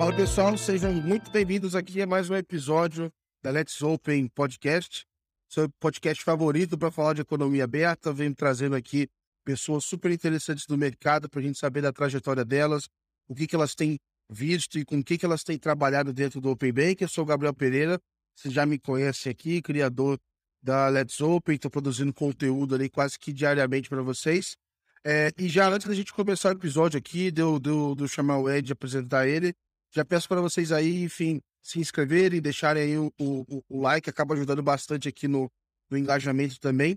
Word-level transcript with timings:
Fala 0.00 0.16
pessoal, 0.16 0.56
sejam 0.56 0.94
muito 0.94 1.30
bem-vindos 1.30 1.74
aqui 1.74 2.00
a 2.00 2.06
mais 2.06 2.30
um 2.30 2.34
episódio 2.34 3.12
da 3.42 3.50
Let's 3.50 3.82
Open 3.82 4.28
Podcast, 4.28 5.04
seu 5.46 5.68
podcast 5.78 6.24
favorito 6.24 6.78
para 6.78 6.90
falar 6.90 7.12
de 7.12 7.20
economia 7.20 7.64
aberta. 7.64 8.10
Venho 8.10 8.34
trazendo 8.34 8.74
aqui 8.74 9.10
pessoas 9.44 9.84
super 9.84 10.10
interessantes 10.10 10.64
do 10.64 10.78
mercado 10.78 11.28
para 11.28 11.40
a 11.40 11.42
gente 11.42 11.58
saber 11.58 11.82
da 11.82 11.92
trajetória 11.92 12.46
delas, 12.46 12.88
o 13.28 13.34
que, 13.34 13.46
que 13.46 13.54
elas 13.54 13.74
têm 13.74 13.98
visto 14.26 14.78
e 14.78 14.86
com 14.86 15.00
o 15.00 15.04
que, 15.04 15.18
que 15.18 15.26
elas 15.26 15.44
têm 15.44 15.58
trabalhado 15.58 16.14
dentro 16.14 16.40
do 16.40 16.48
Open 16.48 16.72
Bank. 16.72 17.02
Eu 17.02 17.08
sou 17.08 17.22
o 17.22 17.26
Gabriel 17.26 17.52
Pereira, 17.52 18.00
vocês 18.34 18.54
já 18.54 18.64
me 18.64 18.78
conhecem 18.78 19.30
aqui, 19.30 19.60
criador 19.60 20.18
da 20.62 20.88
Let's 20.88 21.20
Open, 21.20 21.56
estou 21.56 21.70
produzindo 21.70 22.14
conteúdo 22.14 22.74
ali 22.74 22.88
quase 22.88 23.18
que 23.18 23.34
diariamente 23.34 23.90
para 23.90 24.00
vocês. 24.00 24.56
É, 25.04 25.30
e 25.36 25.46
já 25.46 25.68
antes 25.68 25.86
da 25.86 25.94
gente 25.94 26.10
começar 26.10 26.48
o 26.48 26.52
episódio 26.52 26.96
aqui, 26.96 27.30
deu, 27.30 27.60
deu, 27.60 27.94
deu 27.94 28.08
chamar 28.08 28.38
o 28.38 28.48
Ed 28.48 28.66
e 28.66 28.72
apresentar 28.72 29.28
ele, 29.28 29.54
já 29.92 30.04
peço 30.04 30.28
para 30.28 30.40
vocês 30.40 30.72
aí, 30.72 31.02
enfim, 31.02 31.40
se 31.62 31.78
inscreverem, 31.78 32.40
deixarem 32.40 32.82
aí 32.82 32.98
o, 32.98 33.12
o, 33.20 33.62
o 33.68 33.80
like, 33.82 34.08
acaba 34.08 34.34
ajudando 34.34 34.62
bastante 34.62 35.08
aqui 35.08 35.26
no, 35.26 35.50
no 35.90 35.98
engajamento 35.98 36.58
também. 36.60 36.96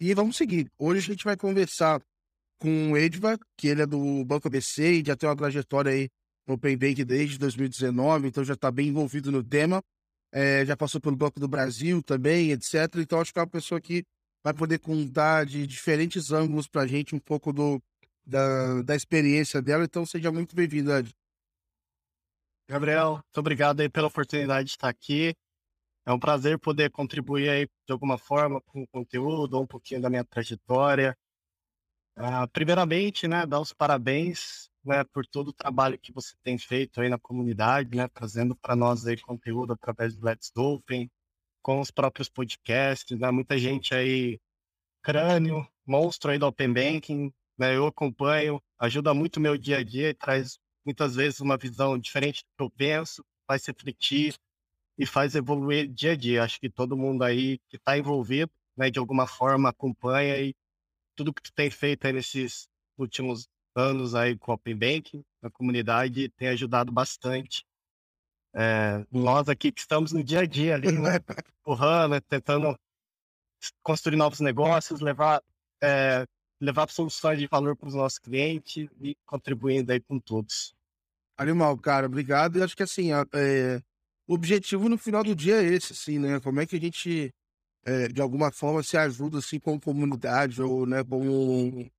E 0.00 0.14
vamos 0.14 0.36
seguir. 0.36 0.70
Hoje 0.78 0.98
a 0.98 1.12
gente 1.12 1.24
vai 1.24 1.36
conversar 1.36 2.00
com 2.58 2.92
o 2.92 2.96
Edva, 2.96 3.38
que 3.56 3.68
ele 3.68 3.82
é 3.82 3.86
do 3.86 4.24
Banco 4.24 4.48
ABC 4.48 5.00
e 5.00 5.04
já 5.04 5.16
tem 5.16 5.28
uma 5.28 5.36
trajetória 5.36 5.92
aí 5.92 6.08
no 6.46 6.54
Open 6.54 6.76
Bank 6.76 7.04
desde 7.04 7.38
2019, 7.38 8.28
então 8.28 8.44
já 8.44 8.54
está 8.54 8.70
bem 8.70 8.88
envolvido 8.88 9.30
no 9.30 9.42
tema. 9.42 9.82
É, 10.32 10.64
já 10.64 10.76
passou 10.76 11.00
pelo 11.00 11.16
Banco 11.16 11.40
do 11.40 11.48
Brasil 11.48 12.02
também, 12.02 12.52
etc. 12.52 12.74
Então 12.96 13.20
acho 13.20 13.32
que 13.32 13.38
é 13.38 13.42
uma 13.42 13.48
pessoa 13.48 13.80
que 13.80 14.04
vai 14.42 14.54
poder 14.54 14.78
contar 14.78 15.44
de 15.44 15.66
diferentes 15.66 16.30
ângulos 16.30 16.68
para 16.68 16.82
a 16.82 16.86
gente 16.86 17.14
um 17.14 17.18
pouco 17.18 17.52
do, 17.52 17.82
da, 18.24 18.82
da 18.82 18.96
experiência 18.96 19.60
dela. 19.60 19.84
Então 19.84 20.06
seja 20.06 20.30
muito 20.30 20.54
bem-vindo, 20.54 20.92
Ed. 20.92 21.12
Gabriel, 22.70 23.14
muito 23.14 23.38
obrigado 23.38 23.80
aí 23.80 23.88
pela 23.88 24.06
oportunidade 24.06 24.66
de 24.66 24.70
estar 24.70 24.88
aqui. 24.88 25.34
É 26.06 26.12
um 26.12 26.20
prazer 26.20 26.56
poder 26.56 26.88
contribuir 26.88 27.48
aí 27.48 27.66
de 27.66 27.92
alguma 27.92 28.16
forma 28.16 28.60
com 28.60 28.84
o 28.84 28.86
conteúdo, 28.86 29.60
um 29.60 29.66
pouquinho 29.66 30.00
da 30.00 30.08
minha 30.08 30.24
trajetória. 30.24 31.18
Uh, 32.16 32.46
primeiramente, 32.52 33.26
né, 33.26 33.44
dar 33.44 33.58
os 33.58 33.72
parabéns 33.72 34.70
né, 34.84 35.02
por 35.02 35.26
todo 35.26 35.48
o 35.48 35.52
trabalho 35.52 35.98
que 35.98 36.12
você 36.12 36.36
tem 36.44 36.56
feito 36.58 37.00
aí 37.00 37.08
na 37.08 37.18
comunidade, 37.18 37.96
né, 37.96 38.06
trazendo 38.06 38.54
para 38.54 38.76
nós 38.76 39.04
aí 39.04 39.16
conteúdo 39.16 39.72
através 39.72 40.14
do 40.14 40.24
Let's 40.24 40.52
Open, 40.56 41.10
com 41.60 41.80
os 41.80 41.90
próprios 41.90 42.28
podcasts, 42.28 43.18
né, 43.18 43.32
muita 43.32 43.58
gente 43.58 43.92
aí, 43.96 44.38
crânio, 45.02 45.66
monstro 45.84 46.30
aí 46.30 46.38
do 46.38 46.46
Open 46.46 46.72
Banking, 46.72 47.32
né, 47.58 47.76
eu 47.76 47.88
acompanho, 47.88 48.62
ajuda 48.78 49.12
muito 49.12 49.38
o 49.38 49.40
meu 49.40 49.58
dia 49.58 49.78
a 49.78 49.82
dia 49.82 50.10
e 50.10 50.14
traz 50.14 50.59
muitas 50.84 51.14
vezes 51.16 51.40
uma 51.40 51.56
visão 51.56 51.98
diferente 51.98 52.42
do 52.42 52.56
que 52.56 52.62
eu 52.64 52.70
penso, 52.70 53.24
faz 53.46 53.66
refletir 53.66 54.34
e 54.98 55.06
faz 55.06 55.34
evoluir 55.34 55.88
dia 55.88 56.12
a 56.12 56.16
dia. 56.16 56.44
Acho 56.44 56.60
que 56.60 56.70
todo 56.70 56.96
mundo 56.96 57.22
aí 57.22 57.58
que 57.68 57.76
está 57.76 57.96
envolvido, 57.96 58.52
né, 58.76 58.90
de 58.90 58.98
alguma 58.98 59.26
forma 59.26 59.68
acompanha 59.68 60.38
e 60.40 60.54
tudo 61.14 61.34
que 61.34 61.42
tu 61.42 61.52
tem 61.52 61.70
feito 61.70 62.06
aí 62.06 62.12
nesses 62.12 62.68
últimos 62.96 63.48
anos 63.74 64.14
aí 64.14 64.36
com 64.36 64.52
o 64.52 64.54
Open 64.54 64.76
Banking, 64.76 65.24
na 65.42 65.50
comunidade, 65.50 66.28
tem 66.30 66.48
ajudado 66.48 66.92
bastante. 66.92 67.64
É, 68.54 69.04
nós 69.10 69.48
aqui 69.48 69.70
que 69.70 69.80
estamos 69.80 70.12
no 70.12 70.24
dia 70.24 70.40
a 70.40 70.46
dia 70.46 70.74
ali, 70.74 70.90
né, 70.92 71.16
empurrando, 71.60 72.20
tentando 72.22 72.78
construir 73.82 74.16
novos 74.16 74.40
negócios, 74.40 75.00
levar 75.00 75.42
é, 75.82 76.26
levar 76.60 76.88
soluções 76.90 77.38
de 77.38 77.46
valor 77.46 77.74
para 77.74 77.88
os 77.88 77.94
nossos 77.94 78.18
clientes 78.18 78.88
e 79.00 79.16
contribuindo 79.24 79.92
aí 79.92 80.00
com 80.00 80.18
todos. 80.18 80.74
Animal, 81.36 81.76
cara, 81.78 82.06
obrigado. 82.06 82.58
E 82.58 82.62
acho 82.62 82.76
que 82.76 82.82
assim, 82.82 83.10
é, 83.12 83.80
o 84.26 84.34
objetivo 84.34 84.88
no 84.88 84.98
final 84.98 85.24
do 85.24 85.34
dia 85.34 85.62
é 85.62 85.64
esse, 85.64 85.92
assim, 85.92 86.18
né? 86.18 86.38
Como 86.40 86.60
é 86.60 86.66
que 86.66 86.76
a 86.76 86.80
gente, 86.80 87.34
é, 87.84 88.08
de 88.08 88.20
alguma 88.20 88.52
forma, 88.52 88.82
se 88.82 88.96
ajuda, 88.96 89.38
assim, 89.38 89.58
como 89.58 89.80
comunidade 89.80 90.60
ou, 90.60 90.84
né, 90.86 91.02
como, 91.02 91.90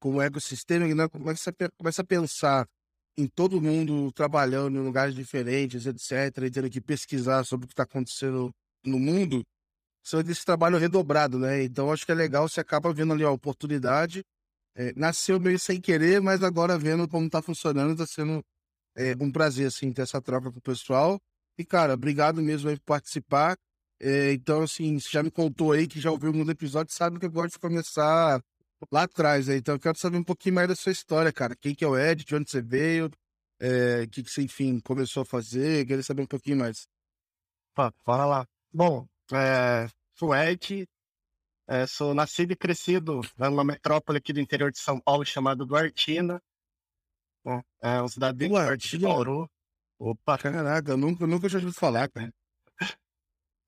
como 0.00 0.20
ecossistema, 0.20 0.86
né? 0.92 1.08
Começa, 1.08 1.50
a, 1.50 1.70
começa 1.78 2.02
a 2.02 2.04
pensar 2.04 2.68
em 3.16 3.26
todo 3.28 3.60
mundo 3.60 4.10
trabalhando 4.12 4.78
em 4.78 4.84
lugares 4.84 5.14
diferentes, 5.14 5.86
etc., 5.86 6.44
e 6.44 6.50
tendo 6.50 6.70
que 6.70 6.80
pesquisar 6.80 7.44
sobre 7.44 7.66
o 7.66 7.68
que 7.68 7.74
está 7.74 7.84
acontecendo 7.84 8.50
no 8.84 8.98
mundo 8.98 9.44
são 10.02 10.22
desse 10.22 10.44
trabalho 10.44 10.78
redobrado, 10.78 11.38
né? 11.38 11.62
Então 11.62 11.92
acho 11.92 12.04
que 12.04 12.12
é 12.12 12.14
legal, 12.14 12.48
você 12.48 12.60
acaba 12.60 12.92
vendo 12.92 13.12
ali 13.12 13.24
a 13.24 13.30
oportunidade. 13.30 14.24
É, 14.74 14.92
nasceu 14.96 15.38
meio 15.38 15.58
sem 15.58 15.80
querer, 15.80 16.20
mas 16.20 16.42
agora 16.42 16.78
vendo 16.78 17.06
como 17.06 17.28
tá 17.28 17.42
funcionando, 17.42 17.96
tá 17.96 18.06
sendo 18.06 18.42
é, 18.96 19.14
um 19.20 19.30
prazer, 19.30 19.66
assim, 19.66 19.92
ter 19.92 20.02
essa 20.02 20.20
troca 20.20 20.50
com 20.50 20.58
o 20.58 20.62
pessoal. 20.62 21.20
E, 21.58 21.64
cara, 21.64 21.94
obrigado 21.94 22.42
mesmo 22.42 22.70
aí 22.70 22.76
por 22.78 22.86
participar. 22.86 23.56
É, 24.00 24.32
então, 24.32 24.62
assim, 24.62 24.98
você 24.98 25.10
já 25.10 25.22
me 25.22 25.30
contou 25.30 25.72
aí 25.72 25.86
que 25.86 26.00
já 26.00 26.10
ouviu 26.10 26.28
alguns 26.28 26.48
episódios, 26.48 26.96
sabe 26.96 27.18
que 27.18 27.26
eu 27.26 27.30
gosto 27.30 27.52
de 27.52 27.58
começar 27.58 28.42
lá 28.90 29.02
atrás. 29.02 29.48
Né? 29.48 29.56
Então, 29.56 29.74
eu 29.74 29.80
quero 29.80 29.98
saber 29.98 30.18
um 30.18 30.24
pouquinho 30.24 30.54
mais 30.54 30.68
da 30.68 30.74
sua 30.74 30.92
história, 30.92 31.32
cara. 31.32 31.54
Quem 31.54 31.74
que 31.74 31.84
é 31.84 31.88
o 31.88 31.98
Ed, 31.98 32.24
de 32.24 32.34
onde 32.34 32.50
você 32.50 32.62
veio, 32.62 33.06
o 33.06 34.08
que, 34.10 34.22
que 34.22 34.30
você, 34.30 34.42
enfim, 34.42 34.80
começou 34.80 35.22
a 35.22 35.26
fazer. 35.26 35.86
Queria 35.86 36.02
saber 36.02 36.22
um 36.22 36.26
pouquinho 36.26 36.56
mais. 36.58 36.88
Fala 38.04 38.26
lá. 38.26 38.46
Bom, 38.72 39.06
é, 39.32 39.88
sou 40.14 40.34
Ed, 40.34 40.86
é, 41.68 41.86
sou 41.86 42.14
nascido 42.14 42.52
e 42.52 42.56
crescido 42.56 43.20
numa 43.38 43.64
metrópole 43.64 44.18
aqui 44.18 44.32
do 44.32 44.40
interior 44.40 44.70
de 44.70 44.78
São 44.78 45.00
Paulo 45.00 45.24
chamada 45.24 45.64
Duartina. 45.64 46.42
Né, 47.44 47.62
é 47.80 48.00
uma 48.00 48.08
cidade 48.08 48.36
bem 48.36 48.50
perto 48.50 48.88
de 48.88 48.98
Bauru. 48.98 49.50
Opa! 49.98 50.38
Caraca, 50.38 50.92
eu 50.92 50.96
nunca, 50.96 51.26
nunca 51.26 51.48
tinha 51.48 51.58
ouvido 51.58 51.74
falar, 51.74 52.08
cara. 52.08 52.32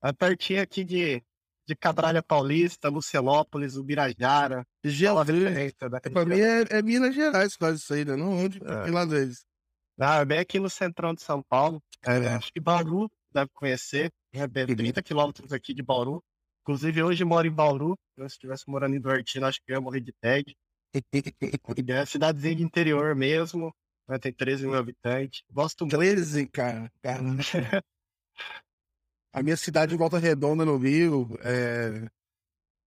É 0.02 0.12
pertinho 0.12 0.60
aqui 0.60 0.84
de, 0.84 1.22
de 1.66 1.74
Cabralha 1.74 2.22
Paulista, 2.22 2.88
Lucelópolis, 2.88 3.76
Ubirajara. 3.76 4.66
Geografia. 4.84 5.50
Né? 5.50 6.00
Pra 6.12 6.24
mim 6.26 6.40
é, 6.40 6.78
é, 6.78 6.82
Minas 6.82 7.14
Gerais 7.14 7.56
quase 7.56 7.78
isso 7.78 7.94
aí, 7.94 8.04
né? 8.04 8.16
Não 8.16 8.44
onde 8.44 8.60
é. 8.62 8.90
lá 8.90 9.04
deles. 9.06 9.46
Ah, 9.98 10.16
é 10.20 10.24
bem 10.24 10.40
aqui 10.40 10.58
no 10.58 10.68
centrão 10.68 11.14
de 11.14 11.22
São 11.22 11.42
Paulo. 11.42 11.82
É, 12.02 12.34
acho 12.34 12.52
que 12.52 12.60
Bauru 12.60 13.10
deve 13.34 13.50
conhecer. 13.52 14.12
É 14.32 14.46
30 14.46 15.02
quilômetros 15.02 15.52
aqui 15.52 15.74
de 15.74 15.82
Bauru. 15.82 16.22
Inclusive, 16.62 17.02
hoje 17.02 17.24
moro 17.24 17.46
em 17.46 17.52
Bauru. 17.52 17.98
Se 18.14 18.20
eu 18.22 18.26
estivesse 18.26 18.64
morando 18.68 18.96
em 18.96 19.00
Duartina, 19.00 19.48
acho 19.48 19.60
que 19.62 19.70
eu 19.70 19.74
ia 19.74 19.80
morrer 19.80 20.00
de 20.00 20.12
TED. 20.12 20.56
é 21.88 22.06
cidadezinha 22.06 22.56
de 22.56 22.62
interior 22.62 23.14
mesmo. 23.14 23.74
Né? 24.08 24.18
Tem 24.18 24.32
13 24.32 24.66
mil 24.66 24.76
habitantes. 24.76 25.42
Gosto 25.50 25.82
muito. 25.82 25.96
13, 25.96 26.46
cara. 26.48 26.90
cara. 27.02 27.20
A 29.32 29.42
minha 29.42 29.56
cidade 29.56 29.94
em 29.94 29.98
Volta 29.98 30.18
Redonda, 30.18 30.64
no 30.64 30.76
Rio, 30.76 31.28
é... 31.42 32.08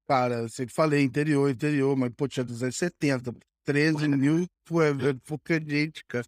Cara, 0.07 0.47
sempre 0.47 0.73
falei 0.73 1.03
interior, 1.03 1.49
interior, 1.49 1.93
mas, 1.97 2.09
pô, 2.15 2.25
tinha 2.25 2.45
270. 2.45 3.35
13 3.65 4.07
mil, 4.15 4.47
pô, 4.63 4.81
é, 4.81 4.91
é 4.91 5.13
pouca 5.25 5.59
gente, 5.59 6.05
cara. 6.05 6.25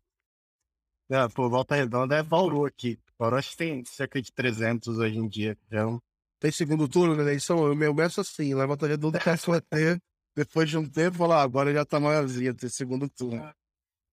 É, 1.09 1.28
pô, 1.29 1.50
Volta 1.50 1.75
Redonda 1.75 2.18
é 2.18 2.22
Bauru 2.22 2.66
aqui. 2.66 3.00
Bauru 3.19 3.35
acho 3.35 3.52
que 3.52 3.57
tem 3.57 3.84
cerca 3.84 4.22
de 4.22 4.31
300 4.31 4.97
hoje 4.97 5.18
em 5.18 5.28
dia. 5.28 5.57
Então... 5.68 6.02
Tem 6.40 6.52
segundo 6.52 6.88
turno 6.88 7.16
na 7.16 7.22
eleição? 7.22 7.57
O 7.57 7.75
meu 7.75 7.94
começo 7.94 8.22
assim, 8.22 8.53
lá 8.53 8.66
Volta 8.66 8.88
Redonda 8.88 9.19
começou 9.19 9.53
a 9.53 9.59
ter, 9.59 10.02
depois 10.34 10.69
de 10.69 10.78
um 10.78 10.90
tempo, 10.90 11.18
falar, 11.18 11.41
ah, 11.41 11.44
agora 11.44 11.74
já 11.74 11.84
tá 11.84 12.00
maiorzinho, 12.00 12.56
tem 12.56 12.69
segundo 12.69 13.09
turno. 13.09 13.53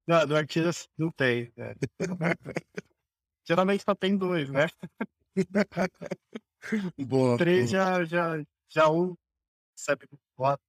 Não, 0.08 0.26
do 0.26 0.36
Artigas 0.36 0.88
não 0.98 1.12
tem. 1.12 1.52
É. 1.56 1.74
Geralmente 3.46 3.84
só 3.84 3.94
tem 3.94 4.16
dois, 4.16 4.50
né? 4.50 4.66
Boa. 6.98 7.38
Três 7.38 7.70
já, 7.70 8.04
já, 8.04 8.42
já 8.68 8.90
um, 8.90 9.16
sabe, 9.76 10.08
quatro. 10.34 10.64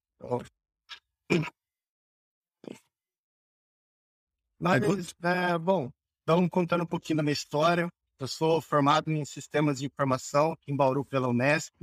Mas, 4.60 4.84
é, 5.24 5.58
bom, 5.58 5.92
então, 6.22 6.48
contando 6.48 6.84
um 6.84 6.88
pouquinho 6.88 7.18
da 7.18 7.24
minha 7.24 7.34
história, 7.34 7.90
eu 8.20 8.28
sou 8.28 8.62
formado 8.62 9.12
em 9.12 9.24
Sistemas 9.24 9.80
de 9.80 9.86
Informação 9.86 10.58
em 10.68 10.76
Bauru 10.76 11.06
pela 11.06 11.28
Unesp. 11.28 11.74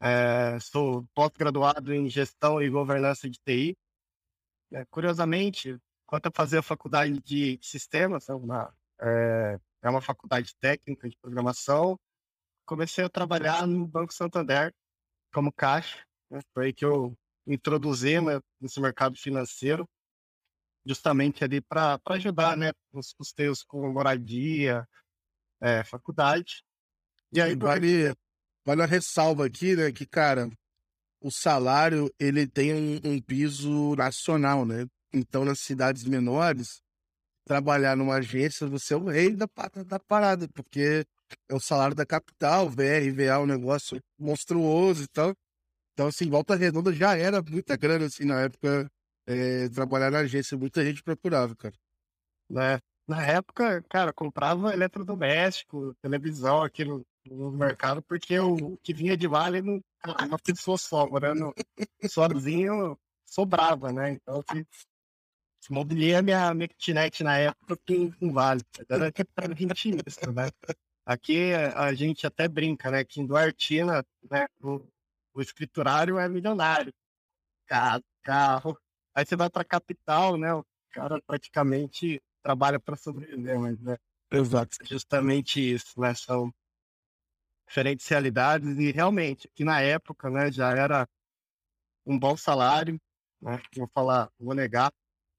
É, 0.00 0.58
sou 0.58 1.06
pós-graduado 1.14 1.94
em 1.94 2.08
Gestão 2.08 2.60
e 2.60 2.68
Governança 2.68 3.30
de 3.30 3.38
TI. 3.38 3.76
É, 4.72 4.84
curiosamente, 4.86 5.78
quando 6.06 6.26
eu 6.26 6.32
fazia 6.34 6.58
a 6.58 6.62
faculdade 6.62 7.20
de 7.20 7.58
Sistemas, 7.62 8.28
é 8.28 8.34
uma, 8.34 8.74
é, 9.00 9.60
é 9.82 9.90
uma 9.90 10.00
faculdade 10.00 10.56
técnica 10.56 11.08
de 11.08 11.16
programação, 11.18 11.96
comecei 12.66 13.04
a 13.04 13.08
trabalhar 13.08 13.66
no 13.66 13.86
Banco 13.86 14.12
Santander 14.12 14.74
como 15.32 15.52
caixa. 15.52 16.04
Né? 16.30 16.40
Foi 16.52 16.66
aí 16.66 16.72
que 16.72 16.84
eu 16.84 17.16
introduzi 17.46 18.20
né, 18.20 18.40
nesse 18.60 18.80
mercado 18.80 19.16
financeiro 19.16 19.88
justamente 20.84 21.44
ali 21.44 21.60
para 21.60 22.00
ajudar, 22.06 22.56
né, 22.56 22.72
nos 22.92 23.12
custeios 23.12 23.62
com 23.62 23.92
moradia, 23.92 24.86
é, 25.62 25.84
faculdade. 25.84 26.64
E 27.32 27.40
aí, 27.40 27.54
vale, 27.54 28.12
vale 28.64 28.82
a 28.82 28.86
ressalva 28.86 29.46
aqui, 29.46 29.76
né, 29.76 29.92
que, 29.92 30.04
cara, 30.04 30.50
o 31.20 31.30
salário, 31.30 32.12
ele 32.18 32.46
tem 32.46 32.74
um, 32.74 33.12
um 33.12 33.20
piso 33.20 33.94
nacional, 33.94 34.66
né? 34.66 34.86
Então, 35.12 35.44
nas 35.44 35.60
cidades 35.60 36.04
menores, 36.04 36.82
trabalhar 37.44 37.96
numa 37.96 38.16
agência, 38.16 38.66
você 38.66 38.94
é 38.94 38.96
o 38.96 39.08
rei 39.08 39.36
da, 39.36 39.48
da 39.86 40.00
parada, 40.00 40.48
porque 40.48 41.06
é 41.48 41.54
o 41.54 41.60
salário 41.60 41.94
da 41.94 42.04
capital, 42.04 42.68
VR, 42.68 43.14
VA, 43.14 43.22
é 43.22 43.38
um 43.38 43.46
negócio 43.46 44.02
monstruoso 44.18 45.04
e 45.04 45.08
tal. 45.08 45.34
Então, 45.92 46.08
assim, 46.08 46.28
Volta 46.28 46.56
Redonda 46.56 46.92
já 46.92 47.16
era 47.16 47.40
muita 47.42 47.76
grana, 47.76 48.06
assim, 48.06 48.24
na 48.24 48.40
época, 48.40 48.90
é, 49.26 49.68
trabalhar 49.68 50.10
na 50.10 50.20
agência, 50.20 50.56
muita 50.56 50.84
gente 50.84 51.02
procurava, 51.02 51.54
cara. 51.54 51.74
Né? 52.50 52.78
Na 53.06 53.24
época, 53.26 53.82
cara, 53.88 54.12
comprava 54.12 54.72
eletrodoméstico, 54.72 55.94
televisão 56.00 56.62
aqui 56.62 56.84
no, 56.84 57.04
no 57.26 57.50
mercado, 57.50 58.00
porque 58.02 58.38
o, 58.38 58.76
que 58.78 58.94
vinha 58.94 59.16
de 59.16 59.26
vale 59.26 59.60
não, 59.60 59.82
uma 60.26 60.38
pessoa 60.38 60.78
só, 60.78 61.06
morando 61.08 61.52
sozinho, 62.08 62.98
sobrava, 63.26 63.92
né? 63.92 64.12
Então, 64.12 64.42
assim, 64.48 64.64
mobiliei 65.70 66.14
a 66.14 66.22
minha, 66.22 66.54
minha 66.54 66.68
kitnet 66.68 67.22
na 67.24 67.38
época 67.38 67.76
com, 67.86 68.12
com 68.12 68.32
vale. 68.32 68.62
Era 68.88 69.12
para 69.34 69.54
20 69.54 69.96
isso, 70.06 70.32
né? 70.32 70.48
Aqui 71.04 71.52
a 71.74 71.92
gente 71.94 72.26
até 72.26 72.46
brinca, 72.46 72.90
né? 72.90 73.04
Que 73.04 73.20
em 73.20 73.26
Duartina, 73.26 74.04
né? 74.30 74.46
O, 74.60 74.80
o 75.34 75.40
escriturário 75.40 76.18
é 76.18 76.28
milionário. 76.28 76.92
Carro, 77.66 78.04
carro. 78.22 78.78
Aí 79.14 79.26
você 79.26 79.34
vai 79.34 79.50
para 79.50 79.62
a 79.62 79.64
capital, 79.64 80.36
né? 80.36 80.54
O 80.54 80.64
cara 80.90 81.20
praticamente 81.26 82.22
trabalha 82.42 82.80
para 82.80 82.96
sobreviver, 82.96 83.58
mas 83.58 83.78
né? 83.80 83.96
Exato. 84.30 84.76
Justamente 84.84 85.60
isso, 85.60 86.00
né? 86.00 86.14
São 86.14 86.52
diferentes 87.66 88.06
realidades 88.08 88.68
e 88.78 88.90
realmente, 88.90 89.48
que 89.54 89.64
na 89.64 89.80
época, 89.80 90.28
né, 90.28 90.50
já 90.52 90.70
era 90.70 91.08
um 92.04 92.18
bom 92.18 92.36
salário, 92.36 93.00
né? 93.40 93.60
Vou 93.76 93.88
falar, 93.94 94.30
vou 94.38 94.54
negar, 94.54 94.92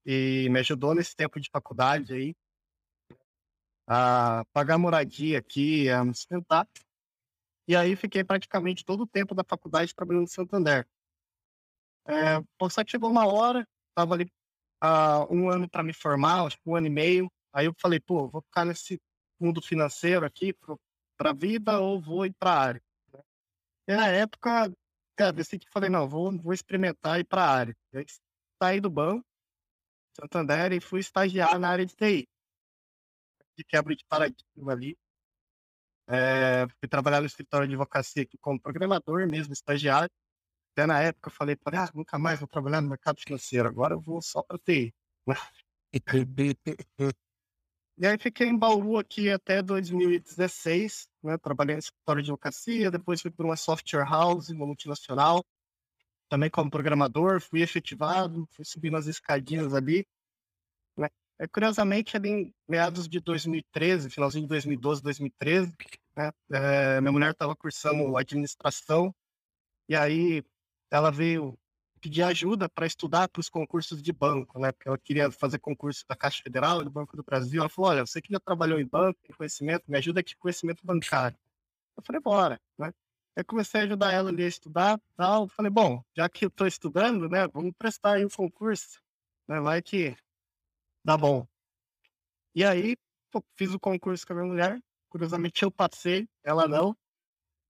e 0.04 0.48
me 0.50 0.58
ajudou 0.60 0.94
nesse 0.94 1.14
tempo 1.14 1.40
de 1.40 1.48
faculdade 1.50 2.12
aí 2.12 2.34
a 3.86 4.44
pagar 4.52 4.78
moradia 4.78 5.38
aqui, 5.38 5.88
a 5.90 6.04
me 6.04 6.14
sustentar. 6.14 6.66
E 7.68 7.76
aí 7.76 7.96
fiquei 7.96 8.22
praticamente 8.24 8.84
todo 8.84 9.02
o 9.02 9.06
tempo 9.06 9.34
da 9.34 9.44
faculdade 9.44 9.94
trabalhando 9.94 10.24
em 10.24 10.26
Santander. 10.26 10.86
É, 12.06 12.42
só 12.70 12.84
que 12.84 12.90
chegou 12.90 13.10
uma 13.10 13.26
hora, 13.26 13.66
estava 13.90 14.14
ali 14.14 14.30
uh, 14.84 15.34
um 15.34 15.48
ano 15.48 15.68
para 15.68 15.82
me 15.82 15.92
formar, 15.92 16.44
acho 16.44 16.56
que 16.56 16.68
um 16.68 16.76
ano 16.76 16.86
e 16.86 16.90
meio. 16.90 17.32
Aí 17.52 17.66
eu 17.66 17.74
falei, 17.80 18.00
pô, 18.00 18.28
vou 18.28 18.42
ficar 18.42 18.64
nesse 18.64 19.00
mundo 19.40 19.62
financeiro 19.62 20.26
aqui 20.26 20.54
para 21.16 21.32
vida 21.32 21.80
ou 21.80 22.00
vou 22.00 22.26
ir 22.26 22.34
para 22.34 22.50
a 22.50 22.60
área. 22.60 22.82
E 23.88 23.94
na 23.94 24.08
época, 24.08 24.72
cara, 25.16 25.32
decidi 25.32 25.64
que 25.64 25.72
falei, 25.72 25.90
não, 25.90 26.08
vou, 26.08 26.36
vou 26.38 26.52
experimentar 26.52 27.20
ir 27.20 27.24
para 27.24 27.44
a 27.44 27.50
área. 27.50 27.76
Aí 27.94 28.04
saí 28.62 28.80
do 28.80 28.90
banco, 28.90 29.24
Santander, 30.18 30.72
e 30.72 30.80
fui 30.80 31.00
estagiar 31.00 31.58
na 31.58 31.68
área 31.68 31.86
de 31.86 31.94
TI. 31.94 32.28
De 33.56 33.64
quebra 33.64 33.94
de 33.94 34.04
paradigma 34.06 34.72
ali. 34.72 34.96
É, 36.06 36.66
fui 36.80 36.88
trabalhar 36.88 37.20
no 37.20 37.26
escritório 37.26 37.66
de 37.66 37.74
advocacia 37.74 38.22
aqui 38.22 38.36
como 38.38 38.60
programador 38.60 39.26
mesmo, 39.30 39.52
estagiário. 39.52 40.10
Até 40.74 40.86
na 40.86 41.00
época 41.00 41.28
eu 41.28 41.32
falei, 41.32 41.56
ah, 41.66 41.88
nunca 41.94 42.18
mais 42.18 42.40
vou 42.40 42.48
trabalhar 42.48 42.80
no 42.80 42.88
mercado 42.88 43.20
financeiro, 43.20 43.68
agora 43.68 43.94
eu 43.94 44.00
vou 44.00 44.20
só 44.20 44.42
para 44.42 44.58
TI. 44.58 44.92
e 47.96 48.04
aí 48.04 48.18
fiquei 48.18 48.48
em 48.48 48.58
Bauru 48.58 48.98
aqui 48.98 49.30
até 49.30 49.62
2016, 49.62 51.08
né? 51.22 51.38
Trabalhei 51.38 51.76
no 51.76 51.78
escritório 51.78 52.20
de 52.20 52.30
advocacia, 52.32 52.90
depois 52.90 53.22
fui 53.22 53.30
para 53.30 53.46
uma 53.46 53.56
software 53.56 54.04
house, 54.04 54.48
uma 54.48 54.66
multinacional, 54.66 55.44
também 56.28 56.50
como 56.50 56.68
programador, 56.68 57.40
fui 57.40 57.62
efetivado, 57.62 58.44
fui 58.50 58.64
subindo 58.64 58.96
as 58.96 59.06
escadinhas 59.06 59.72
ali. 59.74 60.04
Né? 60.96 61.08
É, 61.38 61.46
curiosamente, 61.46 62.16
ali 62.16 62.30
em 62.30 62.54
meados 62.68 63.08
de 63.08 63.20
2013, 63.20 64.10
finalzinho 64.10 64.42
de 64.42 64.48
2012, 64.48 65.00
2013, 65.04 65.72
né? 66.16 66.32
é, 66.50 67.00
minha 67.00 67.12
mulher 67.12 67.30
estava 67.30 67.54
cursando 67.54 68.16
administração, 68.16 69.14
e 69.88 69.94
aí 69.94 70.42
ela 70.96 71.10
veio 71.10 71.58
pedir 72.00 72.22
ajuda 72.22 72.68
para 72.68 72.86
estudar 72.86 73.28
para 73.28 73.40
os 73.40 73.48
concursos 73.48 74.02
de 74.02 74.12
banco, 74.12 74.58
né? 74.58 74.70
Porque 74.72 74.88
ela 74.88 74.98
queria 74.98 75.30
fazer 75.30 75.58
concurso 75.58 76.04
da 76.08 76.14
Caixa 76.14 76.42
Federal, 76.42 76.84
do 76.84 76.90
Banco 76.90 77.16
do 77.16 77.22
Brasil. 77.24 77.60
Ela 77.60 77.68
falou: 77.68 77.90
Olha, 77.90 78.06
você 78.06 78.20
que 78.20 78.32
já 78.32 78.38
trabalhou 78.38 78.78
em 78.78 78.86
banco, 78.86 79.18
tem 79.22 79.34
conhecimento, 79.34 79.84
me 79.88 79.98
ajuda 79.98 80.20
aqui 80.20 80.34
com 80.34 80.42
conhecimento 80.42 80.84
bancário. 80.84 81.36
Eu 81.96 82.02
falei: 82.02 82.20
Bora, 82.20 82.60
né? 82.78 82.92
Eu 83.36 83.44
comecei 83.44 83.80
a 83.80 83.84
ajudar 83.84 84.12
ela 84.12 84.30
ali 84.30 84.44
a 84.44 84.48
estudar 84.48 85.00
tal. 85.16 85.48
Falei, 85.48 85.70
bom, 85.70 86.04
já 86.16 86.28
que 86.28 86.44
eu 86.44 86.48
estou 86.48 86.68
estudando, 86.68 87.28
né, 87.28 87.48
vamos 87.48 87.72
prestar 87.76 88.14
aí 88.14 88.24
um 88.24 88.28
concurso. 88.28 89.00
Né, 89.48 89.60
vai 89.60 89.82
que 89.82 90.16
dá 91.04 91.16
bom. 91.16 91.44
E 92.54 92.64
aí, 92.64 92.96
pô, 93.32 93.42
fiz 93.56 93.74
o 93.74 93.80
concurso 93.80 94.24
com 94.24 94.34
a 94.34 94.36
minha 94.36 94.48
mulher. 94.48 94.80
Curiosamente, 95.08 95.64
eu 95.64 95.70
passei, 95.70 96.28
ela 96.44 96.68
não. 96.68 96.96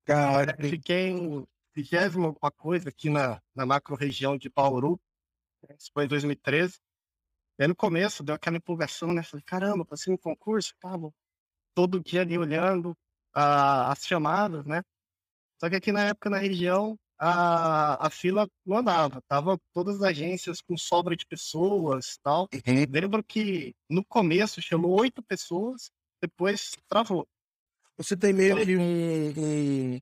Cara, 0.04 0.54
fiquei 0.60 1.14
vigésima 1.74 2.26
alguma 2.26 2.50
coisa 2.50 2.88
aqui 2.88 3.10
na, 3.10 3.42
na 3.54 3.66
macro 3.66 3.96
região 3.96 4.36
de 4.36 4.48
Bauru. 4.48 5.00
Isso 5.78 5.90
foi 5.92 6.04
em 6.04 6.08
2013. 6.08 6.78
E 7.58 7.62
aí, 7.62 7.68
no 7.68 7.76
começo, 7.76 8.22
deu 8.22 8.34
aquela 8.34 8.56
empolgação, 8.56 9.12
né? 9.12 9.22
Falei, 9.22 9.44
caramba, 9.44 9.84
passei 9.84 10.12
um 10.12 10.16
concurso, 10.16 10.74
tava 10.80 11.12
todo 11.74 12.00
dia 12.02 12.22
ali 12.22 12.36
olhando 12.38 12.96
ah, 13.32 13.92
as 13.92 14.04
chamadas, 14.06 14.64
né? 14.64 14.82
Só 15.60 15.68
que 15.68 15.76
aqui 15.76 15.92
na 15.92 16.04
época, 16.04 16.30
na 16.30 16.38
região, 16.38 16.98
a, 17.18 18.06
a 18.06 18.10
fila 18.10 18.48
não 18.66 18.78
andava. 18.78 19.22
Tava 19.22 19.58
todas 19.72 19.96
as 19.96 20.02
agências 20.02 20.60
com 20.60 20.76
sobra 20.76 21.16
de 21.16 21.26
pessoas 21.26 22.18
tal. 22.22 22.48
Uhum. 22.52 22.84
Lembro 22.90 23.22
que 23.22 23.74
no 23.88 24.04
começo 24.04 24.60
chamou 24.60 25.00
oito 25.00 25.22
pessoas, 25.22 25.90
depois 26.20 26.76
travou. 26.88 27.26
Você 27.96 28.16
tem 28.16 28.32
meio 28.32 28.56
que 28.64 28.76
um, 28.76 30.00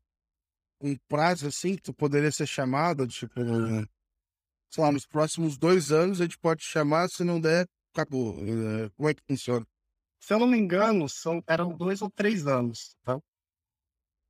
um, 0.83 0.97
prazo 1.09 1.47
assim 1.47 1.77
que 1.77 1.83
tu 1.83 1.95
poderia 1.95 2.31
ser 2.33 2.47
chamado, 2.47 3.07
tipo, 3.07 3.41
sei 4.71 4.83
lá, 4.83 4.91
nos 4.91 5.07
próximos 5.07 5.57
dois 5.57 5.93
anos 5.93 6.21
a 6.21 6.25
gente 6.25 6.39
pode 6.39 6.63
chamar, 6.65 7.09
se 7.09 7.25
não 7.25 7.41
der, 7.41 7.69
acabou. 7.93 8.37
É, 8.39 8.91
como 8.97 9.09
é 9.09 9.15
que 9.15 9.23
funciona? 9.27 9.67
Se 10.21 10.35
eu 10.35 10.39
não 10.39 10.47
me 10.47 10.59
engano, 10.59 11.09
são, 11.09 11.43
eram 11.47 11.77
dois 11.77 12.01
ou 12.01 12.11
três 12.11 12.47
anos, 12.47 12.97
tá? 13.03 13.21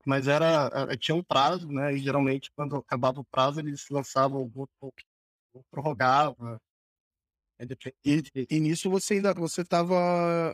mas 0.05 0.27
era, 0.27 0.71
era, 0.73 0.97
tinha 0.97 1.15
um 1.15 1.23
prazo, 1.23 1.69
né? 1.69 1.95
E 1.95 1.99
geralmente 1.99 2.51
quando 2.53 2.77
acabava 2.77 3.21
o 3.21 3.25
prazo 3.25 3.61
eles 3.61 3.89
lançavam 3.89 4.51
o 4.55 4.93
prorrogava. 5.71 6.61
E, 8.05 8.47
e 8.51 8.61
nisso 8.61 8.91
você 8.91 9.15
ainda 9.15 9.33
você 9.35 9.61
estava 9.61 9.95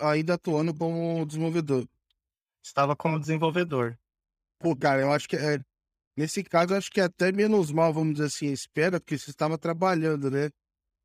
ainda 0.03 0.35
atuando 0.35 0.75
como 0.75 1.25
desenvolvedor? 1.25 1.89
Estava 2.63 2.95
como 2.95 3.19
desenvolvedor. 3.19 3.99
Pô, 4.59 4.77
cara, 4.77 5.01
eu 5.01 5.13
acho 5.13 5.29
que 5.29 5.37
é, 5.37 5.59
nesse 6.19 6.43
caso 6.43 6.75
acho 6.75 6.91
que 6.91 7.01
é 7.01 7.05
até 7.05 7.31
menos 7.31 7.71
mal, 7.71 7.93
vamos 7.93 8.15
dizer 8.15 8.27
assim, 8.27 8.53
espera, 8.53 8.99
porque 8.99 9.17
você 9.17 9.31
estava 9.31 9.57
trabalhando, 9.57 10.29
né? 10.29 10.51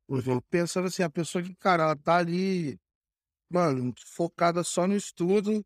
Uhum. 0.08 0.40
Pensando 0.50 0.88
assim, 0.88 1.04
a 1.04 1.08
pessoa 1.08 1.42
que, 1.42 1.54
cara, 1.54 1.84
ela 1.84 1.96
tá 1.96 2.16
ali, 2.16 2.76
mano, 3.48 3.94
focada 4.04 4.64
só 4.64 4.88
no 4.88 4.96
estudo, 4.96 5.64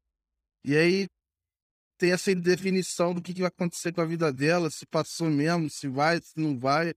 e 0.63 0.77
aí 0.77 1.09
ter 1.97 2.11
essa 2.11 2.31
indefinição 2.31 3.15
do 3.15 3.23
que, 3.23 3.33
que 3.33 3.41
vai 3.41 3.49
acontecer 3.49 3.91
com 3.93 4.03
a 4.03 4.05
vida 4.05 4.31
dela, 4.31 4.71
se 4.71 4.87
passou 4.87 5.31
mesmo, 5.31 5.71
se 5.71 5.89
vai, 5.89 6.21
se 6.21 6.39
não 6.39 6.57
vai. 6.59 6.95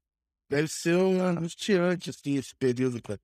Deve 0.49 0.67
ser 0.67 0.97
um 0.97 1.21
angustiante, 1.21 2.09
assim, 2.09 2.35
esse 2.35 2.53
período, 2.53 3.01
cara. 3.01 3.19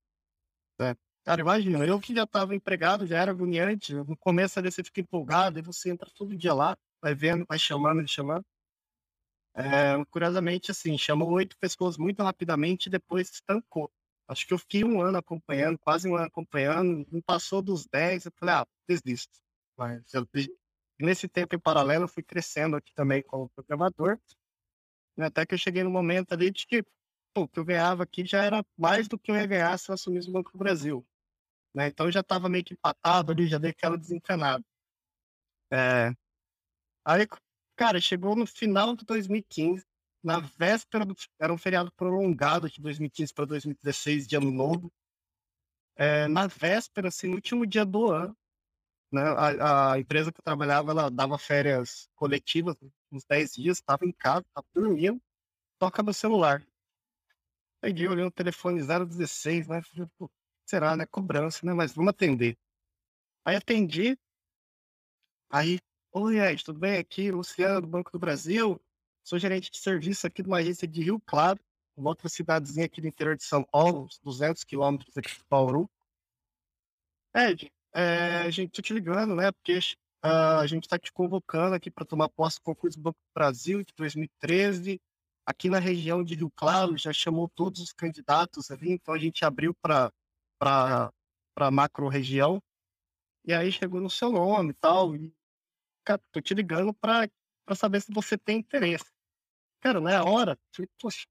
É. 0.79 0.95
Cara, 1.25 1.41
imagina, 1.41 1.85
eu 1.85 1.99
que 1.99 2.15
já 2.15 2.23
estava 2.23 2.55
empregado, 2.55 3.05
já 3.05 3.21
era 3.21 3.31
agoniante. 3.31 3.93
No 3.93 4.15
começo 4.15 4.57
ali 4.57 4.71
você 4.71 4.81
fica 4.81 5.01
empolgado, 5.01 5.59
e 5.59 5.61
você 5.61 5.89
entra 5.89 6.09
todo 6.15 6.35
dia 6.35 6.53
lá, 6.53 6.77
vai 7.01 7.13
vendo, 7.13 7.45
vai 7.45 7.59
chamando, 7.59 7.97
vai 7.97 8.07
chamando. 8.07 8.45
É, 9.57 10.05
curiosamente, 10.11 10.69
assim, 10.69 10.95
chamou 10.97 11.31
oito 11.31 11.57
pessoas 11.57 11.97
muito 11.97 12.21
rapidamente 12.21 12.85
e 12.85 12.89
depois 12.91 13.31
estancou. 13.31 13.91
Acho 14.27 14.45
que 14.45 14.53
eu 14.53 14.59
fiquei 14.59 14.83
um 14.83 15.01
ano 15.01 15.17
acompanhando, 15.17 15.79
quase 15.79 16.07
um 16.07 16.15
ano 16.15 16.25
acompanhando, 16.25 17.07
não 17.11 17.21
passou 17.21 17.61
dos 17.61 17.87
dez, 17.87 18.25
eu 18.25 18.31
falei, 18.37 18.55
ah, 18.55 18.67
desisto. 18.87 19.39
Mas 19.75 20.13
eu 20.13 20.27
nesse 20.99 21.27
tempo 21.27 21.55
em 21.55 21.59
paralelo, 21.59 22.03
eu 22.03 22.07
fui 22.07 22.21
crescendo 22.23 22.75
aqui 22.75 22.93
também 22.93 23.23
como 23.23 23.49
programador, 23.49 24.19
né, 25.17 25.25
até 25.27 25.45
que 25.45 25.53
eu 25.55 25.57
cheguei 25.57 25.83
no 25.83 25.89
momento 25.89 26.33
ali 26.33 26.51
de 26.51 26.67
que 26.67 26.83
pô, 27.33 27.43
o 27.43 27.47
que 27.47 27.59
eu 27.59 27.65
ganhava 27.65 28.03
aqui 28.03 28.25
já 28.25 28.43
era 28.43 28.63
mais 28.77 29.07
do 29.07 29.17
que 29.17 29.31
eu 29.31 29.35
ia 29.35 29.45
ganhar 29.47 29.77
se 29.79 29.89
eu 29.89 29.95
assumisse 29.95 30.29
o 30.29 30.33
Banco 30.33 30.51
do 30.51 30.57
Brasil. 30.57 31.05
Né? 31.73 31.87
Então 31.87 32.07
eu 32.07 32.11
já 32.11 32.21
estava 32.21 32.49
meio 32.49 32.63
que 32.63 32.73
empatado 32.73 33.31
ali, 33.31 33.47
já 33.47 33.57
dei 33.57 33.71
aquela 33.71 33.97
desencanada. 33.97 34.63
É... 35.71 36.11
Aí, 37.05 37.27
cara, 37.77 38.01
chegou 38.01 38.35
no 38.35 38.45
final 38.45 38.95
de 38.95 39.05
2015, 39.05 39.85
na 40.23 40.39
véspera 40.39 41.05
do. 41.05 41.15
Era 41.39 41.53
um 41.53 41.57
feriado 41.57 41.91
prolongado 41.93 42.69
de 42.69 42.81
2015 42.81 43.33
para 43.33 43.45
2016, 43.45 44.27
de 44.27 44.35
ano 44.35 44.51
novo. 44.51 44.91
É, 45.95 46.27
na 46.27 46.47
véspera, 46.47 47.07
assim, 47.07 47.27
no 47.27 47.35
último 47.35 47.65
dia 47.65 47.85
do 47.85 48.11
ano, 48.11 48.35
né? 49.11 49.21
A, 49.21 49.93
a, 49.93 49.99
empresa 49.99 50.31
que 50.31 50.39
eu 50.39 50.43
trabalhava, 50.43 50.91
ela 50.91 51.09
dava 51.09 51.37
férias 51.37 52.09
coletivas, 52.15 52.75
uns 53.11 53.23
10 53.25 53.53
dias, 53.53 53.77
estava 53.77 54.05
em 54.05 54.11
casa, 54.11 54.45
estava 54.47 54.67
dormindo, 54.73 55.21
toca 55.79 56.03
no 56.03 56.13
celular. 56.13 56.65
Peguei, 57.81 58.07
olhei 58.07 58.25
o 58.25 58.31
telefone 58.31 58.81
016, 58.81 59.67
né? 59.67 59.81
Falei, 59.83 60.09
será, 60.65 60.95
né? 60.95 61.05
Cobrança, 61.05 61.65
né? 61.65 61.73
Mas 61.73 61.93
vamos 61.93 62.09
atender. 62.09 62.57
Aí 63.45 63.55
atendi. 63.55 64.17
Aí, 65.49 65.79
oi, 66.19 66.39
Ed, 66.39 66.63
tudo 66.63 66.79
bem? 66.79 66.97
Aqui, 66.97 67.31
Luciano, 67.31 67.81
do 67.81 67.87
Banco 67.87 68.11
do 68.11 68.17
Brasil. 68.17 68.81
Sou 69.23 69.37
gerente 69.37 69.69
de 69.69 69.77
serviço 69.77 70.25
aqui 70.25 70.41
de 70.41 70.47
uma 70.47 70.57
agência 70.57 70.87
de 70.87 71.01
Rio 71.01 71.21
Claro, 71.25 71.59
uma 71.95 72.09
outra 72.09 72.27
cidadezinha 72.27 72.85
aqui 72.87 72.99
do 72.99 73.07
interior 73.07 73.35
de 73.35 73.43
São 73.43 73.63
Paulo, 73.63 74.05
uns 74.05 74.17
200 74.19 74.63
quilômetros 74.63 75.15
aqui 75.15 75.29
de 75.29 75.43
Bauru. 75.47 75.87
Ed, 77.35 77.71
é, 77.93 78.49
gente, 78.49 78.71
tô 78.71 78.81
te 78.81 78.93
ligando, 78.93 79.35
né? 79.35 79.51
Porque 79.51 79.77
uh, 79.77 80.59
a 80.59 80.65
gente 80.65 80.85
está 80.85 80.97
te 80.97 81.11
convocando 81.11 81.75
aqui 81.75 81.91
para 81.91 82.05
tomar 82.05 82.29
posse 82.29 82.57
do 82.57 82.63
concurso 82.63 82.97
do 82.97 83.03
Banco 83.03 83.19
do 83.19 83.33
Brasil 83.33 83.83
de 83.83 83.93
2013. 83.95 84.99
Aqui 85.45 85.69
na 85.69 85.79
região 85.79 86.23
de 86.23 86.33
Rio 86.33 86.51
Claro, 86.55 86.97
já 86.97 87.13
chamou 87.13 87.47
todos 87.47 87.79
os 87.79 87.93
candidatos 87.93 88.71
ali, 88.71 88.91
então 88.91 89.13
a 89.13 89.19
gente 89.19 89.45
abriu 89.45 89.73
para 89.75 90.11
a 90.59 91.71
macro 91.71 92.07
região. 92.07 92.59
E 93.45 93.53
aí 93.53 93.71
chegou 93.71 94.01
no 94.01 94.09
seu 94.09 94.31
nome 94.31 94.71
e 94.71 94.73
tal. 94.73 95.15
E, 95.15 95.36
cara, 96.07 96.21
tô 96.31 96.39
te 96.41 96.53
ligando 96.53 96.93
para 96.93 97.29
saber 97.75 98.01
se 98.01 98.13
você 98.13 98.37
tem 98.37 98.59
interesse. 98.59 99.11
Cara, 99.81 99.99
não 99.99 100.09
é 100.09 100.15
a 100.15 100.23
hora? 100.23 100.57
Falei, 100.73 100.89
poxa. 100.99 101.27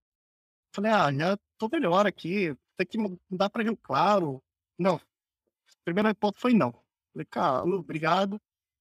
Falei, 0.75 0.93
ah, 0.93 1.13
já 1.13 1.39
tô 1.59 1.69
melhor 1.73 2.07
aqui. 2.07 2.55
Tem 2.77 2.87
que 2.87 2.99
mudar 2.99 3.49
para 3.49 3.63
Rio 3.63 3.77
Claro. 3.77 4.43
Não. 4.79 5.01
Primeiro 5.85 6.15
ponto 6.15 6.39
foi 6.39 6.53
não. 6.53 6.73
Falei, 7.13 7.27
cara, 7.31 7.65
obrigado. 7.65 8.41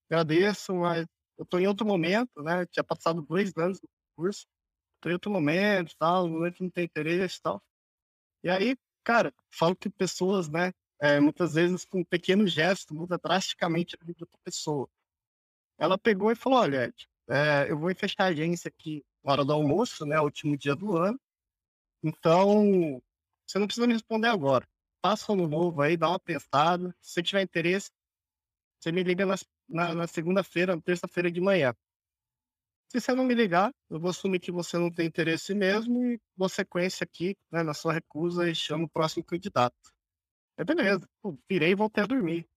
Agradeço, 0.10 0.76
mas 0.76 1.08
eu 1.38 1.46
tô 1.46 1.58
em 1.60 1.68
outro 1.68 1.86
momento, 1.86 2.44
né? 2.44 2.66
Tinha 2.68 2.84
passado 2.84 3.22
dois 3.22 3.54
anos 3.58 3.82
no 3.82 3.90
curso. 4.18 4.46
Tô 5.02 5.10
em 5.10 5.14
outro 5.14 5.32
momento 5.32 5.96
tal. 5.98 6.28
No 6.28 6.36
momento 6.36 6.62
não 6.62 6.70
tem 6.70 6.86
interesse 6.86 7.42
tal. 7.42 7.64
E 8.44 8.50
aí, 8.50 8.78
cara, 9.04 9.34
falo 9.50 9.76
que 9.76 9.90
pessoas, 9.90 10.50
né? 10.50 10.74
é, 11.02 11.20
muitas 11.20 11.54
vezes 11.54 11.86
com 11.86 12.00
um 12.00 12.06
pequeno 12.06 12.48
gesto, 12.48 12.94
muda 12.94 13.18
drasticamente 13.18 13.98
a 14.00 14.06
vida 14.06 14.26
da 14.26 14.38
pessoa. 14.44 14.90
Ela 15.78 15.98
pegou 15.98 16.32
e 16.32 16.36
falou: 16.36 16.60
Olha, 16.60 16.94
é, 17.30 17.70
eu 17.70 17.78
vou 17.78 17.94
fechar 17.96 18.26
a 18.26 18.28
agência 18.28 18.70
aqui 18.70 19.04
na 19.24 19.32
hora 19.34 19.46
do 19.46 19.54
almoço, 19.54 20.06
né? 20.06 20.20
Último 20.20 20.58
dia 20.58 20.76
do 20.76 20.98
ano. 20.98 21.20
Então, 22.04 23.02
você 23.46 23.60
não 23.60 23.68
precisa 23.68 23.88
me 23.88 23.94
responder 23.94 24.28
agora. 24.28 24.68
Passa 25.02 25.36
no 25.36 25.48
novo 25.48 25.82
aí, 25.82 25.98
dá 25.98 26.10
uma 26.10 26.20
testada. 26.20 26.96
Se 27.02 27.14
você 27.14 27.24
tiver 27.24 27.42
interesse, 27.42 27.92
você 28.80 28.92
me 28.92 29.04
liga 29.04 29.26
na, 29.26 29.36
na, 29.68 29.96
na 29.96 30.08
segunda-feira, 30.08 30.80
terça-feira 30.82 31.32
de 31.32 31.42
manhã. 31.42 31.74
Se 32.90 33.02
você 33.02 33.14
não 33.14 33.26
me 33.26 33.34
ligar, 33.34 33.74
eu 33.90 34.00
vou 34.00 34.12
assumir 34.12 34.40
que 34.40 34.52
você 34.52 34.78
não 34.78 34.92
tem 34.92 35.08
interesse 35.08 35.54
mesmo 35.54 36.04
e 36.06 36.20
vou 36.38 36.48
sequência 36.48 37.04
aqui, 37.04 37.36
né, 37.52 37.64
na 37.64 37.74
sua 37.74 37.94
recusa 37.94 38.50
e 38.50 38.56
chamo 38.56 38.86
o 38.86 38.90
próximo 38.90 39.24
candidato. 39.24 39.76
É 40.58 40.64
beleza. 40.64 41.08
Virei 41.50 41.72
e 41.72 41.76
voltei 41.76 42.04
a 42.04 42.08
dormir. 42.08 42.48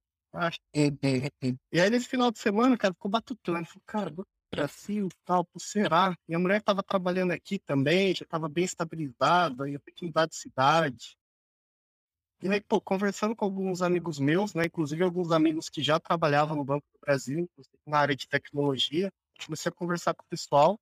E 1.72 1.80
aí, 1.80 1.90
nesse 1.90 2.08
final 2.08 2.30
de 2.30 2.38
semana, 2.38 2.76
cara, 2.76 2.94
ficou 2.94 3.10
batutando. 3.10 3.64
Falei, 3.66 3.82
cara, 3.86 4.14
Brasil, 4.50 5.08
tal, 5.24 5.44
por 5.44 5.60
será? 5.60 6.16
Minha 6.26 6.38
mulher 6.38 6.62
tava 6.62 6.82
trabalhando 6.82 7.32
aqui 7.32 7.58
também, 7.58 8.14
já 8.14 8.24
tava 8.24 8.48
bem 8.48 8.64
estabilizada, 8.64 9.68
ia 9.68 9.78
ter 9.78 9.92
que 9.92 10.06
mudar 10.06 10.26
de 10.26 10.36
cidade. 10.36 11.16
E 12.40 12.48
aí, 12.48 12.60
pô, 12.60 12.80
conversando 12.80 13.34
com 13.34 13.44
alguns 13.44 13.82
amigos 13.82 14.18
meus, 14.18 14.54
né, 14.54 14.66
inclusive 14.66 15.02
alguns 15.02 15.32
amigos 15.32 15.68
que 15.68 15.82
já 15.82 15.98
trabalhavam 15.98 16.56
no 16.56 16.64
Banco 16.64 16.86
do 16.94 17.00
Brasil, 17.00 17.50
na 17.84 17.98
área 17.98 18.14
de 18.14 18.28
tecnologia, 18.28 19.12
comecei 19.44 19.70
a 19.70 19.74
conversar 19.74 20.14
com 20.14 20.22
o 20.22 20.28
pessoal 20.28 20.78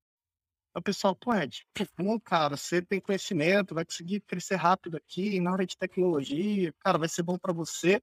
o 0.79 0.83
pessoal, 0.83 1.17
pô, 1.17 1.35
Ed, 1.35 1.65
bom, 1.97 2.21
cara, 2.21 2.57
você 2.57 2.83
tem 2.83 3.00
conhecimento, 3.00 3.75
vai 3.75 3.85
conseguir 3.85 4.21
crescer 4.21 4.57
rápido 4.57 4.97
aqui 4.97 5.41
na 5.41 5.53
área 5.53 5.67
de 5.67 5.76
tecnologia, 5.76 6.73
cara, 6.81 6.99
vai 6.99 7.09
ser 7.09 7.23
bom 7.23 7.38
para 7.38 7.53
você. 7.53 8.00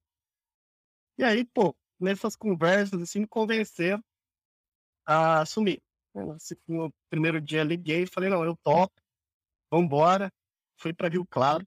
E 1.18 1.24
aí, 1.24 1.44
pô, 1.44 1.74
nessas 1.98 2.36
conversas, 2.36 3.00
assim, 3.00 3.20
me 3.20 3.26
convenceram 3.26 4.02
a 5.06 5.42
assumir. 5.42 5.82
No 6.68 6.92
primeiro 7.10 7.40
dia 7.40 7.64
liguei 7.64 8.02
e 8.02 8.06
falei, 8.06 8.30
não, 8.30 8.44
eu 8.44 8.56
topo, 8.56 8.94
vambora. 9.70 10.32
Fui 10.76 10.92
para 10.92 11.08
Rio 11.08 11.26
Claro. 11.26 11.66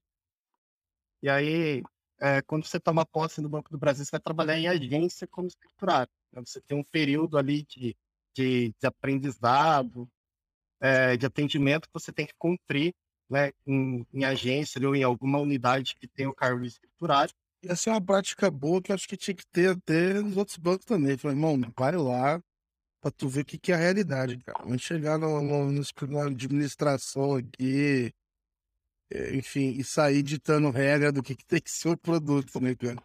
E 1.22 1.30
aí, 1.30 1.84
é, 2.20 2.42
quando 2.44 2.66
você 2.66 2.80
toma 2.80 3.06
posse 3.06 3.42
no 3.42 3.50
Banco 3.50 3.70
do 3.72 3.78
Brasil, 3.78 4.06
você 4.06 4.12
vai 4.12 4.20
trabalhar 4.20 4.58
em 4.58 4.68
agência 4.68 5.28
como 5.28 5.48
escriturário. 5.48 6.12
Então, 6.30 6.46
você 6.46 6.62
tem 6.62 6.78
um 6.78 6.84
período 6.84 7.38
ali 7.38 7.64
de, 7.64 7.96
de, 8.36 8.74
de 8.80 8.88
aprendizado, 8.88 10.10
é, 10.80 11.18
de 11.18 11.26
atendimento 11.26 11.88
que 11.88 11.94
você 11.94 12.12
tem 12.12 12.26
que 12.26 12.36
cumprir 12.38 12.94
né, 13.30 13.52
em, 13.66 14.06
em 14.14 14.24
agência 14.26 14.86
ou 14.88 14.96
em 14.96 15.04
alguma 15.04 15.40
unidade 15.40 15.96
que 15.96 16.08
tem 16.08 16.28
o 16.28 16.34
cargo 16.34 16.62
de 16.62 16.68
escriturário. 16.68 17.34
Essa 17.64 17.90
é 17.90 17.94
uma 17.94 18.02
prática 18.02 18.50
boa 18.52 18.82
que 18.82 18.92
eu 18.92 18.96
acho 18.96 19.08
que 19.08 19.18
tinha 19.18 19.36
que 19.36 19.46
ter 19.48 19.72
até 19.72 20.14
nos 20.22 20.38
outros 20.38 20.58
bancos 20.58 20.86
também. 20.86 21.18
Falei, 21.18 21.36
irmão, 21.36 21.60
vai 21.76 21.96
lá 21.96 22.42
para 23.02 23.12
tu 23.12 23.28
ver 23.28 23.42
o 23.42 23.46
que, 23.46 23.58
que 23.58 23.72
é 23.72 23.76
a 23.76 23.80
realidade, 23.80 24.38
cara. 24.40 24.64
Vamos 24.64 24.82
chegar 24.82 25.18
no, 25.18 25.42
no, 25.42 25.72
na 25.72 26.26
administração 26.26 27.36
aqui, 27.36 28.14
é, 29.12 29.36
enfim, 29.36 29.72
e 29.72 29.84
sair 29.84 30.22
ditando 30.22 30.70
regra 30.70 31.12
do 31.12 31.24
que, 31.24 31.36
que 31.36 31.46
tem 31.46 31.62
que 31.62 31.72
ser 31.72 31.90
o 31.90 31.98
produto, 31.98 32.60
né, 32.60 32.76
cara? 32.76 33.02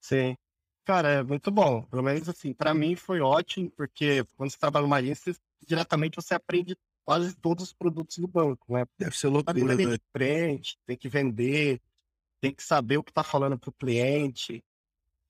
Sim. 0.00 0.36
Cara, 0.84 1.08
é 1.08 1.22
muito 1.22 1.50
bom. 1.50 1.82
Pelo 1.84 2.02
menos 2.02 2.28
assim, 2.28 2.52
para 2.52 2.74
mim 2.74 2.94
foi 2.94 3.20
ótimo, 3.20 3.70
porque 3.70 4.24
quando 4.36 4.50
você 4.50 4.58
trabalha 4.58 4.82
numa 4.82 4.96
agência, 4.96 5.34
diretamente 5.66 6.16
você 6.16 6.34
aprende 6.34 6.76
quase 7.04 7.34
todos 7.36 7.64
os 7.64 7.72
produtos 7.72 8.18
do 8.18 8.28
banco, 8.28 8.72
né? 8.72 8.84
Deve 8.98 9.16
ser 9.16 9.28
loucura, 9.28 9.76
né? 9.76 9.98
Frente, 10.12 10.78
tem 10.86 10.96
que 10.96 11.08
vender, 11.08 11.80
tem 12.44 12.54
que 12.54 12.62
saber 12.62 12.98
o 12.98 13.02
que 13.02 13.10
está 13.10 13.24
falando 13.24 13.58
para 13.58 13.70
o 13.70 13.72
cliente. 13.72 14.62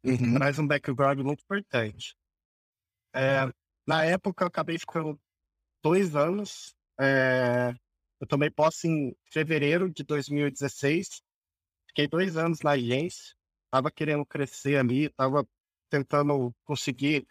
Uhum. 0.02 0.34
Traz 0.34 0.58
um 0.58 0.66
background 0.66 1.20
muito 1.20 1.44
importante. 1.44 2.16
É, 3.14 3.48
na 3.86 4.04
época, 4.04 4.42
eu 4.42 4.48
acabei 4.48 4.76
ficando 4.76 5.16
dois 5.80 6.16
anos. 6.16 6.74
É, 7.00 7.72
eu 8.20 8.26
tomei 8.26 8.50
posse 8.50 8.88
em 8.88 9.16
fevereiro 9.30 9.88
de 9.88 10.02
2016. 10.02 11.22
Fiquei 11.86 12.08
dois 12.08 12.36
anos 12.36 12.62
na 12.62 12.72
agência. 12.72 13.36
Estava 13.66 13.92
querendo 13.92 14.26
crescer 14.26 14.76
ali, 14.76 15.04
estava 15.04 15.46
tentando 15.88 16.52
conseguir 16.64 17.24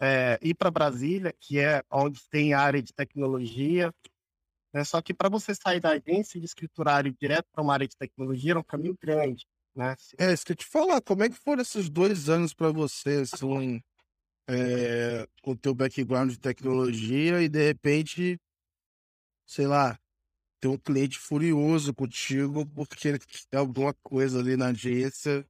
é, 0.00 0.40
ir 0.42 0.54
para 0.54 0.72
Brasília, 0.72 1.32
que 1.38 1.60
é 1.60 1.84
onde 1.88 2.20
tem 2.28 2.52
área 2.52 2.82
de 2.82 2.92
tecnologia. 2.92 3.94
Né? 4.72 4.84
Só 4.84 5.00
que 5.02 5.12
para 5.12 5.28
você 5.28 5.54
sair 5.54 5.80
da 5.80 5.90
agência 5.90 6.38
de 6.38 6.46
escriturário 6.46 7.14
direto 7.20 7.46
para 7.52 7.62
uma 7.62 7.72
área 7.72 7.88
de 7.88 7.96
tecnologia 7.96 8.52
era 8.52 8.60
um 8.60 8.64
caminho 8.64 8.96
grande. 9.00 9.46
Né? 9.74 9.94
É, 10.18 10.32
isso 10.32 10.44
que 10.44 10.52
eu 10.52 10.56
te 10.56 10.66
falar, 10.66 11.00
como 11.00 11.22
é 11.22 11.28
que 11.28 11.36
foram 11.36 11.62
esses 11.62 11.88
dois 11.88 12.28
anos 12.28 12.54
para 12.54 12.70
você, 12.70 13.22
assim, 13.32 13.80
é, 14.48 15.26
com 15.42 15.52
o 15.52 15.56
teu 15.56 15.74
background 15.74 16.30
de 16.30 16.38
tecnologia 16.38 17.42
e 17.42 17.48
de 17.48 17.66
repente, 17.66 18.38
sei 19.46 19.66
lá, 19.66 19.98
ter 20.60 20.68
um 20.68 20.76
cliente 20.76 21.18
furioso 21.18 21.94
contigo 21.94 22.66
porque 22.66 23.08
ele 23.08 23.18
quer 23.18 23.56
alguma 23.56 23.94
coisa 24.02 24.38
ali 24.40 24.56
na 24.56 24.68
agência. 24.68 25.46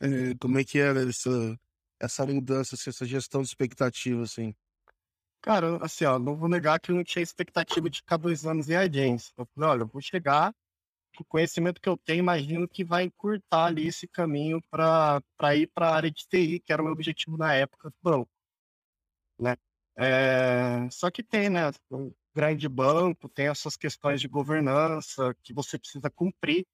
É, 0.00 0.34
como 0.40 0.58
é 0.58 0.64
que 0.64 0.78
era 0.78 1.08
essa, 1.08 1.58
essa 2.00 2.26
mudança, 2.26 2.74
assim, 2.74 2.90
essa 2.90 3.04
gestão 3.04 3.42
de 3.42 3.48
expectativa, 3.48 4.22
assim? 4.22 4.54
Cara, 5.42 5.82
assim, 5.84 6.04
ó, 6.04 6.18
não 6.18 6.36
vou 6.36 6.48
negar 6.48 6.78
que 6.78 6.90
eu 6.90 6.96
não 6.96 7.04
tinha 7.04 7.22
expectativa 7.22 7.88
de 7.88 7.98
ficar 7.98 8.18
dois 8.18 8.44
anos 8.46 8.68
em 8.68 8.76
agência. 8.76 9.32
Eu 9.36 9.46
falei, 9.54 9.70
olha, 9.70 9.82
eu 9.82 9.86
vou 9.86 10.00
chegar, 10.02 10.54
o 11.18 11.24
conhecimento 11.24 11.80
que 11.80 11.88
eu 11.88 11.96
tenho, 11.96 12.20
imagino 12.20 12.68
que 12.68 12.84
vai 12.84 13.04
encurtar 13.04 13.66
ali 13.66 13.88
esse 13.88 14.06
caminho 14.08 14.62
para 14.70 15.22
ir 15.56 15.66
para 15.68 15.88
a 15.88 15.94
área 15.94 16.10
de 16.10 16.26
TI, 16.26 16.60
que 16.60 16.72
era 16.72 16.82
o 16.82 16.84
meu 16.84 16.92
objetivo 16.92 17.36
na 17.36 17.54
época 17.54 17.90
do 17.90 17.96
banco. 18.02 18.30
Né? 19.38 19.56
É... 19.96 20.88
Só 20.90 21.10
que 21.10 21.22
tem, 21.22 21.48
né? 21.48 21.70
Um 21.90 22.12
grande 22.34 22.68
banco, 22.68 23.28
tem 23.28 23.48
essas 23.48 23.76
questões 23.76 24.20
de 24.20 24.28
governança 24.28 25.34
que 25.42 25.52
você 25.52 25.78
precisa 25.78 26.10
cumprir, 26.10 26.66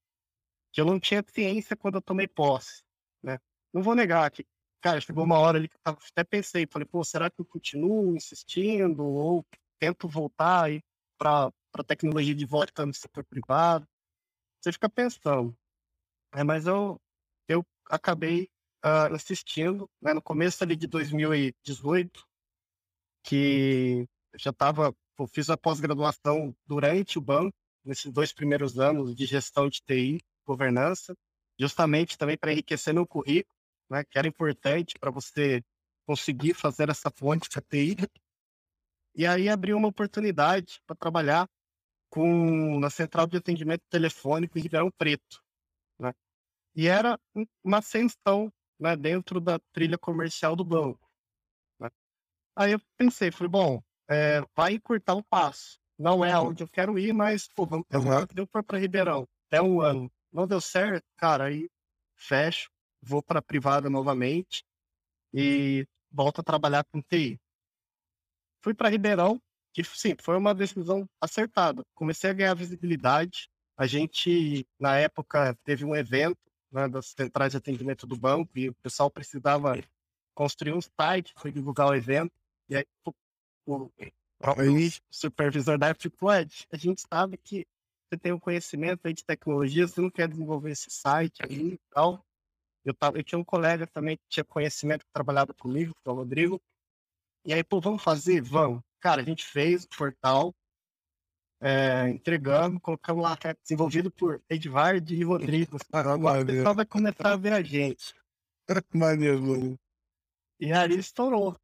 que 0.73 0.80
eu 0.80 0.85
não 0.85 1.00
tinha 1.00 1.25
ciência 1.26 1.76
quando 1.76 1.96
eu 1.96 2.02
tomei 2.02 2.28
posse. 2.28 2.82
Né? 3.23 3.38
Não 3.73 3.82
vou 3.82 3.94
negar 3.94 4.30
que 4.30 4.44
cara, 4.80 5.00
chegou 5.00 5.25
uma 5.25 5.38
hora 5.38 5.59
ali 5.59 5.68
que 5.68 5.76
eu 5.76 5.92
até 5.92 6.25
pensei, 6.25 6.66
falei, 6.71 6.87
pô, 6.87 7.04
será 7.04 7.30
que 7.30 7.40
eu 7.40 7.45
continuo 7.45 8.16
insistindo 8.16 9.04
ou 9.04 9.45
tento 9.78 10.09
voltar 10.09 10.64
aí 10.64 10.83
para 11.18 11.52
tecnologia 11.87 12.35
de 12.35 12.47
volta 12.47 12.87
no 12.87 12.95
setor 12.95 13.25
privado? 13.25 13.87
Você 14.61 14.73
fica 14.73 14.88
pensando. 14.88 15.56
É, 16.35 16.45
mas 16.45 16.66
eu, 16.66 17.00
eu 17.49 17.64
acabei 17.88 18.49
uh, 18.85 19.14
insistindo, 19.14 19.88
né, 20.00 20.12
no 20.12 20.23
começo 20.23 20.62
ali 20.62 20.76
de 20.76 20.87
2018, 20.87 22.26
que 23.23 24.06
eu 24.33 24.38
já 24.38 24.50
estava, 24.50 24.95
fiz 25.33 25.50
a 25.50 25.56
pós-graduação 25.56 26.54
durante 26.66 27.18
o 27.18 27.23
banco, 27.23 27.56
nesses 27.85 28.12
dois 28.12 28.33
primeiros 28.33 28.78
anos 28.78 29.14
de 29.14 29.26
gestão 29.26 29.68
de 29.68 29.80
TI, 29.83 30.21
governança, 30.45 31.16
justamente 31.59 32.18
também 32.18 32.37
para 32.37 32.52
enriquecer 32.52 32.92
meu 32.92 33.06
currículo 33.06 33.55
né, 33.90 34.05
que 34.05 34.19
era 34.19 34.28
importante 34.28 34.95
para 34.99 35.11
você 35.11 35.62
conseguir 36.07 36.55
fazer 36.55 36.88
essa 36.88 37.11
fonte 37.11 37.49
de 37.49 37.61
TI. 37.61 37.97
E 39.14 39.26
aí 39.26 39.49
abriu 39.49 39.76
uma 39.76 39.88
oportunidade 39.88 40.81
para 40.87 40.97
trabalhar 40.97 41.49
com 42.11 42.78
na 42.78 42.90
central 42.90 43.26
de 43.26 43.37
atendimento 43.37 43.83
telefônico 43.90 44.59
em 44.59 44.62
Ribeirão 44.62 44.90
Preto. 44.97 45.43
Né? 45.99 46.12
E 46.75 46.87
era 46.87 47.19
uma 47.64 47.78
ascensão 47.78 48.52
né, 48.78 48.95
dentro 48.97 49.40
da 49.40 49.59
trilha 49.73 49.99
comercial 49.99 50.55
do 50.55 50.64
banco. 50.64 51.11
Né? 51.81 51.90
Aí 52.55 52.73
eu 52.73 52.81
pensei, 52.97 53.31
falei, 53.31 53.50
bom, 53.50 53.83
é, 54.09 54.40
vai 54.55 54.75
encurtar 54.75 55.14
o 55.14 55.25
passo. 55.25 55.78
Não 55.99 56.25
é 56.25 56.38
onde 56.38 56.62
eu 56.62 56.69
quero 56.69 56.99
ir, 56.99 57.12
mas, 57.12 57.49
pô, 57.49 57.64
vamos 57.64 57.87
uhum. 57.93 58.26
deu 58.35 58.47
para 58.47 58.78
Ribeirão. 58.78 59.26
Até 59.47 59.62
um 59.62 59.81
ano. 59.81 60.12
Não 60.31 60.47
deu 60.47 60.61
certo, 60.61 61.05
cara, 61.16 61.45
aí 61.45 61.71
fecho, 62.14 62.71
vou 63.06 63.22
para 63.22 63.40
privada 63.40 63.88
novamente 63.88 64.64
e 65.32 65.86
volto 66.10 66.40
a 66.40 66.44
trabalhar 66.44 66.84
com 66.84 67.00
TI. 67.00 67.40
Fui 68.62 68.75
para 68.75 68.88
Ribeirão, 68.88 69.40
que 69.72 69.84
sim, 69.84 70.16
foi 70.20 70.36
uma 70.36 70.54
decisão 70.54 71.08
acertada. 71.20 71.84
Comecei 71.94 72.30
a 72.30 72.32
ganhar 72.32 72.54
visibilidade. 72.54 73.48
A 73.76 73.86
gente, 73.86 74.66
na 74.78 74.96
época, 74.96 75.56
teve 75.62 75.84
um 75.84 75.94
evento 75.94 76.38
né, 76.72 76.88
das 76.88 77.08
centrais 77.08 77.52
de 77.52 77.58
atendimento 77.58 78.06
do 78.06 78.16
banco 78.16 78.50
e 78.58 78.70
o 78.70 78.75
pessoal 78.82 79.10
precisava 79.10 79.78
construir 80.34 80.72
um 80.72 80.80
site 80.80 81.32
para 81.34 81.50
divulgar 81.50 81.88
o 81.88 81.94
evento. 81.94 82.32
E 82.68 82.76
aí 82.76 82.86
o, 83.04 83.12
o, 83.66 83.75
o 83.84 84.90
supervisor 85.10 85.78
da 85.78 85.88
época 85.88 86.10
falou, 86.16 86.34
a 86.34 86.76
gente 86.76 87.02
sabe 87.08 87.36
que 87.36 87.66
você 88.08 88.18
tem 88.18 88.32
um 88.32 88.38
conhecimento 88.38 89.12
de 89.12 89.25
tecnologia, 89.25 89.86
você 89.86 90.00
não 90.00 90.10
quer 90.10 90.28
desenvolver 90.28 90.70
esse 90.70 90.90
site 90.90 91.42
aí 91.42 91.75
e 91.75 91.80
tal. 91.90 92.25
Eu, 92.87 92.95
tava, 92.95 93.19
eu 93.19 93.25
tinha 93.25 93.38
um 93.38 93.45
colega 93.45 93.85
também 93.85 94.16
que 94.16 94.23
tinha 94.28 94.45
conhecimento 94.45 95.05
que 95.05 95.12
trabalhava 95.12 95.52
comigo, 95.52 95.93
que 95.93 96.09
é 96.09 96.12
o 96.12 96.14
Rodrigo. 96.14 96.62
E 97.45 97.52
aí, 97.52 97.64
pô, 97.64 97.81
vamos 97.81 98.00
fazer? 98.00 98.40
Vamos. 98.40 98.81
Cara, 99.00 99.23
a 99.23 99.25
gente 99.25 99.45
fez 99.45 99.85
o 99.85 99.88
portal, 99.88 100.55
é, 101.61 102.09
entregamos, 102.09 102.81
colocamos 102.81 103.25
lá, 103.25 103.37
é 103.43 103.55
desenvolvido 103.61 104.09
por 104.09 104.40
Edvard 104.49 105.12
e 105.12 105.25
Rodrigo. 105.25 105.78
Agora 105.93 106.43
o 106.43 106.47
pessoal 106.47 106.76
vai 106.76 106.87
começar 106.87 107.33
a 107.33 107.37
ver 107.37 107.55
a 107.55 107.62
gente. 107.62 108.14
Maneiro, 108.95 109.43
mano. 109.43 109.78
E 110.61 110.73
aí 110.73 110.97
estourou. 110.97 111.57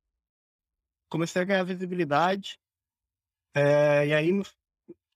Comecei 1.08 1.40
a 1.40 1.44
ganhar 1.44 1.62
visibilidade. 1.62 2.58
É, 3.54 4.08
e 4.08 4.12
aí, 4.14 4.30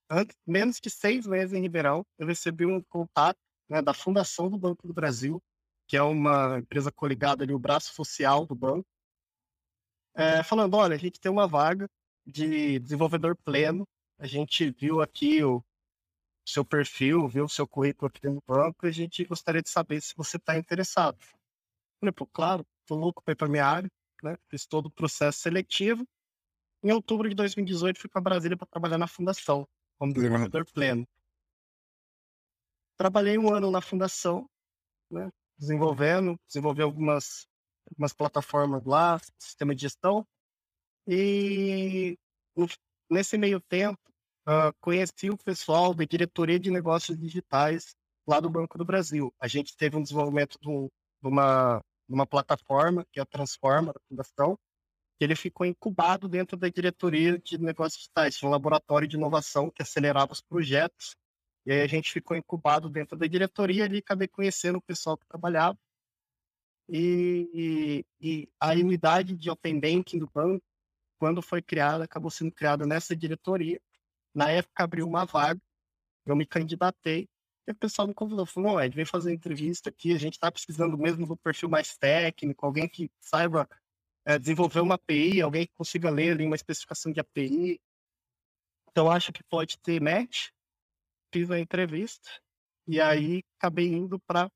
antes, 0.09 0.37
menos 0.47 0.81
de 0.81 0.89
seis 0.89 1.27
meses 1.27 1.53
em 1.53 1.63
Ribeirão, 1.63 2.07
eu 2.17 2.29
recebi 2.29 2.65
um 2.65 2.81
contato 2.83 3.39
né, 3.69 3.83
da 3.83 3.93
Fundação 3.93 4.49
do 4.49 4.57
Banco 4.57 4.87
do 4.87 4.95
Brasil, 4.95 5.43
que 5.87 5.97
é 5.97 6.03
uma 6.03 6.59
empresa 6.59 6.91
coligada 6.91 7.45
ali, 7.45 7.53
o 7.55 7.59
braço 7.59 7.95
social 7.95 8.47
do 8.47 8.55
banco, 8.55 8.87
é, 10.15 10.43
falando, 10.43 10.75
olha, 10.75 10.95
a 10.95 10.99
gente 10.99 11.21
tem 11.21 11.31
uma 11.31 11.47
vaga 11.47 11.89
de 12.27 12.79
desenvolvedor 12.79 13.37
pleno 13.37 13.87
a 14.19 14.27
gente 14.27 14.71
viu 14.71 15.03
aqui 15.03 15.45
o 15.45 15.63
seu 16.45 16.65
perfil, 16.65 17.29
viu 17.29 17.45
o 17.45 17.49
seu 17.49 17.67
currículo 17.67 18.09
aqui 18.09 18.27
no 18.27 18.43
banco 18.47 18.87
e 18.87 18.89
a 18.89 18.93
gente 18.93 19.25
gostaria 19.25 19.61
de 19.61 19.69
saber 19.69 20.01
se 20.01 20.15
você 20.17 20.37
está 20.39 20.57
interessado. 20.57 21.19
Falei, 22.01 22.13
pô, 22.13 22.27
claro, 22.27 22.67
tô 22.87 22.95
louco 22.95 23.23
para 23.23 23.33
ir 23.33 23.37
para 23.37 23.49
minha 23.49 23.67
área, 23.67 23.91
né? 24.23 24.37
Fiz 24.49 24.67
todo 24.67 24.87
o 24.87 24.91
processo 24.91 25.39
seletivo. 25.41 26.07
Em 26.83 26.93
outubro 26.93 27.29
de 27.29 27.35
2018, 27.35 27.99
fui 27.99 28.09
para 28.09 28.21
Brasília 28.21 28.57
para 28.57 28.67
trabalhar 28.67 28.99
na 28.99 29.09
fundação, 29.09 29.69
como 29.99 30.15
desenvolvedor 30.15 30.65
pleno. 30.73 31.07
Trabalhei 32.97 33.37
um 33.37 33.53
ano 33.53 33.71
na 33.71 33.83
fundação, 33.83 34.49
né? 35.11 35.31
Desenvolvendo, 35.59 36.39
desenvolvi 36.47 36.83
algumas, 36.83 37.47
algumas 37.91 38.13
plataformas 38.13 38.85
lá, 38.85 39.21
sistema 39.39 39.75
de 39.75 39.83
gestão. 39.83 40.27
E 41.07 42.19
Nesse 43.09 43.39
meio 43.39 43.61
tempo, 43.61 44.01
uh, 44.49 44.75
conheci 44.81 45.31
o 45.31 45.39
pessoal 45.39 45.95
da 45.95 46.05
diretoria 46.05 46.59
de 46.59 46.71
negócios 46.71 47.17
digitais 47.17 47.95
lá 48.27 48.41
do 48.41 48.51
Banco 48.51 48.77
do 48.77 48.85
Brasil. 48.85 49.33
A 49.41 49.47
gente 49.47 49.77
teve 49.77 49.97
um 49.97 50.03
desenvolvimento 50.03 50.59
de, 50.61 50.69
um, 50.69 50.89
de 51.23 51.29
uma, 51.29 51.81
de 52.09 52.15
uma 52.15 52.27
plataforma, 52.27 53.07
que 53.13 53.21
é 53.21 53.23
a 53.23 53.27
Transforma, 53.27 53.93
da 53.93 54.01
Fundação, 54.09 54.59
que 55.17 55.25
ele 55.25 55.37
ficou 55.37 55.65
incubado 55.65 56.29
dentro 56.29 56.57
da 56.57 56.69
diretoria 56.69 57.39
de 57.39 57.59
negócios 57.59 57.99
digitais, 57.99 58.43
um 58.43 58.49
laboratório 58.49 59.07
de 59.07 59.17
inovação 59.17 59.71
que 59.71 59.83
acelerava 59.83 60.33
os 60.33 60.41
projetos. 60.41 61.15
E 61.67 61.73
aí 61.73 61.83
a 61.83 61.87
gente 61.87 62.13
ficou 62.13 62.37
incubado 62.37 62.89
dentro 62.89 63.17
da 63.17 63.27
diretoria 63.27 63.85
ali, 63.85 63.99
acabei 63.99 64.29
conhecendo 64.29 64.79
o 64.79 64.83
pessoal 64.83 65.19
que 65.19 65.27
trabalhava. 65.27 65.79
E, 66.89 67.51
e, 67.53 68.07
e 68.21 68.49
a 68.61 68.71
unidade 68.71 69.37
de 69.37 69.51
Open 69.51 69.81
Banking 69.81 70.21
do 70.21 70.31
banco 70.33 70.65
quando 71.19 71.43
foi 71.43 71.63
criada, 71.63 72.05
acabou 72.05 72.31
sendo 72.31 72.53
criada 72.53 72.87
nessa 72.87 73.17
diretoria. 73.17 73.81
Na 74.35 74.51
época 74.51 74.85
abriu 74.85 75.07
uma 75.07 75.25
vaga, 75.25 75.61
eu 76.27 76.37
me 76.37 76.47
candidatei, 76.47 77.29
e 77.67 77.73
o 77.73 77.75
pessoal 77.75 78.07
me 78.07 78.15
convidou, 78.15 78.47
falou, 78.47 78.81
Ed, 78.81 78.95
vem 78.95 79.05
fazer 79.05 79.33
entrevista 79.33 79.91
aqui, 79.91 80.13
a 80.13 80.19
gente 80.19 80.35
está 80.35 80.53
precisando 80.53 80.97
mesmo 80.97 81.27
do 81.27 81.37
perfil 81.37 81.69
mais 81.69 81.97
técnico, 81.97 82.65
alguém 82.65 82.89
que 82.89 83.11
saiba 83.21 83.69
é, 84.25 84.39
desenvolver 84.39 84.81
uma 84.81 84.97
API, 84.97 85.41
alguém 85.41 85.67
que 85.67 85.73
consiga 85.75 86.11
ler 86.11 86.33
ali 86.33 86.45
uma 86.47 86.57
especificação 86.57 87.13
de 87.13 87.21
API. 87.21 87.81
Então, 88.91 89.11
acho 89.11 89.33
que 89.33 89.43
pode 89.45 89.79
ter 89.79 90.01
match. 90.01 90.49
Fiz 91.33 91.51
a 91.51 91.59
entrevista, 91.59 92.29
e 92.87 93.01
aí 93.01 93.43
acabei 93.59 93.89
indo 93.89 94.19
para 94.21 94.51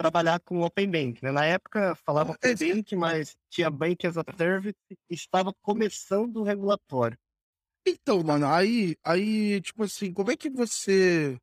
trabalhar 0.00 0.40
com 0.40 0.62
Open 0.62 0.90
Bank. 0.90 1.22
Né? 1.22 1.30
Na 1.30 1.44
época 1.44 1.94
falava 1.94 2.32
Open 2.32 2.56
Bank, 2.56 2.96
mas 2.96 3.36
tinha 3.50 3.70
Bank 3.70 4.06
as 4.06 4.16
a 4.16 4.24
Service 4.36 4.78
e 4.90 5.14
estava 5.14 5.52
começando 5.62 6.36
o 6.36 6.42
regulatório. 6.42 7.18
Então, 7.86 8.22
mano, 8.22 8.46
aí, 8.46 8.96
aí, 9.04 9.60
tipo 9.60 9.84
assim, 9.84 10.12
como 10.12 10.30
é 10.30 10.36
que 10.36 10.50
você. 10.50 11.38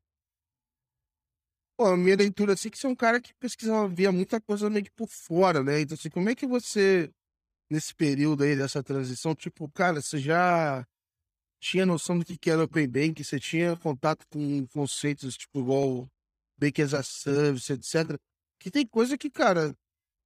Pô, 1.77 1.85
a 1.87 1.97
minha 1.97 2.15
leitura 2.15 2.53
assim 2.53 2.69
que 2.69 2.77
você 2.77 2.87
é 2.87 2.89
um 2.89 2.95
cara 2.95 3.21
que 3.21 3.33
pesquisava, 3.35 3.87
via 3.87 4.11
muita 4.11 4.41
coisa 4.41 4.69
meio 4.69 4.85
que 4.85 4.91
por 4.91 5.07
fora, 5.07 5.63
né? 5.63 5.81
Então, 5.81 5.95
assim, 5.95 6.09
como 6.09 6.29
é 6.29 6.35
que 6.35 6.47
você, 6.47 7.11
nesse 7.69 7.93
período 7.93 8.43
aí 8.43 8.55
dessa 8.55 8.81
transição, 8.83 9.35
tipo, 9.35 9.69
cara, 9.69 10.01
você 10.01 10.17
já 10.17 10.85
tinha 11.59 11.85
noção 11.85 12.19
do 12.19 12.25
que 12.25 12.49
era 12.49 12.63
Open 12.63 12.87
Bank, 12.87 13.23
você 13.23 13.39
tinha 13.39 13.75
contato 13.77 14.25
com 14.29 14.67
conceitos, 14.67 15.37
tipo, 15.37 15.59
igual 15.59 16.07
Bank 16.57 16.81
as 16.81 16.93
a 16.93 17.03
Service, 17.03 17.71
etc. 17.71 18.19
Que 18.59 18.71
tem 18.71 18.85
coisa 18.85 19.17
que, 19.17 19.29
cara, 19.29 19.75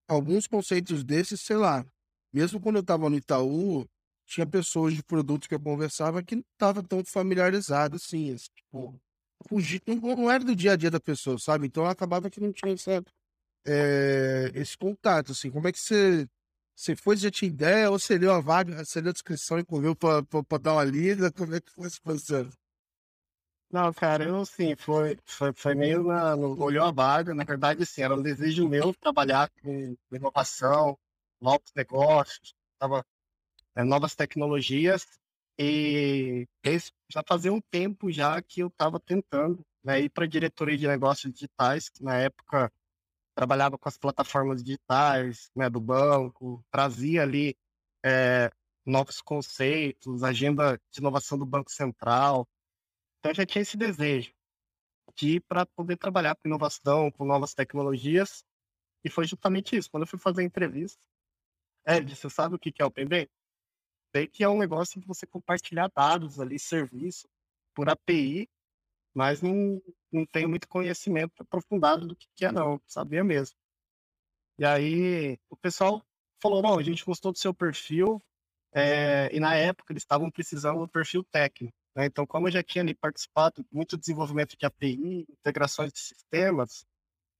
alguns 0.07 0.47
conceitos 0.47 1.03
desses, 1.03 1.41
sei 1.41 1.57
lá, 1.57 1.85
mesmo 2.33 2.59
quando 2.59 2.77
eu 2.77 2.83
tava 2.83 3.09
no 3.09 3.17
Itaú, 3.17 3.87
tinha 4.25 4.45
pessoas 4.45 4.93
de 4.93 5.03
produtos 5.03 5.47
que 5.47 5.55
eu 5.55 5.59
conversava 5.59 6.23
que 6.23 6.35
não 6.35 6.43
tava 6.57 6.81
tão 6.81 7.03
familiarizado 7.03 7.97
assim, 7.97 8.33
assim 8.33 8.49
tipo, 8.55 8.99
fugir, 9.47 9.81
não, 9.85 10.31
era 10.31 10.43
do 10.43 10.55
dia 10.55 10.73
a 10.73 10.75
dia 10.75 10.91
da 10.91 10.99
pessoa, 10.99 11.37
sabe? 11.37 11.67
Então 11.67 11.85
acabava 11.85 12.29
que 12.29 12.39
não 12.39 12.53
tinha 12.53 12.73
é, 13.65 14.51
esse 14.55 14.77
contato, 14.77 15.31
assim. 15.31 15.51
Como 15.51 15.67
é 15.67 15.71
que 15.71 15.79
você, 15.79 16.27
você 16.75 16.95
foi, 16.95 17.17
já 17.17 17.29
tinha 17.29 17.49
ideia, 17.49 17.91
ou 17.91 17.99
você 17.99 18.17
leu 18.17 18.33
a 18.33 18.39
vaga, 18.39 18.83
você 18.83 18.99
leu 19.01 19.09
a 19.11 19.13
descrição 19.13 19.59
e 19.59 19.63
correu 19.63 19.95
pra, 19.95 20.23
pra, 20.23 20.43
pra 20.43 20.57
dar 20.57 20.73
uma 20.73 20.83
lida? 20.83 21.31
Como 21.31 21.55
é 21.55 21.61
que 21.61 21.71
foi 21.71 21.87
esse 21.87 22.01
processo? 22.01 22.57
Não, 23.71 23.93
cara, 23.93 24.25
eu 24.25 24.45
sim, 24.45 24.75
foi, 24.75 25.17
foi, 25.25 25.53
foi 25.53 25.73
meio 25.75 26.03
na, 26.03 26.35
no, 26.35 26.61
olhou 26.61 26.83
a 26.85 26.91
vaga, 26.91 27.33
na 27.33 27.45
verdade, 27.45 27.83
assim, 27.83 28.01
era 28.01 28.13
um 28.13 28.21
desejo 28.21 28.67
meu 28.67 28.93
trabalhar 28.93 29.49
com 29.61 29.95
inovação, 30.11 30.97
novos 31.39 31.71
negócios, 31.73 32.53
tava, 32.77 33.05
é, 33.75 33.83
novas 33.83 34.13
tecnologias, 34.13 35.07
e 35.57 36.45
esse, 36.63 36.91
já 37.09 37.23
fazia 37.25 37.53
um 37.53 37.61
tempo 37.61 38.11
já 38.11 38.41
que 38.41 38.61
eu 38.61 38.67
estava 38.67 38.99
tentando 38.99 39.65
né, 39.83 40.01
ir 40.01 40.09
para 40.09 40.25
a 40.25 40.27
diretoria 40.27 40.77
de 40.77 40.87
negócios 40.87 41.31
digitais, 41.31 41.87
que 41.87 42.03
na 42.03 42.15
época 42.17 42.69
trabalhava 43.35 43.77
com 43.77 43.87
as 43.87 43.97
plataformas 43.97 44.63
digitais 44.63 45.49
né, 45.55 45.69
do 45.69 45.79
banco, 45.79 46.63
trazia 46.71 47.23
ali 47.23 47.55
é, 48.03 48.51
novos 48.85 49.21
conceitos, 49.21 50.23
agenda 50.23 50.79
de 50.91 50.99
inovação 50.99 51.37
do 51.37 51.45
Banco 51.45 51.71
Central, 51.71 52.47
então 53.21 53.29
eu 53.31 53.35
já 53.35 53.45
tinha 53.45 53.61
esse 53.61 53.77
desejo 53.77 54.33
de 55.15 55.35
ir 55.35 55.41
para 55.41 55.65
poder 55.65 55.95
trabalhar 55.97 56.35
com 56.35 56.47
inovação, 56.47 57.11
com 57.11 57.23
novas 57.23 57.53
tecnologias. 57.53 58.43
E 59.03 59.09
foi 59.09 59.25
justamente 59.25 59.75
isso. 59.75 59.89
Quando 59.91 60.03
eu 60.03 60.07
fui 60.07 60.17
fazer 60.17 60.41
a 60.41 60.45
entrevista, 60.45 60.99
Ed, 61.85 62.15
você 62.15 62.29
sabe 62.29 62.55
o 62.55 62.59
que 62.59 62.73
é 62.79 62.85
o 62.85 62.91
PB? 62.91 63.29
Sei 64.15 64.27
que 64.27 64.43
é 64.43 64.49
um 64.49 64.57
negócio 64.57 64.99
de 64.99 65.05
você 65.05 65.27
compartilhar 65.27 65.89
dados 65.95 66.39
ali, 66.39 66.57
serviço, 66.57 67.27
por 67.75 67.89
API, 67.89 68.49
mas 69.13 69.41
não, 69.41 69.81
não 70.11 70.25
tenho 70.25 70.49
muito 70.49 70.67
conhecimento 70.67 71.41
aprofundado 71.41 72.07
do 72.07 72.15
que 72.15 72.45
é, 72.45 72.51
não. 72.51 72.81
Sabia 72.87 73.23
mesmo. 73.23 73.55
E 74.57 74.65
aí 74.65 75.37
o 75.49 75.57
pessoal 75.57 76.01
falou: 76.41 76.61
bom, 76.61 76.79
a 76.79 76.83
gente 76.83 77.05
gostou 77.05 77.31
do 77.31 77.37
seu 77.37 77.53
perfil, 77.53 78.21
é, 78.73 79.29
e 79.35 79.39
na 79.39 79.55
época 79.55 79.93
eles 79.93 80.03
estavam 80.03 80.29
precisando 80.31 80.79
do 80.79 80.87
perfil 80.87 81.23
técnico. 81.23 81.75
Né? 81.95 82.05
Então, 82.05 82.25
como 82.25 82.47
eu 82.47 82.51
já 82.51 82.63
tinha 82.63 82.83
ali 82.83 82.93
participado 82.95 83.65
muito 83.71 83.97
desenvolvimento 83.97 84.55
de 84.57 84.65
API, 84.65 85.25
integrações 85.29 85.91
de 85.91 85.99
sistemas, 85.99 86.85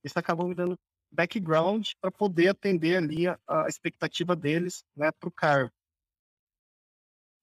isso 0.04 0.18
acabou 0.18 0.48
me 0.48 0.56
dando 0.56 0.78
background 1.12 1.90
para 2.00 2.12
poder 2.12 2.50
atender 2.50 2.98
ali 2.98 3.28
a, 3.28 3.38
a 3.48 3.68
expectativa 3.68 4.36
deles 4.36 4.84
né, 4.96 5.12
para 5.12 5.30
o 5.30 5.32
cargo. 5.32 5.72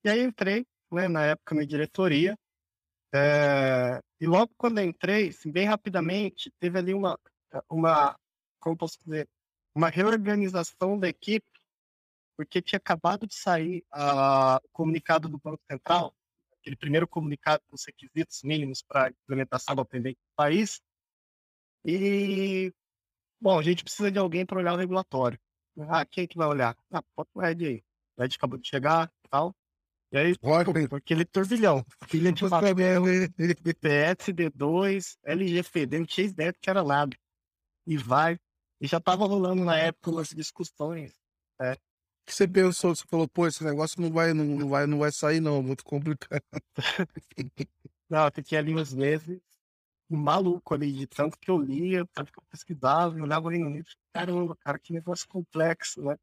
E 0.04 0.08
aí 0.08 0.22
entrei, 0.22 0.66
né, 0.92 1.08
na 1.08 1.24
época, 1.26 1.54
na 1.54 1.64
diretoria, 1.64 2.36
é, 3.14 4.00
e 4.20 4.26
logo 4.26 4.52
quando 4.56 4.78
eu 4.78 4.84
entrei, 4.84 5.28
assim, 5.28 5.50
bem 5.50 5.66
rapidamente, 5.66 6.52
teve 6.58 6.78
ali 6.78 6.92
uma, 6.92 7.18
uma, 7.68 8.18
como 8.60 8.76
posso 8.76 8.98
dizer, 9.04 9.28
uma 9.74 9.88
reorganização 9.88 10.98
da 10.98 11.08
equipe, 11.08 11.46
porque 12.36 12.62
tinha 12.62 12.76
acabado 12.76 13.26
de 13.26 13.34
sair 13.34 13.84
uh, 13.94 14.56
o 14.64 14.68
comunicado 14.72 15.28
do 15.28 15.38
Banco 15.38 15.62
Central, 15.70 16.14
aquele 16.60 16.76
primeiro 16.76 17.08
comunicado 17.08 17.62
com 17.68 17.74
os 17.74 17.84
requisitos 17.84 18.42
mínimos 18.42 18.82
para 18.82 19.06
a 19.06 19.10
implementação 19.10 19.74
do 19.74 19.82
Open 19.82 20.02
Banking 20.02 20.20
no 20.20 20.36
país, 20.36 20.80
e, 21.84 22.72
bom, 23.40 23.58
a 23.58 23.62
gente 23.62 23.82
precisa 23.82 24.10
de 24.10 24.18
alguém 24.18 24.44
para 24.44 24.58
olhar 24.58 24.74
o 24.74 24.76
regulatório. 24.76 25.38
Ah, 25.88 26.04
quem 26.04 26.26
que 26.26 26.36
vai 26.36 26.46
olhar? 26.48 26.76
Ah, 26.90 27.02
bota 27.16 27.30
o 27.34 27.42
Ed 27.42 27.66
aí. 27.66 27.84
O 28.16 28.24
Ed 28.24 28.36
acabou 28.36 28.58
de 28.58 28.68
chegar 28.68 29.10
e 29.24 29.28
tal. 29.28 29.54
E 30.10 30.16
aí, 30.16 30.34
aquele 30.90 31.24
turbilhão. 31.24 31.84
Filha 32.06 32.32
de 32.32 32.42
PSD2, 33.74 35.18
LGPD, 35.22 35.98
não 35.98 36.06
tinha 36.06 36.26
ideia 36.26 36.52
que 36.52 36.70
era 36.70 36.82
nada. 36.82 37.16
E 37.86 37.96
vai. 37.96 38.38
E 38.80 38.86
já 38.86 38.98
tava 39.00 39.26
rolando 39.26 39.64
na 39.64 39.76
época 39.76 40.10
umas 40.10 40.28
discussões. 40.28 41.12
É. 41.60 41.74
que 42.24 42.34
você 42.34 42.48
pensou? 42.48 42.94
Você 42.94 43.04
falou, 43.08 43.28
pô, 43.28 43.46
esse 43.46 43.62
negócio 43.62 44.00
não 44.00 44.10
vai, 44.10 44.32
não, 44.32 44.44
não 44.44 44.68
vai, 44.68 44.86
não 44.86 44.98
vai 44.98 45.12
sair, 45.12 45.40
não, 45.40 45.62
muito 45.62 45.84
complicado. 45.84 46.42
não, 48.08 48.24
eu 48.24 48.32
fiquei 48.32 48.56
ali 48.56 48.74
uns 48.74 48.94
meses 48.94 49.40
maluco 50.08 50.74
ali, 50.74 50.92
de 50.92 51.06
tanto 51.06 51.38
que 51.38 51.50
eu 51.50 51.58
lia, 51.58 52.06
tanto 52.14 52.32
que 52.32 52.38
eu 52.38 52.44
pesquisava, 52.50 53.18
eu 53.18 53.24
olhava 53.24 53.48
ali 53.48 53.58
no 53.58 53.70
livro, 53.70 53.90
caramba, 54.12 54.56
cara, 54.56 54.78
que 54.78 54.92
negócio 54.92 55.28
complexo, 55.28 56.02
né? 56.02 56.16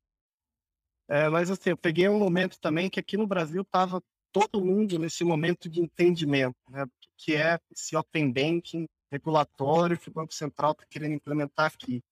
É, 1.08 1.30
mas 1.30 1.52
assim, 1.52 1.70
eu 1.70 1.78
peguei 1.78 2.10
um 2.10 2.20
momento 2.20 2.60
também 2.60 2.90
que 2.90 3.00
aqui 3.00 3.16
no 3.16 3.28
Brasil 3.28 3.64
tava 3.66 4.02
todo 4.32 4.64
mundo 4.64 5.00
nesse 5.00 5.24
momento 5.24 5.70
de 5.70 5.80
entendimento, 5.80 6.58
né? 6.70 6.86
Que 7.18 7.36
é 7.36 7.60
esse 7.72 7.96
open 7.96 8.32
banking 8.32 8.88
regulatório 9.12 9.98
que 9.98 10.10
o 10.10 10.14
Banco 10.14 10.34
Central 10.34 10.72
está 10.72 10.86
querendo 10.90 11.14
implementar 11.14 11.68
aqui. 11.68 12.04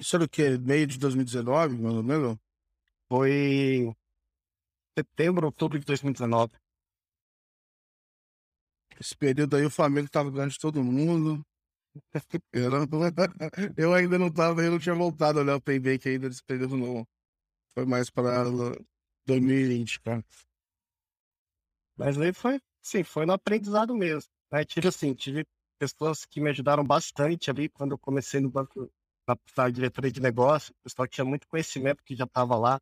Isso 0.00 0.16
era 0.16 0.24
o 0.24 0.28
quê? 0.28 0.58
Meio 0.58 0.86
de 0.86 0.98
2019, 0.98 1.76
mais 1.78 1.94
ou 1.94 2.02
menos? 2.02 2.36
Foi 3.08 3.92
setembro, 4.98 5.46
outubro 5.46 5.78
de 5.78 5.84
2019. 5.84 6.52
Esse 8.98 9.16
período 9.16 9.56
aí 9.56 9.64
o 9.64 9.70
Flamengo 9.70 10.06
estava 10.06 10.30
ganhando 10.30 10.52
de 10.52 10.58
todo 10.58 10.82
mundo. 10.82 11.44
Eu, 12.52 12.70
não, 12.70 12.86
eu 13.76 13.92
ainda 13.92 14.16
não 14.16 14.28
estava, 14.28 14.62
eu 14.62 14.70
não 14.70 14.78
tinha 14.78 14.94
voltado 14.94 15.40
a 15.40 15.42
olhar 15.42 15.56
o 15.56 15.60
Payback 15.60 16.08
ainda 16.08 16.28
nesse 16.28 16.42
período 16.44 16.76
não. 16.76 17.04
Foi 17.74 17.86
mais 17.86 18.10
para 18.10 18.44
2020, 19.26 20.00
cara. 20.00 20.24
Mas 21.96 22.18
aí 22.18 22.32
foi, 22.32 22.60
sim, 22.82 23.02
foi 23.02 23.26
no 23.26 23.32
aprendizado 23.32 23.94
mesmo. 23.94 24.30
Né? 24.50 24.64
Tive 24.64 24.88
assim, 24.88 25.14
tive 25.14 25.46
pessoas 25.78 26.24
que 26.24 26.40
me 26.40 26.50
ajudaram 26.50 26.84
bastante 26.84 27.50
ali 27.50 27.68
quando 27.68 27.92
eu 27.92 27.98
comecei 27.98 28.40
no 28.40 28.50
banco, 28.50 28.90
na, 29.28 29.36
na 29.56 29.70
diretoria 29.70 30.10
de 30.10 30.20
negócio, 30.20 30.72
o 30.72 30.82
pessoal 30.82 31.06
tinha 31.06 31.24
muito 31.24 31.46
conhecimento 31.46 32.02
que 32.04 32.14
já 32.14 32.24
estava 32.24 32.56
lá 32.56 32.80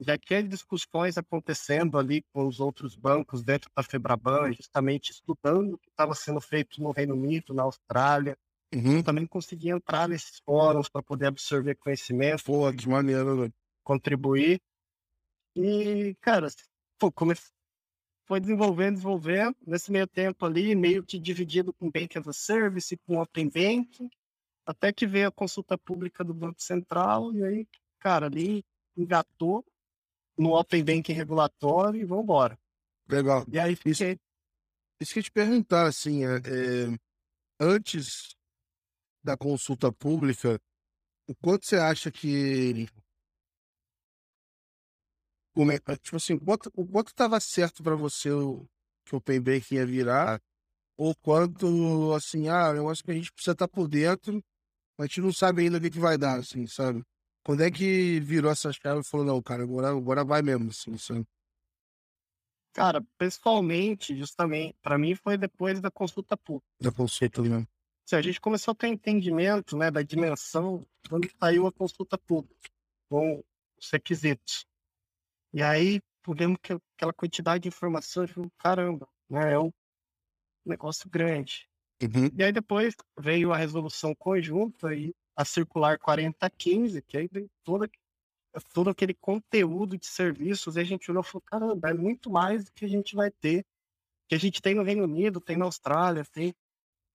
já 0.00 0.16
tinha 0.16 0.42
discussões 0.42 1.18
acontecendo 1.18 1.98
ali 1.98 2.22
com 2.32 2.46
os 2.46 2.60
outros 2.60 2.94
bancos 2.94 3.42
dentro 3.42 3.70
da 3.76 3.82
Febraban, 3.82 4.52
justamente 4.52 5.10
estudando 5.10 5.74
o 5.74 5.78
que 5.78 5.88
estava 5.88 6.14
sendo 6.14 6.40
feito 6.40 6.80
no 6.80 6.92
Reino 6.92 7.14
Unido, 7.14 7.52
na 7.52 7.64
Austrália. 7.64 8.36
Uhum. 8.74 9.02
também 9.02 9.26
consegui 9.26 9.70
entrar 9.70 10.06
nesses 10.06 10.42
fóruns 10.44 10.90
para 10.90 11.02
poder 11.02 11.26
absorver 11.26 11.74
conhecimento. 11.76 12.44
Pô, 12.44 12.70
que 12.70 12.86
maneiro, 12.86 13.46
né? 13.46 13.52
Contribuir. 13.88 14.60
E, 15.56 16.14
cara, 16.20 16.48
pô, 16.98 17.10
comece... 17.10 17.50
foi 18.26 18.38
desenvolvendo, 18.38 18.96
desenvolvendo. 18.96 19.56
Nesse 19.66 19.90
meio 19.90 20.06
tempo 20.06 20.44
ali, 20.44 20.74
meio 20.74 21.02
que 21.02 21.18
dividido 21.18 21.72
com 21.72 21.90
Bank 21.90 22.18
as 22.18 22.28
a 22.28 22.32
Service, 22.34 22.94
com 23.06 23.18
Open 23.18 23.48
Banking, 23.48 24.10
até 24.66 24.92
que 24.92 25.06
veio 25.06 25.28
a 25.28 25.32
consulta 25.32 25.78
pública 25.78 26.22
do 26.22 26.34
Banco 26.34 26.60
Central, 26.60 27.32
e 27.34 27.42
aí, 27.42 27.68
cara, 27.98 28.26
ali 28.26 28.62
engatou 28.94 29.64
no 30.36 30.52
Open 30.52 30.84
Banking 30.84 31.14
regulatório 31.14 31.98
e 31.98 32.04
vamos 32.04 32.24
embora. 32.24 32.58
Legal. 33.08 33.46
E 33.50 33.58
aí 33.58 33.74
fiquei... 33.74 33.92
Isso, 33.92 34.04
isso 35.00 35.12
que 35.14 35.20
eu 35.20 35.22
te 35.22 35.32
perguntar, 35.32 35.86
assim, 35.86 36.26
é, 36.26 36.36
é, 36.36 36.98
antes 37.58 38.36
da 39.24 39.34
consulta 39.34 39.90
pública, 39.90 40.60
o 41.26 41.34
quanto 41.34 41.64
você 41.64 41.76
acha 41.76 42.10
que 42.10 42.86
como 45.58 45.72
é, 45.72 45.78
tipo 45.96 46.14
assim, 46.14 46.38
quanto, 46.38 46.70
o 46.76 46.86
quanto 46.86 47.08
estava 47.08 47.40
certo 47.40 47.82
para 47.82 47.96
você 47.96 48.28
que 49.04 49.16
o 49.16 49.20
Banking 49.20 49.74
ia 49.74 49.84
virar, 49.84 50.40
ou 50.96 51.12
quanto, 51.16 52.14
assim, 52.14 52.48
ah, 52.48 52.72
eu 52.76 52.88
acho 52.88 53.02
que 53.02 53.10
a 53.10 53.14
gente 53.14 53.32
precisa 53.32 53.54
estar 53.54 53.66
tá 53.66 53.74
por 53.74 53.88
dentro, 53.88 54.34
mas 54.96 55.06
a 55.06 55.08
gente 55.08 55.20
não 55.20 55.32
sabe 55.32 55.62
ainda 55.62 55.78
o 55.78 55.80
que, 55.80 55.90
que 55.90 55.98
vai 55.98 56.16
dar, 56.16 56.38
assim, 56.38 56.64
sabe? 56.68 57.02
Quando 57.44 57.62
é 57.62 57.72
que 57.72 58.20
virou 58.20 58.52
essa 58.52 58.72
chave 58.72 59.00
e 59.00 59.04
falou, 59.04 59.26
não, 59.26 59.42
cara, 59.42 59.64
agora, 59.64 59.88
agora 59.88 60.24
vai 60.24 60.42
mesmo, 60.42 60.70
assim, 60.70 60.96
sabe? 60.96 61.26
Cara, 62.72 63.04
pessoalmente, 63.18 64.16
justamente, 64.16 64.76
para 64.80 64.96
mim 64.96 65.16
foi 65.16 65.36
depois 65.36 65.80
da 65.80 65.90
consulta 65.90 66.36
pública. 66.36 66.68
Da 66.80 66.92
consulta 66.92 67.42
mesmo. 67.42 67.66
Se 68.06 68.14
a 68.14 68.22
gente 68.22 68.40
começou 68.40 68.70
a 68.70 68.74
ter 68.76 68.86
entendimento, 68.86 69.76
né, 69.76 69.90
da 69.90 70.02
dimensão 70.02 70.86
quando 71.08 71.28
saiu 71.36 71.66
a 71.66 71.72
consulta 71.72 72.16
pública, 72.16 72.70
com 73.08 73.42
os 73.76 73.90
requisitos. 73.90 74.67
E 75.58 75.62
aí, 75.64 76.00
podemos 76.22 76.56
que 76.62 76.72
aquela 76.94 77.12
quantidade 77.12 77.62
de 77.62 77.68
informações, 77.68 78.30
caramba, 78.58 79.08
né, 79.28 79.54
é 79.54 79.58
um 79.58 79.72
negócio 80.64 81.10
grande. 81.10 81.68
Uhum. 82.00 82.30
E 82.32 82.44
aí 82.44 82.52
depois 82.52 82.94
veio 83.18 83.52
a 83.52 83.56
resolução 83.56 84.14
conjunta 84.14 84.94
e 84.94 85.12
a 85.34 85.44
circular 85.44 85.98
4015, 85.98 87.02
que 87.02 87.18
aí 87.18 87.28
toda, 87.64 87.90
todo 88.72 88.90
aquele 88.90 89.14
conteúdo 89.14 89.98
de 89.98 90.06
serviços, 90.06 90.76
e 90.76 90.80
a 90.80 90.84
gente 90.84 91.10
olhou 91.10 91.24
e 91.24 91.26
falou, 91.26 91.42
caramba, 91.44 91.90
é 91.90 91.92
muito 91.92 92.30
mais 92.30 92.66
do 92.66 92.72
que 92.72 92.84
a 92.84 92.88
gente 92.88 93.16
vai 93.16 93.32
ter, 93.32 93.66
que 94.28 94.36
a 94.36 94.38
gente 94.38 94.62
tem 94.62 94.76
no 94.76 94.84
Reino 94.84 95.02
Unido, 95.02 95.40
tem 95.40 95.56
na 95.56 95.64
Austrália, 95.64 96.24
tem 96.24 96.54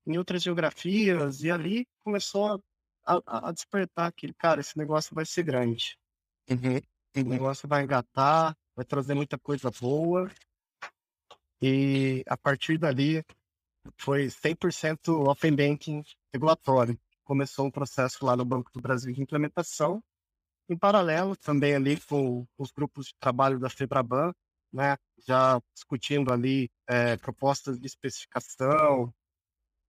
em 0.06 0.18
outras 0.18 0.44
geografias, 0.44 1.42
e 1.44 1.50
ali 1.50 1.88
começou 2.04 2.62
a, 3.06 3.22
a, 3.26 3.48
a 3.48 3.52
despertar 3.54 4.08
aquele, 4.08 4.34
cara, 4.34 4.60
esse 4.60 4.78
negócio 4.78 5.16
vai 5.16 5.26
ser 5.26 5.44
grande. 5.44 5.98
Uhum. 6.50 6.82
O 7.16 7.24
negócio 7.24 7.68
vai 7.68 7.84
engatar, 7.84 8.56
vai 8.76 8.84
trazer 8.84 9.14
muita 9.14 9.38
coisa 9.38 9.70
boa, 9.70 10.32
e 11.62 12.24
a 12.28 12.36
partir 12.36 12.78
dali 12.78 13.24
foi 13.98 14.28
100% 14.28 15.30
Open 15.30 15.56
Banking 15.56 16.04
regulatório. 16.34 17.00
Começou 17.24 17.68
um 17.68 17.72
processo 17.72 18.26
lá 18.26 18.36
no 18.36 18.44
Banco 18.44 18.72
do 18.74 18.82
Brasil 18.82 19.14
de 19.14 19.22
implementação, 19.22 20.04
em 20.68 20.78
paralelo 20.78 21.36
também 21.38 21.76
ali 21.76 22.00
com 22.02 22.46
os 22.58 22.72
grupos 22.72 23.08
de 23.08 23.16
trabalho 23.20 23.60
da 23.60 23.70
Febraban, 23.70 24.34
né, 24.72 24.98
já 25.26 25.62
discutindo 25.74 26.34
ali 26.34 26.70
é, 26.88 27.16
propostas 27.18 27.80
de 27.80 27.86
especificação, 27.86 29.14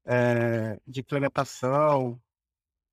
é, 0.05 0.79
de 0.87 1.01
implementação, 1.01 2.21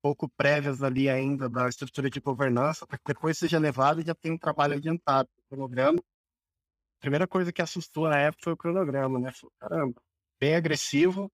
pouco 0.02 0.28
prévias 0.28 0.82
ali 0.82 1.08
ainda 1.08 1.48
da 1.48 1.68
estrutura 1.68 2.10
de 2.10 2.20
governança, 2.20 2.84
para 2.86 2.98
que 2.98 3.04
depois 3.06 3.38
seja 3.38 3.58
levado 3.58 4.00
e 4.00 4.04
já 4.04 4.14
tenha 4.14 4.34
um 4.34 4.38
trabalho 4.38 4.74
adiantado 4.74 5.28
no 5.38 5.44
cronograma. 5.48 5.98
A 5.98 7.00
primeira 7.00 7.26
coisa 7.26 7.52
que 7.52 7.62
assustou 7.62 8.08
na 8.08 8.18
época 8.18 8.42
foi 8.42 8.52
o 8.52 8.56
cronograma, 8.56 9.18
né? 9.20 9.32
Falei, 9.32 9.52
caramba, 9.58 10.02
bem 10.40 10.56
agressivo, 10.56 11.30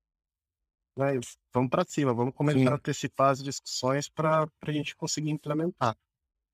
né? 0.97 1.19
Vamos 1.53 1.71
para 1.71 1.85
cima, 1.85 2.13
vamos 2.13 2.35
começar 2.35 2.59
Sim. 2.59 2.69
a 2.69 2.75
antecipar 2.75 3.31
as 3.31 3.43
discussões 3.43 4.09
para 4.09 4.47
a 4.63 4.73
gente 4.73 4.95
conseguir 4.95 5.31
implementar. 5.31 5.97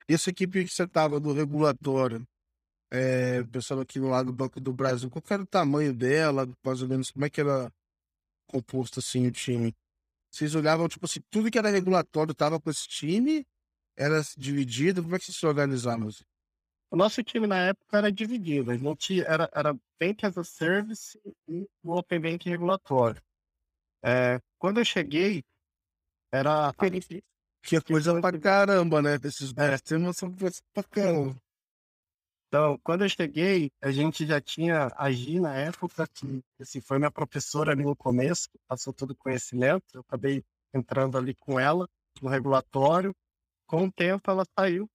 Essa 0.08 0.30
equipe 0.30 0.64
que 0.64 0.72
você 0.72 0.84
estava 0.84 1.18
do 1.18 1.32
regulatório, 1.32 2.26
é, 2.92 3.42
pensando 3.44 3.80
aqui 3.82 3.98
no 3.98 4.10
lado 4.10 4.26
do 4.26 4.32
Banco 4.32 4.60
do 4.60 4.72
Brasil, 4.72 5.10
qual 5.10 5.22
era 5.30 5.42
o 5.42 5.46
tamanho 5.46 5.92
dela, 5.92 6.48
mais 6.64 6.80
ou 6.80 6.88
menos, 6.88 7.10
como 7.10 7.24
é 7.24 7.30
que 7.30 7.40
era 7.40 7.72
composto 8.46 9.00
assim 9.00 9.26
o 9.26 9.32
time? 9.32 9.74
Vocês 10.34 10.52
olhavam, 10.56 10.88
tipo 10.88 11.06
assim, 11.06 11.20
tudo 11.30 11.48
que 11.48 11.56
era 11.56 11.70
regulatório 11.70 12.32
estava 12.32 12.60
com 12.60 12.68
esse 12.68 12.88
time? 12.88 13.46
Era 13.96 14.20
dividido? 14.36 15.00
Como 15.00 15.14
é 15.14 15.18
que 15.20 15.26
vocês 15.26 15.38
se 15.38 15.46
organizavam? 15.46 16.08
Assim? 16.08 16.24
O 16.90 16.96
nosso 16.96 17.22
time 17.22 17.46
na 17.46 17.68
época 17.68 17.98
era 17.98 18.10
dividido, 18.10 18.72
a 18.72 18.76
gente 18.76 19.20
era, 19.22 19.48
era 19.54 19.78
Bank 20.00 20.26
as 20.26 20.36
a 20.36 20.42
Service 20.42 21.16
e 21.48 21.64
o 21.84 21.96
Open 21.96 22.20
Bank 22.20 22.50
regulatório. 22.50 23.22
É, 24.04 24.40
quando 24.58 24.78
eu 24.78 24.84
cheguei, 24.84 25.44
era. 26.32 26.74
Que 27.62 27.80
coisa 27.80 28.20
pra 28.20 28.36
caramba, 28.36 29.00
né? 29.00 29.16
Desses 29.16 29.54
é. 29.56 29.78
temas 29.78 30.16
são 30.16 30.34
pra 30.72 30.82
caramba. 30.82 31.40
Então, 32.48 32.78
quando 32.84 33.04
eu 33.04 33.08
cheguei, 33.08 33.70
a 33.82 33.90
gente 33.90 34.26
já 34.26 34.40
tinha 34.40 34.88
a 34.96 35.10
Gi 35.10 35.40
na 35.40 35.54
época, 35.56 36.06
que 36.06 36.42
assim, 36.60 36.80
foi 36.80 36.98
minha 36.98 37.10
professora 37.10 37.72
ali 37.72 37.82
no 37.82 37.96
começo, 37.96 38.48
passou 38.68 38.92
todo 38.92 39.10
o 39.10 39.16
conhecimento. 39.16 39.84
Eu 39.92 40.00
acabei 40.02 40.44
entrando 40.72 41.18
ali 41.18 41.34
com 41.34 41.58
ela 41.58 41.88
no 42.22 42.28
regulatório. 42.28 43.14
Com 43.66 43.86
o 43.86 43.92
tempo, 43.92 44.30
ela 44.30 44.44
saiu. 44.58 44.88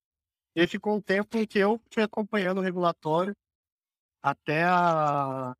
E 0.55 0.65
ficou 0.67 0.95
um 0.95 1.01
tempo 1.01 1.37
em 1.37 1.45
que 1.45 1.59
eu 1.59 1.81
fui 1.93 2.03
acompanhando 2.03 2.59
o 2.59 2.61
regulatório 2.61 3.35
até 4.21 4.63
a 4.63 5.55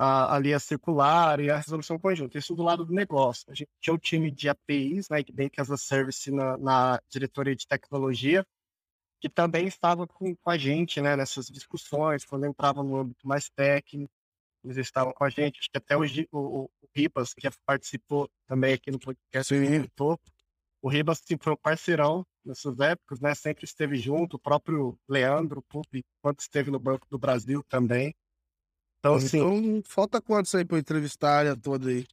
a, 0.00 0.34
ali 0.34 0.54
a 0.54 0.58
circular 0.58 1.40
e 1.40 1.50
a 1.50 1.58
resolução 1.58 1.98
conjunta. 1.98 2.38
Isso 2.38 2.54
do 2.54 2.62
lado 2.62 2.86
do 2.86 2.94
negócio. 2.94 3.44
A 3.50 3.54
gente 3.54 3.68
tinha 3.78 3.92
o 3.92 3.98
time 3.98 4.30
de 4.30 4.48
APIs, 4.48 5.10
né, 5.10 5.22
Bank 5.30 5.60
as 5.60 5.70
a 5.70 5.76
Service 5.76 6.30
na, 6.30 6.56
na 6.56 7.02
diretoria 7.10 7.54
de 7.54 7.66
tecnologia, 7.66 8.46
que 9.20 9.28
também 9.28 9.66
estava 9.66 10.06
com, 10.06 10.34
com 10.34 10.50
a 10.50 10.56
gente 10.56 11.00
né, 11.00 11.14
nessas 11.14 11.46
discussões, 11.46 12.24
quando 12.24 12.46
entrava 12.46 12.82
no 12.82 12.96
âmbito 12.96 13.26
mais 13.28 13.50
técnico, 13.50 14.12
eles 14.64 14.76
estavam 14.78 15.12
com 15.12 15.24
a 15.24 15.30
gente. 15.30 15.60
Acho 15.60 15.70
que 15.70 15.78
até 15.78 15.96
o, 15.96 16.02
o, 16.32 16.64
o 16.64 16.70
Ribas, 16.94 17.34
que 17.34 17.48
participou 17.64 18.28
também 18.46 18.74
aqui 18.74 18.90
no 18.90 18.98
podcast, 18.98 19.54
Sim. 19.54 19.86
O 20.82 20.88
Ribas 20.88 21.20
tipo, 21.20 21.44
foi 21.44 21.52
um 21.52 21.56
parceirão 21.56 22.26
nessas 22.42 22.78
épocas, 22.80 23.20
né? 23.20 23.34
Sempre 23.34 23.66
esteve 23.66 23.96
junto, 23.96 24.36
o 24.36 24.40
próprio 24.40 24.98
Leandro 25.06 25.62
Pupi, 25.62 26.02
quando 26.22 26.40
esteve 26.40 26.70
no 26.70 26.78
Banco 26.78 27.06
do 27.10 27.18
Brasil 27.18 27.62
também. 27.68 28.14
Então, 28.98 29.14
assim. 29.14 29.38
Então, 29.38 29.82
falta 29.84 30.22
quantos 30.22 30.54
aí 30.54 30.64
para 30.64 30.78
entrevistar 30.78 31.30
a 31.30 31.38
área 31.38 31.56
toda 31.56 31.90
aí? 31.90 32.06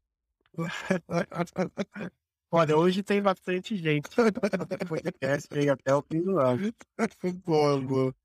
Olha, 2.50 2.78
hoje 2.78 3.04
tem 3.04 3.22
bastante 3.22 3.76
gente. 3.76 4.10
podcast 4.88 5.48
aí 5.52 5.70
até 5.70 5.94
o 5.94 6.02
fim 6.02 6.22
do 6.22 6.40
ano. 6.40 6.74
boa. 7.86 8.16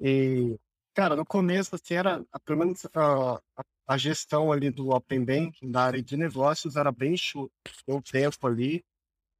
E, 0.00 0.58
cara, 0.92 1.14
no 1.14 1.24
começo, 1.24 1.76
assim, 1.76 1.94
era, 1.94 2.24
pelo 2.44 2.58
menos 2.58 2.84
a, 2.94 3.40
a 3.86 3.96
gestão 3.96 4.50
ali 4.50 4.70
do 4.70 4.90
Open 4.90 5.24
Banking, 5.24 5.70
da 5.70 5.84
área 5.84 6.02
de 6.02 6.16
negócios, 6.16 6.74
era 6.74 6.90
bem 6.90 7.16
chuta. 7.16 7.54
Deu 7.86 8.02
tempo 8.02 8.44
ali. 8.46 8.84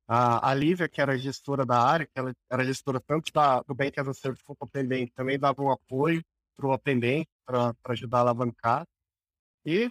A, 0.09 0.51
a 0.51 0.55
Lívia, 0.55 0.89
que 0.89 1.01
era 1.01 1.15
a 1.15 1.17
gestora 1.17 1.67
da 1.67 1.83
área, 1.83 2.07
que 2.07 2.13
ela 2.15 2.33
era 2.49 2.65
gestora 2.65 3.01
tanto 3.01 3.33
da, 3.33 3.63
do 3.63 3.75
Bank 3.75 3.99
as 3.99 4.07
a 4.07 4.15
Service 4.15 4.45
quanto 4.45 4.61
do 4.61 4.65
Open 4.65 4.87
Bank, 4.87 5.13
também 5.13 5.37
dava 5.37 5.61
um 5.61 5.73
apoio 5.73 6.23
para 6.57 6.67
o 6.69 6.73
Open 6.73 7.01
Bank, 7.01 7.27
para 7.45 7.75
ajudar 7.89 8.19
a 8.19 8.21
alavancar. 8.21 8.87
E, 9.65 9.91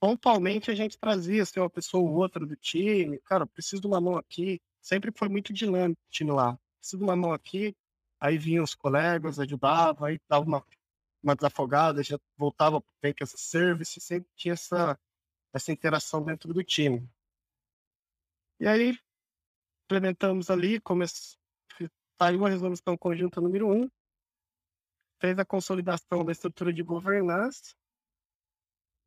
pontualmente, 0.00 0.70
a 0.70 0.74
gente 0.74 0.98
trazia 0.98 1.42
assim, 1.42 1.60
uma 1.60 1.70
pessoa 1.70 2.02
ou 2.02 2.16
outra 2.16 2.44
do 2.46 2.56
time. 2.56 3.18
Cara, 3.20 3.46
preciso 3.46 3.82
de 3.82 3.86
uma 3.86 4.00
mão 4.00 4.16
aqui. 4.16 4.60
Sempre 4.80 5.12
foi 5.14 5.28
muito 5.28 5.52
dinâmico 5.52 6.00
o 6.08 6.10
time 6.10 6.32
lá. 6.32 6.58
Preciso 6.78 6.98
de 6.98 7.04
uma 7.04 7.14
mão 7.14 7.32
aqui. 7.32 7.76
Aí 8.18 8.38
vinham 8.38 8.64
os 8.64 8.74
colegas, 8.74 9.38
ajudavam, 9.38 10.06
aí 10.06 10.18
dava 10.28 10.44
uma, 10.44 10.64
uma 11.22 11.36
desafogada, 11.36 12.02
já 12.02 12.18
voltava 12.36 12.80
para 12.80 12.90
o 12.90 12.94
Bank 13.02 13.22
as 13.22 13.34
a 13.34 13.38
Service. 13.38 14.00
Sempre 14.00 14.30
tinha 14.34 14.54
essa, 14.54 14.98
essa 15.52 15.70
interação 15.70 16.22
dentro 16.24 16.52
do 16.52 16.64
time. 16.64 17.06
E 18.58 18.66
aí, 18.66 18.98
implementamos 19.84 20.50
ali, 20.50 20.80
saiu 22.18 22.44
a 22.44 22.48
resolução 22.48 22.96
conjunta 22.96 23.40
número 23.40 23.68
1, 23.68 23.82
um, 23.82 23.90
fez 25.18 25.38
a 25.38 25.44
consolidação 25.44 26.24
da 26.24 26.32
estrutura 26.32 26.72
de 26.72 26.82
governança, 26.82 27.74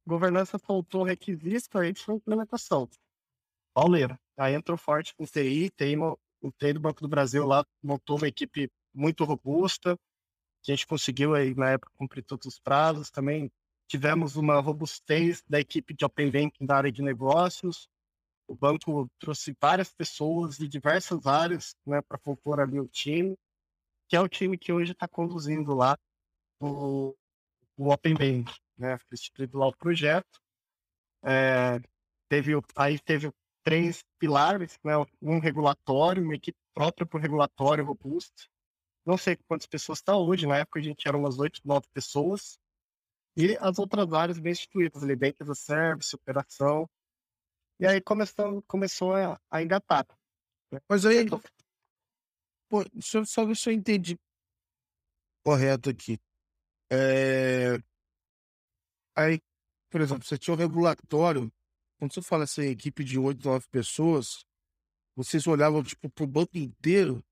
governança 0.06 0.60
faltou 0.60 1.04
requisito, 1.04 1.78
aí 1.78 1.94
foi 1.96 2.16
implementação. 2.16 2.90
Pauleira. 3.74 4.20
Aí 4.38 4.54
entrou 4.54 4.78
forte 4.78 5.16
com 5.16 5.26
TI, 5.26 5.70
TI, 5.72 5.96
o 6.42 6.52
TI 6.52 6.74
do 6.74 6.80
Banco 6.80 7.02
do 7.02 7.08
Brasil 7.08 7.46
lá 7.46 7.66
montou 7.82 8.18
uma 8.18 8.28
equipe 8.28 8.70
muito 8.94 9.24
robusta, 9.24 9.94
a 9.94 10.72
gente 10.72 10.88
conseguiu 10.88 11.34
aí 11.34 11.54
na 11.56 11.72
época 11.72 11.92
cumprir 11.98 12.24
todos 12.24 12.46
os 12.46 12.60
prazos, 12.60 13.10
também 13.10 13.52
tivemos 13.88 14.36
uma 14.36 14.60
robustez 14.60 15.44
da 15.48 15.60
equipe 15.60 15.94
de 15.94 16.06
Open 16.06 16.32
Banking 16.32 16.66
da 16.66 16.78
área 16.78 16.92
de 16.92 17.02
negócios, 17.02 17.90
o 18.48 18.56
banco 18.56 19.10
trouxe 19.20 19.56
várias 19.60 19.94
pessoas 19.94 20.58
de 20.58 20.68
diversas 20.68 21.26
áreas 21.26 21.76
né, 21.86 22.02
para 22.02 22.18
compor 22.18 22.60
ali 22.60 22.80
o 22.80 22.88
time, 22.88 23.38
que 24.08 24.16
é 24.16 24.22
o 24.22 24.28
time 24.28 24.58
que 24.58 24.72
hoje 24.72 24.92
está 24.92 25.08
conduzindo 25.08 25.74
lá 25.74 25.98
o, 26.60 27.16
o 27.78 27.92
Open 27.92 28.14
Bank, 28.14 28.54
né? 28.78 28.98
Instituído 29.12 29.58
lá 29.58 29.68
o 29.68 29.76
projeto. 29.76 30.40
É, 31.24 31.80
teve, 32.30 32.54
aí 32.76 33.00
teve 33.00 33.32
três 33.64 34.04
pilares, 34.20 34.78
né? 34.84 34.94
um 35.22 35.40
regulatório, 35.40 36.24
uma 36.24 36.36
equipe 36.36 36.58
própria 36.74 37.06
para 37.06 37.18
o 37.18 37.22
regulatório 37.22 37.86
robusto. 37.86 38.50
Não 39.06 39.18
sei 39.18 39.38
quantas 39.48 39.68
pessoas 39.68 40.00
está 40.00 40.16
hoje, 40.16 40.48
na 40.48 40.58
época 40.58 40.80
a 40.80 40.84
gente 40.84 41.08
era 41.08 41.18
umas 41.18 41.40
oito, 41.40 41.62
nove 41.66 41.88
pessoas. 41.94 42.58
E 43.36 43.58
as 43.58 43.80
outras 43.80 44.14
áreas 44.14 44.40
bem 44.40 44.52
instituídas, 44.52 45.04
ali, 45.04 45.16
Bank 45.16 45.42
as 45.42 45.50
a 45.50 45.56
Service, 45.56 46.16
operação, 46.16 46.88
e 47.80 47.88
aí 47.88 48.00
começou, 48.00 48.62
começou 48.64 49.16
a, 49.16 49.40
a 49.50 49.62
engatar. 49.62 50.06
Né. 50.72 50.80
Mas 50.88 51.06
aí, 51.06 51.26
pô, 52.70 52.86
só, 53.02 53.26
só 53.26 53.46
ver 53.46 53.56
se 53.56 53.70
eu 53.70 53.74
entendi 53.74 54.18
correto 55.44 55.90
aqui. 55.90 56.20
É... 56.96 57.80
Aí, 59.16 59.40
por 59.90 60.02
exemplo, 60.02 60.24
você 60.24 60.38
tinha 60.38 60.54
um 60.54 60.58
regulatório, 60.58 61.52
quando 61.98 62.14
você 62.14 62.22
fala 62.22 62.44
essa 62.44 62.64
equipe 62.64 63.04
de 63.04 63.18
8, 63.18 63.44
9 63.44 63.68
pessoas, 63.72 64.46
vocês 65.16 65.48
olhavam, 65.48 65.84
tipo, 65.84 66.10
pro 66.10 66.28
banco 66.28 66.58
inteiro, 66.58 67.24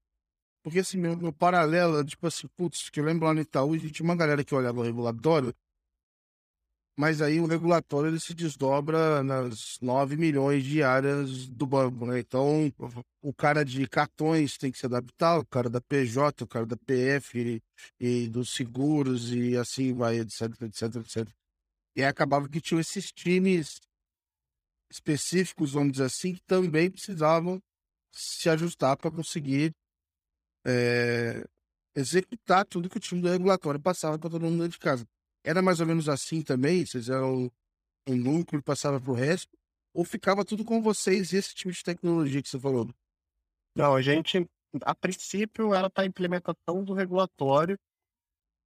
porque 0.64 0.80
assim, 0.80 0.98
meu, 0.98 1.16
meu 1.16 1.34
paralelo, 1.34 2.04
tipo 2.04 2.26
assim, 2.26 2.48
putz, 2.56 2.90
que 2.90 3.00
eu 3.00 3.04
lembro 3.04 3.26
lá 3.26 3.34
no 3.34 3.42
Itaú, 3.42 3.74
a 3.74 3.78
gente 3.78 3.94
tinha 3.94 4.04
uma 4.04 4.16
galera 4.16 4.44
que 4.44 4.54
olhava 4.54 4.80
o 4.80 4.84
regulatório, 4.84 5.54
mas 7.02 7.20
aí 7.20 7.40
o 7.40 7.48
regulatório 7.48 8.10
ele 8.12 8.20
se 8.20 8.32
desdobra 8.32 9.24
nas 9.24 9.80
9 9.82 10.16
milhões 10.18 10.64
de 10.64 10.84
áreas 10.84 11.48
do 11.48 11.66
banco, 11.66 12.06
né? 12.06 12.20
Então, 12.20 12.72
o 13.20 13.34
cara 13.34 13.66
de 13.66 13.88
cartões 13.88 14.56
tem 14.56 14.72
que 14.72 14.78
se 14.78 14.86
adaptar, 14.86 15.40
o 15.40 15.46
cara 15.48 15.68
da 15.68 15.82
PJ, 15.82 16.44
o 16.44 16.48
cara 16.48 16.64
da 16.64 16.78
PF 16.78 17.60
e, 18.00 18.24
e 18.24 18.28
dos 18.30 18.54
seguros 18.54 19.34
e 19.34 19.58
assim 19.58 19.96
vai, 19.96 20.20
etc, 20.20 20.42
etc, 20.62 20.96
etc. 20.98 21.28
E 21.96 22.04
acabava 22.04 22.48
que 22.48 22.62
tinham 22.62 22.80
esses 22.80 23.12
times 23.12 23.80
específicos, 24.92 25.72
vamos 25.72 25.94
dizer 25.94 26.06
assim, 26.06 26.36
que 26.36 26.42
também 26.44 26.92
precisavam 26.92 27.60
se 28.14 28.48
ajustar 28.48 28.96
para 28.96 29.10
conseguir 29.10 29.72
é, 30.64 31.44
executar 31.96 32.64
tudo 32.64 32.92
que 32.92 32.98
o 32.98 33.02
time 33.02 33.24
do 33.24 33.28
regulatório 33.28 33.80
passava 33.80 34.20
para 34.20 34.30
todo 34.30 34.44
mundo 34.44 34.62
dentro 34.62 34.74
de 34.74 34.80
casa. 34.80 35.04
Era 35.44 35.62
mais 35.62 35.80
ou 35.80 35.86
menos 35.86 36.08
assim 36.08 36.42
também? 36.42 36.86
Vocês 36.86 37.10
eram 37.10 37.52
um 38.08 38.16
núcleo 38.16 38.60
e 38.60 38.64
passava 38.64 39.00
para 39.00 39.12
o 39.12 39.16
resto? 39.16 39.58
Ou 39.94 40.06
ficava 40.06 40.46
tudo 40.46 40.64
com 40.64 40.82
vocês 40.82 41.34
e 41.34 41.38
esse 41.38 41.54
tipo 41.54 41.72
de 41.72 41.84
tecnologia 41.84 42.42
que 42.42 42.50
você 42.50 42.60
falou? 42.60 42.90
Não, 43.76 43.96
a 43.96 44.02
gente, 44.02 44.48
a 44.84 44.96
princípio, 44.96 45.74
era 45.74 45.90
para 45.90 46.04
a 46.04 46.08
implementação 46.08 46.84
do 46.84 46.94
regulatório 46.94 47.78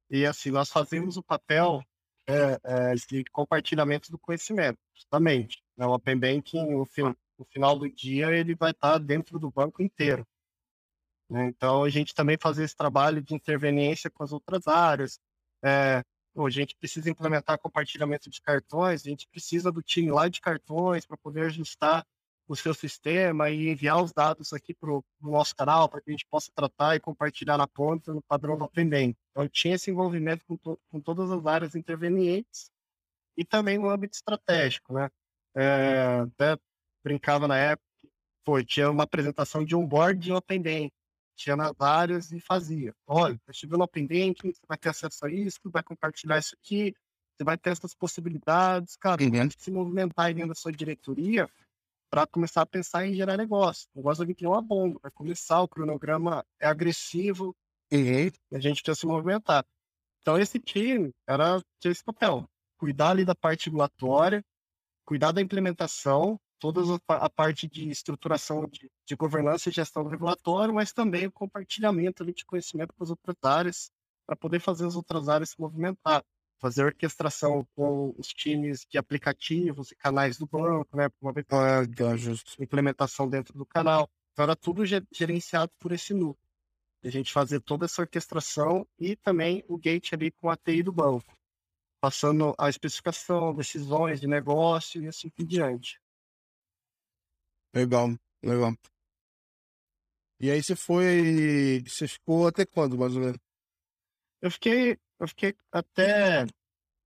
e 0.10 0.26
assim, 0.26 0.52
nós 0.52 0.70
fazemos 0.70 1.18
o 1.18 1.24
papel 1.24 1.84
é, 2.28 2.60
é, 2.64 2.96
de 2.96 3.24
compartilhamento 3.26 4.12
do 4.12 4.20
conhecimento, 4.20 4.80
justamente. 4.94 5.64
Né? 5.76 5.86
O 5.86 5.94
Open 5.94 6.18
Banking, 6.18 6.66
no, 6.66 6.88
no 7.38 7.46
final 7.46 7.78
do 7.78 7.90
dia, 7.90 8.32
ele 8.32 8.56
vai 8.56 8.72
estar 8.72 8.98
dentro 9.00 9.40
do 9.40 9.52
banco 9.52 9.82
inteiro. 9.82 10.26
Né? 11.30 11.48
Então, 11.48 11.84
a 11.84 11.90
gente 11.90 12.14
também 12.14 12.38
fazia 12.40 12.66
esse 12.66 12.76
trabalho 12.76 13.22
de 13.22 13.34
interveniência 13.34 14.10
com 14.10 14.24
as 14.24 14.32
outras 14.32 14.68
áreas, 14.68 15.20
é, 15.64 16.04
a 16.36 16.50
gente 16.50 16.76
precisa 16.76 17.10
implementar 17.10 17.60
compartilhamento 17.60 18.30
de 18.30 18.42
cartões, 18.42 19.02
a 19.06 19.10
gente 19.10 19.28
precisa 19.28 19.72
do 19.72 19.82
time 19.82 20.12
lá 20.12 20.28
de 20.28 20.42
cartões 20.42 21.06
para 21.06 21.18
poder 21.18 21.46
ajustar 21.46 22.06
o 22.48 22.56
seu 22.56 22.74
sistema 22.74 23.50
e 23.50 23.70
enviar 23.70 24.04
os 24.04 24.14
dados 24.14 24.54
aqui 24.54 24.74
para 24.74 24.92
o 24.92 25.04
nosso 25.22 25.56
canal, 25.56 25.90
para 25.90 26.02
que 26.02 26.10
a 26.10 26.14
gente 26.14 26.28
possa 26.30 26.52
tratar 26.54 26.96
e 26.96 27.00
compartilhar 27.00 27.58
na 27.58 27.68
ponta 27.68 28.14
no 28.14 28.22
padrão 28.22 28.58
do 28.58 28.64
Aprendendo. 28.64 29.16
Então, 29.32 29.48
tinha 29.48 29.76
esse 29.76 29.90
envolvimento 29.90 30.46
com, 30.46 30.58
to 30.58 30.80
com 30.90 31.00
todas 31.00 31.32
as 31.32 31.46
áreas 31.46 31.76
intervenientes 31.76 32.70
e 33.38 33.44
também 33.44 33.78
no 33.78 33.90
âmbito 33.90 34.16
estratégico, 34.16 34.94
né? 34.94 35.10
É, 35.56 36.20
até 36.20 36.58
brincava 37.04 37.48
na 37.48 37.58
época, 37.58 37.88
foi, 38.46 38.64
tinha 38.64 38.92
uma 38.92 39.04
apresentação 39.04 39.66
de 39.66 39.76
um 39.76 39.86
board 39.86 40.20
de 40.20 40.32
Open 40.32 40.62
Bank, 40.62 40.92
tinha 41.36 41.56
nas 41.56 41.74
áreas 41.80 42.32
e 42.32 42.40
fazia. 42.40 42.94
Olha, 43.06 43.36
está 43.36 43.54
chegando 43.54 43.82
ao 43.82 43.88
pendente, 43.88 44.42
você 44.44 44.62
vai 44.68 44.78
ter 44.78 44.90
acesso 44.90 45.26
a 45.26 45.32
isso, 45.32 45.60
vai 45.66 45.84
compartilhar 45.84 46.38
isso 46.38 46.56
aqui, 46.60 46.94
você 47.36 47.44
vai 47.44 47.58
ter 47.58 47.72
essas 47.72 47.94
possibilidades, 47.94 48.96
cara, 48.96 49.22
uhum. 49.22 49.50
se 49.58 49.70
movimentar 49.70 50.28
aí 50.28 50.34
dentro 50.34 50.50
da 50.50 50.56
sua 50.56 50.72
diretoria 50.72 51.50
para 52.10 52.26
começar 52.26 52.62
a 52.62 52.66
pensar 52.66 53.06
em 53.06 53.14
gerar 53.14 53.36
negócio. 53.38 53.90
O 53.94 54.00
negócio 54.00 54.24
aqui 54.24 54.46
é 54.46 54.48
uma 54.48 54.62
bomba, 54.62 55.00
vai 55.02 55.12
começar, 55.12 55.62
o 55.62 55.68
cronograma 55.68 56.46
é 56.60 56.68
agressivo 56.68 57.56
uhum. 57.92 58.00
e 58.00 58.56
a 58.56 58.60
gente 58.60 58.82
precisa 58.82 58.96
se 58.96 59.06
movimentar. 59.06 59.66
Então 60.22 60.40
esse 60.40 60.60
time 60.60 61.12
era 61.28 61.62
tinha 61.80 61.92
esse 61.92 62.04
papel, 62.04 62.50
cuidar 62.78 63.12
ali 63.12 63.26
da 63.26 63.36
parte 63.36 63.66
regulatória, 63.66 64.44
cuidar 65.06 65.32
da 65.32 65.42
implementação, 65.42 66.40
toda 66.60 66.82
a 67.08 67.30
parte 67.30 67.68
de 67.68 67.90
estruturação 67.90 68.68
de, 68.68 68.90
de 69.06 69.16
governança 69.16 69.70
e 69.70 69.72
gestão 69.72 70.08
regulatória, 70.08 70.74
mas 70.74 70.92
também 70.92 71.28
o 71.28 71.32
compartilhamento 71.32 72.24
ali, 72.24 72.34
de 72.34 72.46
conhecimento 72.46 72.94
com 72.94 73.04
as 73.04 73.10
outras 73.10 73.36
áreas, 73.44 73.92
para 74.26 74.36
poder 74.36 74.60
fazer 74.60 74.86
as 74.86 74.96
outras 74.96 75.30
áreas 75.30 75.52
se 75.52 75.60
movimentar. 75.60 76.24
Fazer 76.58 76.86
orquestração 76.86 77.68
com 77.76 78.16
os 78.18 78.30
times 78.30 78.86
de 78.90 78.98
aplicativos 78.98 79.92
e 79.92 79.96
canais 79.96 80.38
do 80.38 80.48
banco, 80.48 80.96
né? 80.96 81.10
Uma 81.22 81.32
ah, 81.32 81.84
implementação 82.60 83.30
dentro 83.30 83.58
do 83.58 83.66
canal. 83.66 84.10
Então, 84.32 84.44
era 84.44 84.56
tudo 84.56 84.84
gerenciado 85.12 85.72
por 85.80 85.92
esse 85.92 86.14
núcleo. 86.14 86.38
A 87.04 87.10
gente 87.10 87.32
fazer 87.32 87.60
toda 87.60 87.86
essa 87.86 88.02
orquestração 88.02 88.88
e 88.98 89.16
também 89.16 89.64
o 89.68 89.78
gate 89.78 90.14
ali 90.14 90.32
com 90.32 90.50
a 90.50 90.58
TI 90.58 90.82
do 90.82 90.92
banco. 90.92 91.38
passando 92.02 92.54
a 92.58 92.70
especificação, 92.70 93.54
decisões 93.54 94.22
de 94.22 94.28
negócio 94.28 95.02
e 95.02 95.08
assim 95.08 95.30
por 95.30 95.46
diante. 95.46 96.00
Legal, 97.76 98.16
legal. 98.42 98.74
E 100.40 100.50
aí 100.50 100.64
você 100.64 100.78
foi. 100.78 101.84
Você 101.86 102.08
ficou 102.08 102.48
até 102.48 102.66
quando, 102.66 102.98
mais 102.98 103.14
ou 103.16 103.22
menos? 103.22 103.38
Eu 104.42 104.50
fiquei, 104.50 104.98
eu 105.20 105.28
fiquei 105.28 105.54
até 105.72 106.46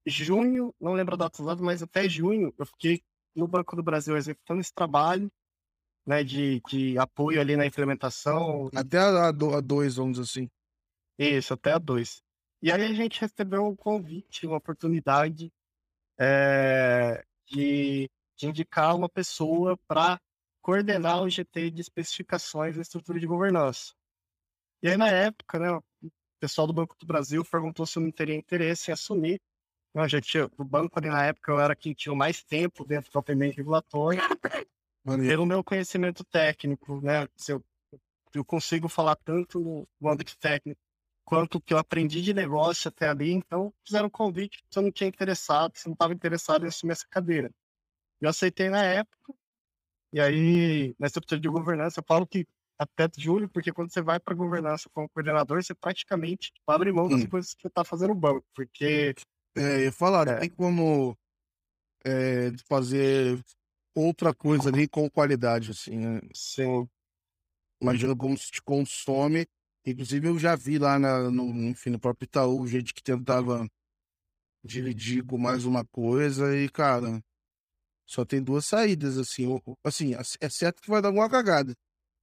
junho, 0.05 0.73
não 0.79 0.93
lembro 0.93 1.15
a 1.15 1.17
data 1.17 1.41
exata, 1.41 1.61
mas 1.63 1.81
até 1.81 2.07
junho 2.07 2.53
eu 2.57 2.65
fiquei 2.67 3.01
no 3.35 3.47
Banco 3.47 3.75
do 3.75 3.81
Brasil 3.81 4.15
executando 4.15 4.61
esse 4.61 4.73
trabalho 4.73 5.31
né, 6.05 6.23
de, 6.23 6.61
de 6.67 6.97
apoio 6.99 7.41
ali 7.41 7.55
na 7.55 7.65
implementação. 7.65 8.69
Até 8.75 8.99
a, 8.99 9.29
a 9.29 9.61
dois, 9.61 9.95
vamos 9.95 10.19
dizer 10.19 10.23
assim. 10.23 10.49
Isso, 11.17 11.53
até 11.53 11.73
a 11.73 11.79
dois. 11.79 12.21
E 12.61 12.71
aí 12.71 12.83
a 12.83 12.93
gente 12.93 13.21
recebeu 13.21 13.65
um 13.65 13.75
convite, 13.75 14.45
uma 14.45 14.57
oportunidade 14.57 15.51
é, 16.19 17.23
de, 17.47 18.09
de 18.35 18.47
indicar 18.47 18.95
uma 18.95 19.09
pessoa 19.09 19.77
para 19.87 20.19
coordenar 20.69 21.23
o 21.23 21.29
GT 21.29 21.71
de 21.71 21.81
especificações 21.81 22.75
da 22.75 22.83
estrutura 22.83 23.19
de 23.19 23.25
governança. 23.25 23.91
E 24.83 24.89
aí, 24.89 24.95
na 24.95 25.09
época, 25.09 25.57
né, 25.57 25.71
o 25.71 25.83
pessoal 26.39 26.67
do 26.67 26.73
Banco 26.73 26.95
do 26.95 27.07
Brasil 27.07 27.43
perguntou 27.43 27.87
se 27.87 27.97
eu 27.97 28.03
não 28.03 28.11
teria 28.11 28.35
interesse 28.35 28.91
em 28.91 28.93
assumir. 28.93 29.41
Eu 29.95 30.07
já 30.07 30.21
tinha, 30.21 30.47
o 30.59 30.63
banco 30.63 30.99
ali 30.99 31.09
na 31.09 31.25
época 31.25 31.51
eu 31.51 31.59
era 31.59 31.75
quem 31.75 31.95
tinha 31.95 32.13
mais 32.13 32.43
tempo 32.43 32.85
dentro 32.85 33.11
do 33.11 33.31
ambiente 33.33 33.57
regulatório. 33.57 34.21
Pelo 35.03 35.43
meu 35.43 35.63
conhecimento 35.63 36.23
técnico, 36.23 37.01
né, 37.01 37.27
se 37.35 37.51
eu, 37.51 37.65
eu 38.35 38.45
consigo 38.45 38.87
falar 38.87 39.15
tanto 39.15 39.87
no 39.99 40.07
âmbito 40.07 40.37
técnico 40.37 40.79
quanto 41.25 41.59
que 41.59 41.73
eu 41.73 41.79
aprendi 41.79 42.21
de 42.21 42.31
negócio 42.31 42.89
até 42.89 43.09
ali. 43.09 43.31
Então, 43.31 43.73
fizeram 43.83 44.05
um 44.05 44.11
convite 44.11 44.63
se 44.69 44.77
eu 44.77 44.83
não 44.83 44.91
tinha 44.91 45.07
interessado, 45.07 45.75
se 45.75 45.87
eu 45.87 45.89
não 45.89 45.95
estava 45.95 46.13
interessado 46.13 46.63
em 46.63 46.67
assumir 46.67 46.91
essa 46.91 47.07
cadeira. 47.09 47.49
Eu 48.21 48.29
aceitei 48.29 48.69
na 48.69 48.83
época, 48.83 49.33
e 50.11 50.19
aí, 50.19 50.95
nessa 50.99 51.19
estrutura 51.19 51.39
de 51.39 51.47
governança, 51.47 51.99
eu 51.99 52.03
falo 52.07 52.25
que 52.25 52.47
até 52.77 53.09
julho, 53.17 53.49
porque 53.49 53.73
quando 53.73 53.91
você 53.91 54.01
vai 54.01 54.19
para 54.19 54.33
governança 54.33 54.89
como 54.93 55.09
coordenador, 55.09 55.61
você 55.61 55.75
praticamente 55.75 56.53
abre 56.65 56.91
mão 56.91 57.09
das 57.09 57.23
hum. 57.23 57.27
coisas 57.27 57.53
que 57.53 57.61
você 57.61 57.67
está 57.67 57.83
fazendo 57.83 58.09
no 58.09 58.15
banco, 58.15 58.45
porque... 58.55 59.13
É, 59.55 59.87
eu 59.87 59.91
falar, 59.91 60.27
é. 60.27 60.39
tem 60.39 60.49
como 60.49 61.17
é, 62.05 62.51
fazer 62.67 63.43
outra 63.93 64.33
coisa 64.33 64.69
ali 64.69 64.87
com 64.87 65.09
qualidade, 65.09 65.71
assim, 65.71 65.97
né? 65.97 66.21
Sim. 66.33 66.87
Imagina 67.81 68.15
como 68.15 68.37
se 68.37 68.51
te 68.51 68.61
consome. 68.61 69.45
Inclusive, 69.85 70.27
eu 70.27 70.37
já 70.37 70.55
vi 70.55 70.77
lá 70.77 70.99
na, 70.99 71.29
no, 71.31 71.45
enfim, 71.69 71.89
no 71.89 71.99
próprio 71.99 72.25
Itaú, 72.25 72.67
gente 72.67 72.93
que 72.93 73.01
tentava 73.01 73.67
dividir 74.63 75.25
com 75.25 75.37
mais 75.37 75.65
uma 75.65 75.85
coisa 75.85 76.55
e, 76.55 76.69
cara, 76.69 77.21
só 78.09 78.25
tem 78.25 78.41
duas 78.41 78.65
saídas, 78.65 79.19
assim. 79.19 79.45
Assim, 79.83 80.15
é 80.41 80.49
certo 80.49 80.81
que 80.81 80.89
vai 80.89 80.99
dar 80.99 81.11
uma 81.11 81.29
cagada. 81.29 81.75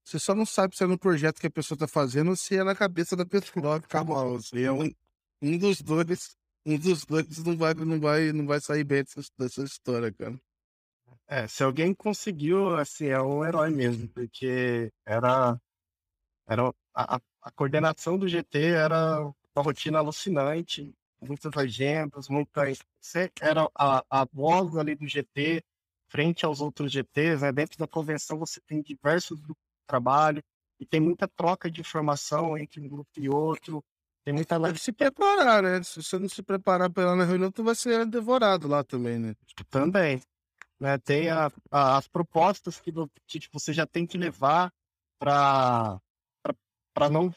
Você 0.04 0.18
só 0.18 0.34
não 0.34 0.44
sabe 0.44 0.76
se 0.76 0.82
é 0.82 0.86
no 0.86 0.98
projeto 0.98 1.40
que 1.40 1.46
a 1.46 1.50
pessoa 1.50 1.78
tá 1.78 1.86
fazendo 1.86 2.30
ou 2.30 2.36
se 2.36 2.56
é 2.56 2.64
na 2.64 2.74
cabeça 2.74 3.14
da 3.14 3.24
pessoa 3.24 3.80
ficar 3.80 4.02
mal. 4.02 4.34
Assim, 4.34 4.62
é 4.62 4.72
um, 4.72 4.92
um 5.40 5.56
dos 5.56 5.80
dois, 5.80 6.36
um 6.66 6.76
dos 6.76 7.04
dois 7.04 7.38
não 7.44 7.56
vai, 7.56 7.74
não 7.74 8.00
vai, 8.00 8.32
não 8.32 8.46
vai 8.46 8.60
sair 8.60 8.82
bem 8.82 9.04
dessa, 9.04 9.30
dessa 9.38 9.62
história, 9.62 10.12
cara. 10.12 10.36
É, 11.28 11.46
se 11.46 11.62
alguém 11.62 11.94
conseguiu, 11.94 12.76
assim, 12.76 13.06
é 13.06 13.22
um 13.22 13.44
herói 13.44 13.70
mesmo, 13.70 14.08
porque 14.08 14.92
era, 15.04 15.56
era 16.48 16.74
a, 16.94 17.20
a 17.42 17.50
coordenação 17.52 18.18
do 18.18 18.28
GT 18.28 18.58
era 18.58 19.20
uma 19.20 19.62
rotina 19.62 19.98
alucinante, 19.98 20.92
muitas 21.20 21.56
agendas, 21.56 22.28
muitas. 22.28 22.78
Era 23.40 23.68
a, 23.74 24.04
a 24.10 24.24
voz 24.32 24.76
ali 24.76 24.96
do 24.96 25.06
GT, 25.06 25.62
frente 26.08 26.44
aos 26.44 26.60
outros 26.60 26.92
GTs, 26.92 27.42
né? 27.42 27.52
Dentro 27.52 27.78
da 27.78 27.86
convenção 27.86 28.38
você 28.38 28.60
tem 28.60 28.82
diversos 28.82 29.40
grupos 29.40 29.62
de 29.62 29.86
trabalho 29.86 30.42
e 30.78 30.86
tem 30.86 31.00
muita 31.00 31.28
troca 31.28 31.70
de 31.70 31.80
informação 31.80 32.56
entre 32.56 32.80
um 32.80 32.88
grupo 32.88 33.10
e 33.16 33.28
outro. 33.28 33.82
Tem 34.24 34.34
muita 34.34 34.58
que 34.72 34.80
se 34.80 34.92
preparar, 34.92 35.62
né? 35.62 35.82
Se 35.82 36.02
você 36.02 36.18
não 36.18 36.28
se 36.28 36.42
preparar 36.42 36.90
para 36.90 37.12
ir 37.12 37.16
na 37.16 37.24
reunião, 37.24 37.52
tu 37.52 37.62
vai 37.62 37.74
ser 37.74 38.04
devorado 38.06 38.66
lá 38.66 38.82
também, 38.82 39.18
né? 39.18 39.34
Também. 39.70 40.20
Né? 40.80 40.98
Tem 40.98 41.30
a, 41.30 41.50
a, 41.70 41.96
as 41.96 42.08
propostas 42.08 42.80
que, 42.80 42.92
que 43.26 43.38
tipo, 43.38 43.58
você 43.58 43.72
já 43.72 43.86
tem 43.86 44.06
que 44.06 44.18
levar 44.18 44.72
para 45.18 46.00
para 46.92 47.10
não 47.10 47.32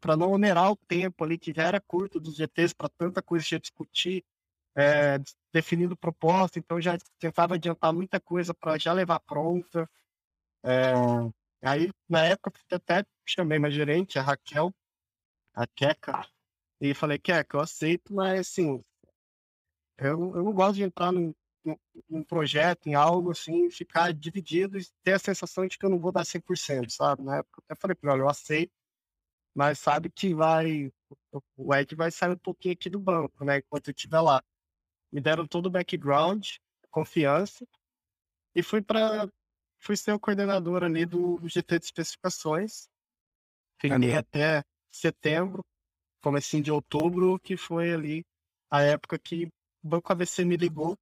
para 0.00 0.16
não 0.16 0.32
onerar 0.32 0.70
o 0.70 0.76
tempo 0.76 1.22
ali 1.22 1.36
que 1.36 1.52
já 1.52 1.64
era 1.64 1.80
curto 1.80 2.18
dos 2.18 2.36
GTs 2.36 2.74
para 2.74 2.88
tanta 2.88 3.20
coisa 3.20 3.44
já 3.44 3.58
discutir 3.58 4.24
é, 4.76 5.18
definindo 5.52 5.96
proposta, 5.96 6.58
então 6.58 6.80
já 6.80 6.98
tentava 7.18 7.54
adiantar 7.54 7.92
muita 7.92 8.20
coisa 8.20 8.52
para 8.52 8.78
já 8.78 8.92
levar 8.92 9.20
pronta. 9.20 9.88
É, 10.64 10.92
aí, 11.62 11.92
na 12.08 12.24
época, 12.24 12.52
até 12.70 13.04
chamei 13.24 13.58
minha 13.58 13.70
gerente, 13.70 14.18
a 14.18 14.22
Raquel, 14.22 14.74
a 15.54 15.66
Queca, 15.66 16.26
e 16.80 16.94
falei, 16.94 17.18
Queca, 17.18 17.56
eu 17.56 17.60
aceito, 17.60 18.12
mas 18.14 18.40
assim, 18.40 18.82
eu, 19.98 20.36
eu 20.36 20.42
não 20.42 20.52
gosto 20.52 20.74
de 20.76 20.82
entrar 20.82 21.12
num, 21.12 21.32
num, 22.08 22.24
projeto, 22.24 22.88
em 22.88 22.94
algo 22.94 23.30
assim, 23.30 23.70
ficar 23.70 24.12
dividido 24.12 24.78
e 24.78 24.84
ter 25.02 25.12
a 25.14 25.18
sensação 25.18 25.66
de 25.66 25.78
que 25.78 25.86
eu 25.86 25.90
não 25.90 25.98
vou 25.98 26.12
dar 26.12 26.24
100%, 26.24 26.90
sabe? 26.90 27.22
Na 27.22 27.38
época, 27.38 27.60
eu 27.60 27.64
até 27.64 27.80
falei 27.80 27.94
para 27.94 28.12
ela, 28.12 28.20
eu 28.22 28.28
aceito, 28.28 28.72
mas 29.54 29.78
sabe 29.78 30.10
que 30.10 30.34
vai, 30.34 30.92
o 31.56 31.74
Ed 31.74 31.94
vai 31.94 32.10
sair 32.10 32.32
um 32.32 32.38
pouquinho 32.38 32.74
aqui 32.74 32.90
do 32.90 32.98
banco, 32.98 33.44
né, 33.44 33.58
enquanto 33.58 33.88
eu 33.88 33.92
estiver 33.92 34.20
lá 34.20 34.42
me 35.14 35.20
deram 35.20 35.46
todo 35.46 35.66
o 35.66 35.70
background, 35.70 36.56
confiança, 36.90 37.64
e 38.52 38.64
fui 38.64 38.82
para 38.82 39.30
fui 39.78 39.96
ser 39.96 40.12
o 40.12 40.18
coordenador 40.18 40.82
ali 40.82 41.06
do, 41.06 41.38
GT 41.46 41.78
de 41.78 41.84
especificações. 41.84 42.88
Fiquei 43.80 44.14
até 44.16 44.64
setembro, 44.90 45.64
comecinho 46.20 46.64
de 46.64 46.72
outubro, 46.72 47.38
que 47.38 47.56
foi 47.56 47.92
ali 47.92 48.26
a 48.68 48.82
época 48.82 49.16
que 49.16 49.44
o 49.84 49.88
Banco 49.88 50.10
AVC 50.10 50.44
me 50.44 50.56
ligou, 50.56 50.98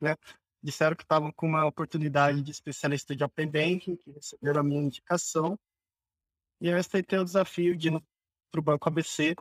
né? 0.00 0.16
Disseram 0.62 0.96
que 0.96 1.02
estavam 1.02 1.30
com 1.32 1.46
uma 1.46 1.66
oportunidade 1.66 2.40
de 2.42 2.50
especialista 2.52 3.14
de 3.14 3.22
Open 3.22 3.50
Banking, 3.50 3.96
que 3.96 4.12
receberam 4.12 4.60
a 4.60 4.64
minha 4.64 4.82
indicação. 4.82 5.58
E 6.60 6.68
eu 6.68 6.76
aceitei 6.78 7.18
o 7.18 7.24
desafio 7.24 7.76
de 7.76 7.88
ir 7.88 8.02
para 8.50 8.60
o 8.60 8.62
Banco 8.62 8.88
ABC, 8.88 9.34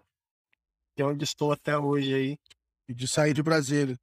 que 0.95 1.01
é 1.01 1.05
onde 1.05 1.23
estou 1.23 1.53
até 1.53 1.77
hoje 1.77 2.13
aí, 2.13 2.39
e 2.87 2.93
de 2.93 3.07
sair 3.07 3.33
de 3.33 3.41
Brasília. 3.41 3.97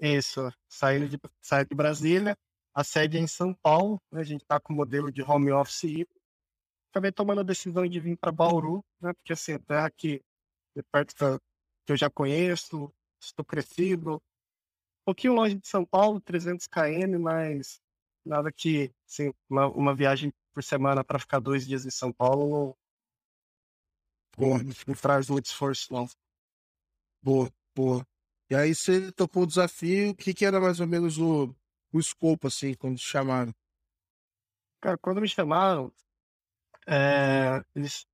Isso, 0.00 0.50
sair 0.68 1.08
de, 1.08 1.18
sair 1.40 1.66
de 1.66 1.74
Brasília. 1.74 2.36
A 2.74 2.84
sede 2.84 3.18
é 3.18 3.20
em 3.20 3.26
São 3.26 3.52
Paulo, 3.52 4.00
né? 4.10 4.20
a 4.20 4.24
gente 4.24 4.42
está 4.42 4.58
com 4.60 4.72
o 4.72 4.76
modelo 4.76 5.10
de 5.10 5.22
home 5.22 5.50
office 5.52 5.84
híbrido. 5.84 6.20
Acabei 6.90 7.12
tomando 7.12 7.40
a 7.40 7.44
decisão 7.44 7.86
de 7.86 8.00
vir 8.00 8.16
para 8.16 8.32
Bauru, 8.32 8.84
né? 9.00 9.12
porque 9.12 9.32
assim, 9.32 9.58
terra 9.58 9.86
aqui, 9.86 10.22
de 10.74 10.82
perto 10.84 11.14
que 11.84 11.92
eu 11.92 11.96
já 11.96 12.08
conheço, 12.08 12.92
estou 13.20 13.44
crescido. 13.44 14.14
Um 14.14 15.04
pouquinho 15.06 15.34
longe 15.34 15.56
de 15.56 15.66
São 15.66 15.84
Paulo, 15.84 16.20
300 16.20 16.66
km, 16.66 17.18
mas 17.20 17.80
nada 18.24 18.52
que 18.52 18.92
assim, 19.06 19.32
uma, 19.48 19.66
uma 19.68 19.94
viagem 19.94 20.32
por 20.52 20.62
semana 20.62 21.04
para 21.04 21.18
ficar 21.18 21.40
dois 21.40 21.66
dias 21.66 21.84
em 21.84 21.90
São 21.90 22.12
Paulo 22.12 22.76
não, 24.38 24.58
não 24.86 24.94
traz 24.94 25.28
muito 25.28 25.46
esforço, 25.46 25.92
não. 25.92 26.08
Boa. 27.22 27.52
E 28.50 28.54
aí 28.54 28.74
você 28.74 29.12
topou 29.12 29.44
o 29.44 29.46
desafio, 29.46 30.10
o 30.10 30.14
que, 30.14 30.34
que 30.34 30.44
era 30.44 30.60
mais 30.60 30.80
ou 30.80 30.86
menos 30.86 31.18
o, 31.18 31.54
o 31.92 32.00
escopo, 32.00 32.48
assim, 32.48 32.74
quando 32.74 32.96
te 32.96 33.04
chamaram? 33.04 33.54
Cara, 34.80 34.98
quando 34.98 35.20
me 35.20 35.28
chamaram, 35.28 35.92
é, 36.86 37.62
eles 37.74 38.06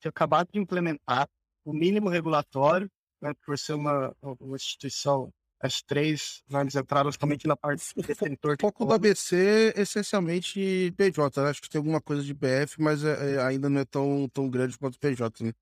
tinham 0.00 0.10
acabado 0.10 0.48
de 0.52 0.58
implementar 0.58 1.28
o 1.64 1.72
mínimo 1.72 2.08
regulatório, 2.08 2.90
né, 3.20 3.32
por 3.46 3.56
ser 3.56 3.74
uma, 3.74 4.14
uma 4.20 4.56
instituição, 4.56 5.32
as 5.60 5.80
três 5.80 6.42
normas 6.50 6.74
entraram 6.74 7.12
somente 7.12 7.46
na 7.46 7.56
parte 7.56 7.94
do 7.94 8.02
detentor. 8.02 8.56
O 8.58 8.60
foco 8.60 8.84
do 8.84 8.92
ABC 8.92 9.72
essencialmente 9.76 10.92
PJ, 10.96 11.40
né? 11.40 11.50
acho 11.50 11.62
que 11.62 11.70
tem 11.70 11.78
alguma 11.78 12.00
coisa 12.00 12.22
de 12.22 12.34
BF, 12.34 12.80
mas 12.82 13.04
é, 13.04 13.36
é, 13.36 13.42
ainda 13.42 13.70
não 13.70 13.80
é 13.80 13.84
tão, 13.84 14.28
tão 14.28 14.50
grande 14.50 14.76
quanto 14.76 14.98
PJ, 14.98 15.44
né? 15.44 15.52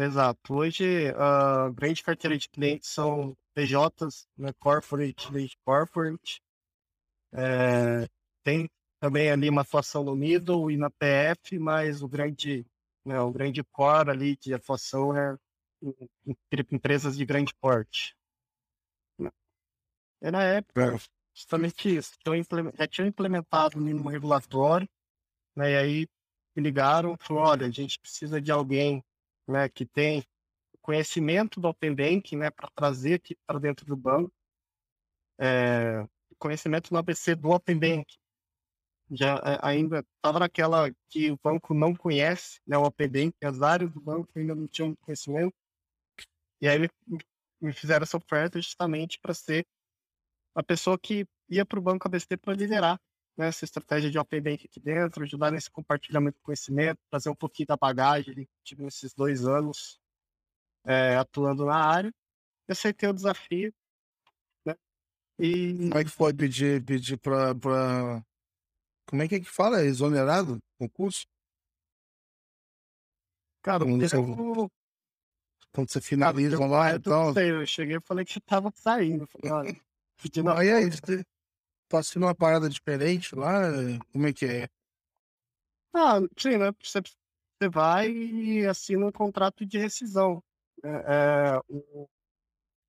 Exato. 0.00 0.54
Hoje, 0.54 1.08
a 1.16 1.70
grande 1.70 2.04
carteira 2.04 2.38
de 2.38 2.48
clientes 2.48 2.88
são 2.88 3.36
PJs, 3.52 4.28
né, 4.36 4.52
corporate, 4.60 5.32
lead 5.32 5.58
corporate. 5.64 6.40
É, 7.32 8.08
tem 8.44 8.70
também 9.00 9.28
ali 9.28 9.48
uma 9.48 9.62
atuação 9.62 10.04
no 10.04 10.14
middle 10.14 10.70
e 10.70 10.76
na 10.76 10.88
PF, 10.88 11.58
mas 11.58 12.00
o 12.00 12.08
grande, 12.08 12.64
né, 13.04 13.18
o 13.20 13.32
grande 13.32 13.64
core 13.72 14.10
ali 14.10 14.36
de 14.36 14.54
atuação 14.54 15.16
é 15.16 15.36
empresas 16.70 17.16
de 17.16 17.26
grande 17.26 17.52
porte. 17.60 18.16
E 20.22 20.30
na 20.30 20.44
época, 20.44 20.94
é. 20.94 20.98
justamente 21.34 21.96
isso, 21.96 22.12
já 22.76 22.86
tinham 22.86 23.08
implementado 23.08 23.76
o 23.76 23.80
mínimo 23.80 24.08
regulatório, 24.08 24.88
né, 25.56 25.72
e 25.72 25.76
aí 25.76 26.08
me 26.56 26.62
ligaram 26.62 27.14
e 27.14 27.24
falaram, 27.24 27.50
olha, 27.50 27.66
a 27.66 27.70
gente 27.70 27.98
precisa 27.98 28.40
de 28.40 28.52
alguém 28.52 29.02
né, 29.48 29.68
que 29.68 29.86
tem 29.86 30.24
conhecimento 30.82 31.60
do 31.60 31.68
Open 31.68 31.94
Banking, 31.94 32.36
né, 32.36 32.50
para 32.50 32.68
trazer 32.74 33.14
aqui 33.14 33.36
para 33.46 33.58
dentro 33.58 33.86
do 33.86 33.96
banco, 33.96 34.32
é, 35.40 36.06
conhecimento 36.38 36.92
no 36.92 36.98
ABC 36.98 37.34
do 37.34 37.50
Open 37.50 37.78
Banking. 37.78 38.18
Já 39.10 39.36
é, 39.36 39.58
ainda 39.62 40.04
estava 40.16 40.38
naquela 40.38 40.90
que 41.08 41.30
o 41.30 41.38
banco 41.42 41.72
não 41.72 41.94
conhece, 41.94 42.60
né, 42.66 42.76
o 42.76 42.84
Open 42.84 43.08
Banking, 43.08 43.44
as 43.44 43.62
áreas 43.62 43.90
do 43.92 44.00
banco 44.00 44.30
ainda 44.36 44.54
não 44.54 44.68
tinham 44.68 44.94
conhecimento. 44.96 45.54
E 46.60 46.68
aí 46.68 46.78
me, 46.78 46.88
me 47.60 47.72
fizeram 47.72 48.02
essa 48.02 48.16
oferta 48.16 48.60
justamente 48.60 49.18
para 49.20 49.32
ser 49.32 49.66
a 50.54 50.62
pessoa 50.62 50.98
que 50.98 51.26
ia 51.48 51.64
para 51.64 51.78
o 51.78 51.82
banco 51.82 52.06
ABC 52.06 52.36
para 52.36 52.54
liderar 52.54 53.00
né, 53.38 53.48
essa 53.48 53.64
estratégia 53.64 54.10
de 54.10 54.18
Open 54.18 54.42
Bank 54.42 54.66
aqui 54.66 54.80
dentro, 54.80 55.22
ajudar 55.22 55.52
nesse 55.52 55.70
compartilhamento 55.70 56.36
de 56.38 56.42
conhecimento, 56.42 56.98
trazer 57.08 57.30
um 57.30 57.36
pouquinho 57.36 57.68
da 57.68 57.76
bagagem 57.76 58.34
que 58.34 58.48
tive 58.64 58.82
nesses 58.82 59.14
dois 59.14 59.46
anos 59.46 60.00
é, 60.84 61.16
atuando 61.16 61.64
na 61.64 61.76
área. 61.76 62.12
Eu 62.66 62.72
aceitei 62.72 63.08
o 63.08 63.14
desafio. 63.14 63.72
Né? 64.66 64.74
E... 65.38 65.88
Como 65.88 65.98
é 65.98 66.04
que 66.04 66.10
foi 66.10 66.34
pedir, 66.34 66.84
pedir 66.84 67.16
para. 67.16 67.54
Pra... 67.54 68.24
Como 69.06 69.22
é 69.22 69.28
que 69.28 69.36
é 69.36 69.40
que 69.40 69.48
fala? 69.48 69.84
Exonerado? 69.84 70.58
Concurso? 70.76 71.24
Cara, 73.62 73.84
quando, 73.84 74.00
você, 74.00 74.16
quando 75.72 75.90
você 75.90 76.00
finaliza 76.00 76.56
eu, 76.56 76.66
lá, 76.66 76.94
então. 76.94 77.32
Sei, 77.32 77.50
eu 77.50 77.66
cheguei 77.66 77.96
e 77.96 78.00
falei 78.00 78.24
que 78.24 78.32
você 78.32 78.40
tava 78.40 78.72
saindo. 78.74 79.26
Falei, 79.26 79.50
olha, 79.50 79.80
pedindo. 80.20 80.50
Aí 80.50 80.68
é 80.68 80.82
isso 80.82 81.00
tá 81.88 82.02
sendo 82.02 82.26
uma 82.26 82.34
parada 82.34 82.68
diferente 82.68 83.34
lá? 83.34 83.62
Como 84.12 84.26
é 84.26 84.32
que 84.32 84.44
é? 84.46 84.68
Ah, 85.94 86.20
sim, 86.36 86.58
né? 86.58 86.72
Você, 86.82 87.00
você 87.00 87.68
vai 87.68 88.10
e 88.10 88.66
assina 88.66 89.06
um 89.06 89.12
contrato 89.12 89.64
de 89.64 89.78
rescisão. 89.78 90.42
É, 90.84 90.88
é, 90.88 91.60
o 91.68 92.08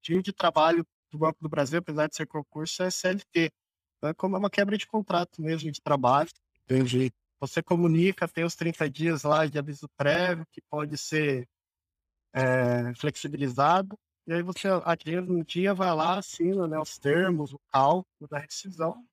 time 0.02 0.22
de 0.22 0.32
trabalho 0.32 0.86
do 1.12 1.18
Banco 1.18 1.38
do 1.42 1.50
Brasil, 1.50 1.80
apesar 1.80 2.08
de 2.08 2.16
ser 2.16 2.28
concurso, 2.28 2.84
é 2.84 2.92
CLT. 2.92 3.52
É 4.04 4.14
como 4.14 4.38
uma 4.38 4.50
quebra 4.50 4.78
de 4.78 4.86
contrato 4.86 5.42
mesmo 5.42 5.72
de 5.72 5.82
trabalho. 5.82 6.30
Entendi. 6.66 7.12
Você 7.40 7.64
comunica, 7.64 8.28
tem 8.28 8.44
os 8.44 8.56
30 8.56 8.90
dias 8.90 9.24
lá 9.24 9.46
de 9.46 9.58
aviso 9.58 9.88
prévio, 9.98 10.46
que 10.52 10.62
pode 10.70 10.98
ser 10.98 11.48
é, 12.34 12.94
flexibilizado. 12.96 13.98
E 14.30 14.34
aí 14.34 14.44
você, 14.44 14.68
aquele 14.86 15.22
um 15.22 15.44
dia, 15.44 15.74
vai 15.74 15.92
lá, 15.92 16.20
assina 16.20 16.68
né, 16.68 16.78
os 16.78 17.00
termos, 17.00 17.52
o 17.52 17.60
cálculo 17.72 18.30
da 18.30 18.38
rescisão. 18.38 19.04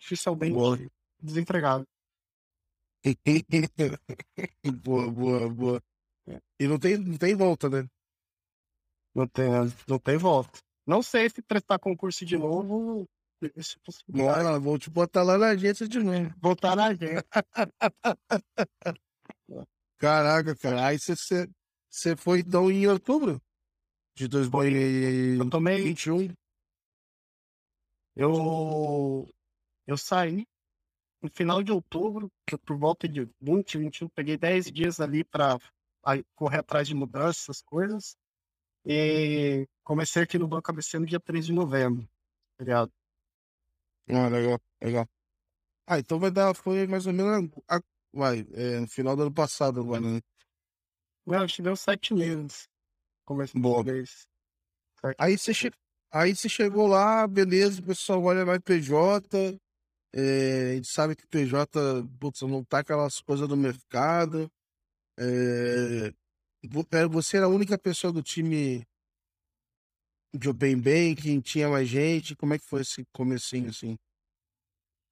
Oficialmente 0.00 0.54
boa. 0.54 0.78
desempregado. 1.20 1.84
boa, 4.84 5.10
boa, 5.10 5.48
boa. 5.48 5.82
E 6.60 6.68
não 6.68 6.78
tem, 6.78 6.96
não 6.96 7.18
tem 7.18 7.34
volta, 7.34 7.68
né? 7.68 7.88
Não 9.12 9.26
tem, 9.26 9.46
não 9.88 9.98
tem 9.98 10.16
volta. 10.16 10.60
Não 10.86 11.02
sei 11.02 11.28
se 11.28 11.42
prestar 11.42 11.80
concurso 11.80 12.24
de 12.24 12.38
novo. 12.38 13.04
Não, 14.06 14.60
vou 14.60 14.78
te 14.78 14.88
botar 14.90 15.24
lá 15.24 15.36
na 15.36 15.48
agência 15.48 15.88
de 15.88 15.98
novo. 15.98 16.32
Voltar 16.40 16.76
na 16.76 16.86
agência. 16.86 17.26
Caraca, 19.98 20.54
cara. 20.54 20.86
Aí 20.86 21.00
você, 21.00 21.50
você 21.90 22.14
foi 22.14 22.38
então 22.38 22.70
em 22.70 22.86
outubro? 22.86 23.42
De 24.18 24.26
2021. 24.26 26.34
Eu, 28.16 29.28
eu 29.86 29.96
saí 29.96 30.44
no 31.22 31.30
final 31.30 31.62
de 31.62 31.70
outubro, 31.70 32.30
por 32.66 32.76
volta 32.76 33.08
de 33.08 33.28
20, 33.40 33.78
21, 33.78 34.08
peguei 34.08 34.36
10 34.36 34.72
dias 34.72 35.00
ali 35.00 35.22
para 35.22 35.58
correr 36.34 36.58
atrás 36.58 36.88
de 36.88 36.94
mudanças, 36.94 37.44
essas 37.44 37.62
coisas. 37.62 38.16
E 38.84 39.68
comecei 39.84 40.22
aqui 40.22 40.36
no 40.36 40.48
Banco 40.48 40.70
ABC 40.70 40.98
no 40.98 41.06
dia 41.06 41.20
3 41.20 41.46
de 41.46 41.52
novembro. 41.52 42.08
Feriado. 42.56 42.92
Ah, 44.08 44.28
legal, 44.28 44.60
legal. 44.82 45.08
Ah, 45.86 45.98
então 45.98 46.18
vai 46.18 46.30
dar, 46.30 46.54
foi 46.54 46.86
mais 46.86 47.06
ou 47.06 47.12
menos, 47.12 47.50
a, 47.68 47.80
vai, 48.12 48.46
é, 48.52 48.80
no 48.80 48.88
final 48.88 49.14
do 49.14 49.22
ano 49.22 49.32
passado 49.32 49.80
agora, 49.80 50.00
né? 50.00 50.20
Não, 51.24 51.42
acho 51.42 51.56
que 51.56 51.62
deu 51.62 51.76
sete 51.76 52.14
meses. 52.14 52.68
Começa 53.28 53.58
Boa. 53.58 53.84
Vez. 53.84 54.26
Aí 55.18 55.36
você, 55.36 55.52
che... 55.52 55.70
aí 56.10 56.34
você 56.34 56.48
chegou 56.48 56.86
lá, 56.86 57.26
beleza, 57.26 57.82
o 57.82 57.84
pessoal 57.84 58.22
olha 58.22 58.46
mais 58.46 58.58
PJ, 58.60 59.60
é, 60.14 60.70
a 60.70 60.74
gente 60.76 60.88
sabe 60.88 61.14
que 61.14 61.26
PJ 61.26 61.68
putz, 62.18 62.40
não 62.40 62.64
tá 62.64 62.78
aquelas 62.78 63.20
coisas 63.20 63.46
do 63.46 63.54
mercado. 63.54 64.50
É, 65.18 66.10
você 67.10 67.36
era 67.36 67.44
a 67.44 67.50
única 67.50 67.76
pessoa 67.76 68.10
do 68.10 68.22
time 68.22 68.82
de 70.34 70.48
Open 70.48 70.80
Banking, 70.80 71.42
tinha 71.42 71.68
mais 71.68 71.86
gente, 71.86 72.34
como 72.34 72.54
é 72.54 72.58
que 72.58 72.64
foi 72.64 72.80
esse 72.80 73.04
comecinho 73.12 73.68
assim? 73.68 73.98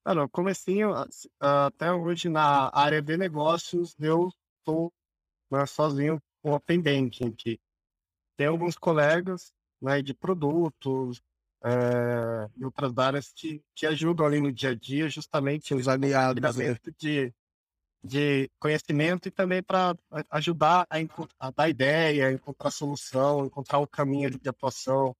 Ah, 0.03 0.15
não, 0.15 0.27
comecinho, 0.27 0.91
até 1.39 1.93
hoje 1.93 2.29
na 2.29 2.71
área 2.73 2.99
de 2.99 3.15
negócios, 3.15 3.95
eu 3.99 4.29
estou 4.57 4.91
né, 5.51 5.67
sozinho 5.67 6.19
com 6.41 6.53
Open 6.53 6.81
Banking 6.81 7.27
aqui 7.27 7.59
tem 8.37 8.47
alguns 8.47 8.77
colegas 8.77 9.51
né, 9.81 10.01
de 10.01 10.13
produtos 10.13 11.21
é, 11.63 12.49
e 12.55 12.63
outras 12.63 12.97
áreas 12.97 13.33
que, 13.33 13.61
que 13.75 13.85
ajudam 13.85 14.25
ali 14.25 14.39
no 14.39 14.51
dia 14.51 14.69
a 14.69 14.75
dia, 14.75 15.09
justamente 15.09 15.73
os 15.73 15.87
aliados 15.87 16.55
né? 16.55 16.77
de, 16.97 17.33
de 18.03 18.49
conhecimento 18.59 19.27
e 19.27 19.31
também 19.31 19.61
para 19.61 19.95
ajudar 20.29 20.87
a, 20.89 20.97
a, 21.39 21.51
dar 21.51 21.67
ideia, 21.67 22.31
encontrar 22.31 22.71
solução, 22.71 23.45
encontrar 23.45 23.79
o 23.79 23.87
caminho 23.87 24.29
de 24.29 24.47
atuação. 24.47 25.15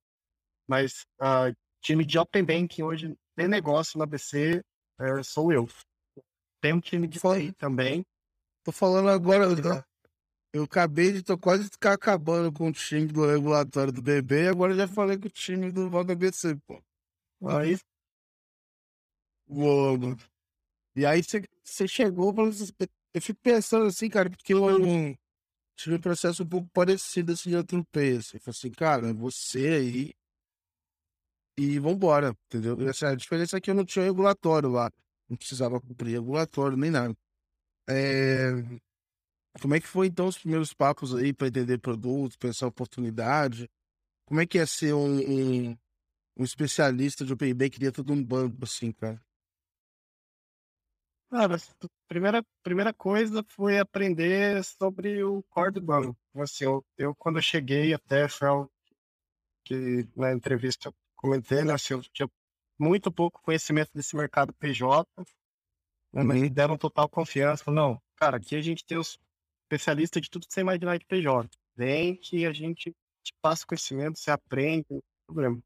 Mas 0.68 1.06
uh, 1.20 1.56
time 1.82 2.06
de 2.06 2.20
Open 2.20 2.44
Banking 2.44 2.84
hoje 2.84 3.18
tem 3.36 3.48
negócio 3.48 3.98
na 3.98 4.06
BC 4.06 4.64
é, 5.00 5.24
sou 5.24 5.52
eu. 5.52 5.68
Tem 6.60 6.74
um 6.74 6.80
time 6.80 7.08
de 7.08 7.20
TI 7.20 7.52
também. 7.54 8.04
Tô 8.64 8.72
falando 8.72 9.10
agora, 9.10 9.46
eu 10.54 10.64
acabei 10.64 11.12
de 11.12 11.22
tô 11.22 11.38
quase 11.38 11.66
ficar 11.66 11.94
acabando 11.94 12.52
com 12.52 12.70
o 12.70 12.74
time 12.74 13.08
do 13.08 13.26
regulatório 13.26 13.92
do 13.92 14.02
BB 14.02 14.44
e 14.44 14.48
agora 14.48 14.74
já 14.74 14.88
falei 14.88 15.18
com 15.18 15.28
o 15.28 15.30
time 15.30 15.72
do 15.72 15.90
VBC, 15.90 16.56
pô. 16.66 16.82
Aí. 17.46 17.78
Boa, 19.48 19.98
mano. 19.98 20.18
E 20.96 21.06
aí 21.06 21.22
você 21.64 21.88
chegou. 21.88 22.34
Eu 23.14 23.22
fico 23.22 23.40
pensando 23.42 23.86
assim, 23.86 24.10
cara, 24.10 24.30
porque 24.30 24.54
eu 24.54 24.60
tive 25.76 25.96
um 25.96 26.02
processo 26.02 26.44
um 26.44 26.48
pouco 26.48 26.68
parecido 26.74 27.34
assim 27.34 27.52
de 27.52 27.58
atropelho. 27.58 28.20
Assim. 28.20 28.38
Eu 28.38 28.42
falei 28.42 28.58
assim, 28.58 28.72
cara, 28.72 29.14
você 29.14 29.68
aí. 29.68 30.14
E 31.60 31.80
vambora, 31.80 32.36
entendeu? 32.46 32.80
E, 32.82 32.88
assim, 32.88 33.06
a 33.06 33.16
diferença 33.16 33.58
é 33.58 33.62
que 33.62 33.72
eu 33.72 33.76
não 33.76 33.86
tinha 33.86 34.06
regulatório 34.06 34.70
lá. 34.70 34.92
Não 35.28 35.36
precisava 35.36 35.82
cumprir 35.82 36.12
regulatório 36.12 36.78
nem 36.78 36.92
nada. 36.92 37.16
É... 37.90 38.52
Como 39.62 39.74
é 39.74 39.80
que 39.80 39.88
foi 39.88 40.08
então 40.08 40.28
os 40.28 40.38
primeiros 40.38 40.74
papos 40.74 41.16
aí 41.16 41.34
para 41.34 41.48
entender 41.48 41.80
produtos, 41.80 42.38
pensar 42.38 42.68
oportunidade? 42.68 43.70
Como 44.26 44.40
é 44.40 44.46
que 44.46 44.60
é 44.60 44.66
ser 44.66 44.94
um, 44.94 45.20
um, 45.20 45.78
um 46.38 46.44
especialista 46.44 47.26
de 47.26 47.34
Open 47.34 47.54
Bank 47.54 47.80
dentro 47.80 48.04
de 48.04 48.12
um 48.12 48.24
banco 48.24 48.64
assim, 48.64 48.92
cara? 48.92 49.22
Cara, 51.30 51.58
primeira, 52.08 52.46
primeira 52.64 52.94
coisa 52.94 53.44
foi 53.50 53.80
aprender 53.80 54.64
sobre 54.64 55.24
o 55.24 55.44
core 55.50 55.74
do 55.74 55.82
banco. 55.82 56.18
Assim, 56.36 56.64
eu, 56.64 56.86
eu 56.98 57.16
quando 57.16 57.38
eu 57.38 57.42
cheguei 57.42 57.94
até, 57.94 58.30
foi 58.30 58.48
que 59.66 60.08
na 60.16 60.32
entrevista 60.32 60.88
eu 60.88 60.96
comentei, 61.16 61.66
né, 61.66 61.74
assim, 61.74 61.96
eu 61.96 62.02
tinha 62.14 62.30
muito 62.80 63.12
pouco 63.12 63.42
conhecimento 63.42 63.92
desse 63.94 64.16
mercado 64.16 64.54
PJ, 64.54 65.06
né, 66.14 66.24
mas 66.24 66.40
me 66.40 66.50
deram 66.50 66.78
total 66.78 67.10
confiança. 67.10 67.70
Não, 67.70 68.02
cara, 68.16 68.38
aqui 68.38 68.56
a 68.56 68.62
gente 68.62 68.86
tem 68.86 68.98
os 68.98 69.20
especialista 69.68 70.22
de 70.22 70.30
tudo 70.30 70.48
que 70.48 70.54
você 70.54 70.62
imaginar 70.62 70.98
de 70.98 71.06
PJ. 71.06 71.50
Vem 71.76 72.16
que 72.16 72.46
a 72.46 72.54
gente 72.54 72.96
te 73.24 73.34
passa 73.42 73.66
conhecimento, 73.66 74.18
você 74.18 74.32
aprende, 74.32 74.86
não 74.90 75.00
tem 75.00 75.26
problema. 75.28 75.62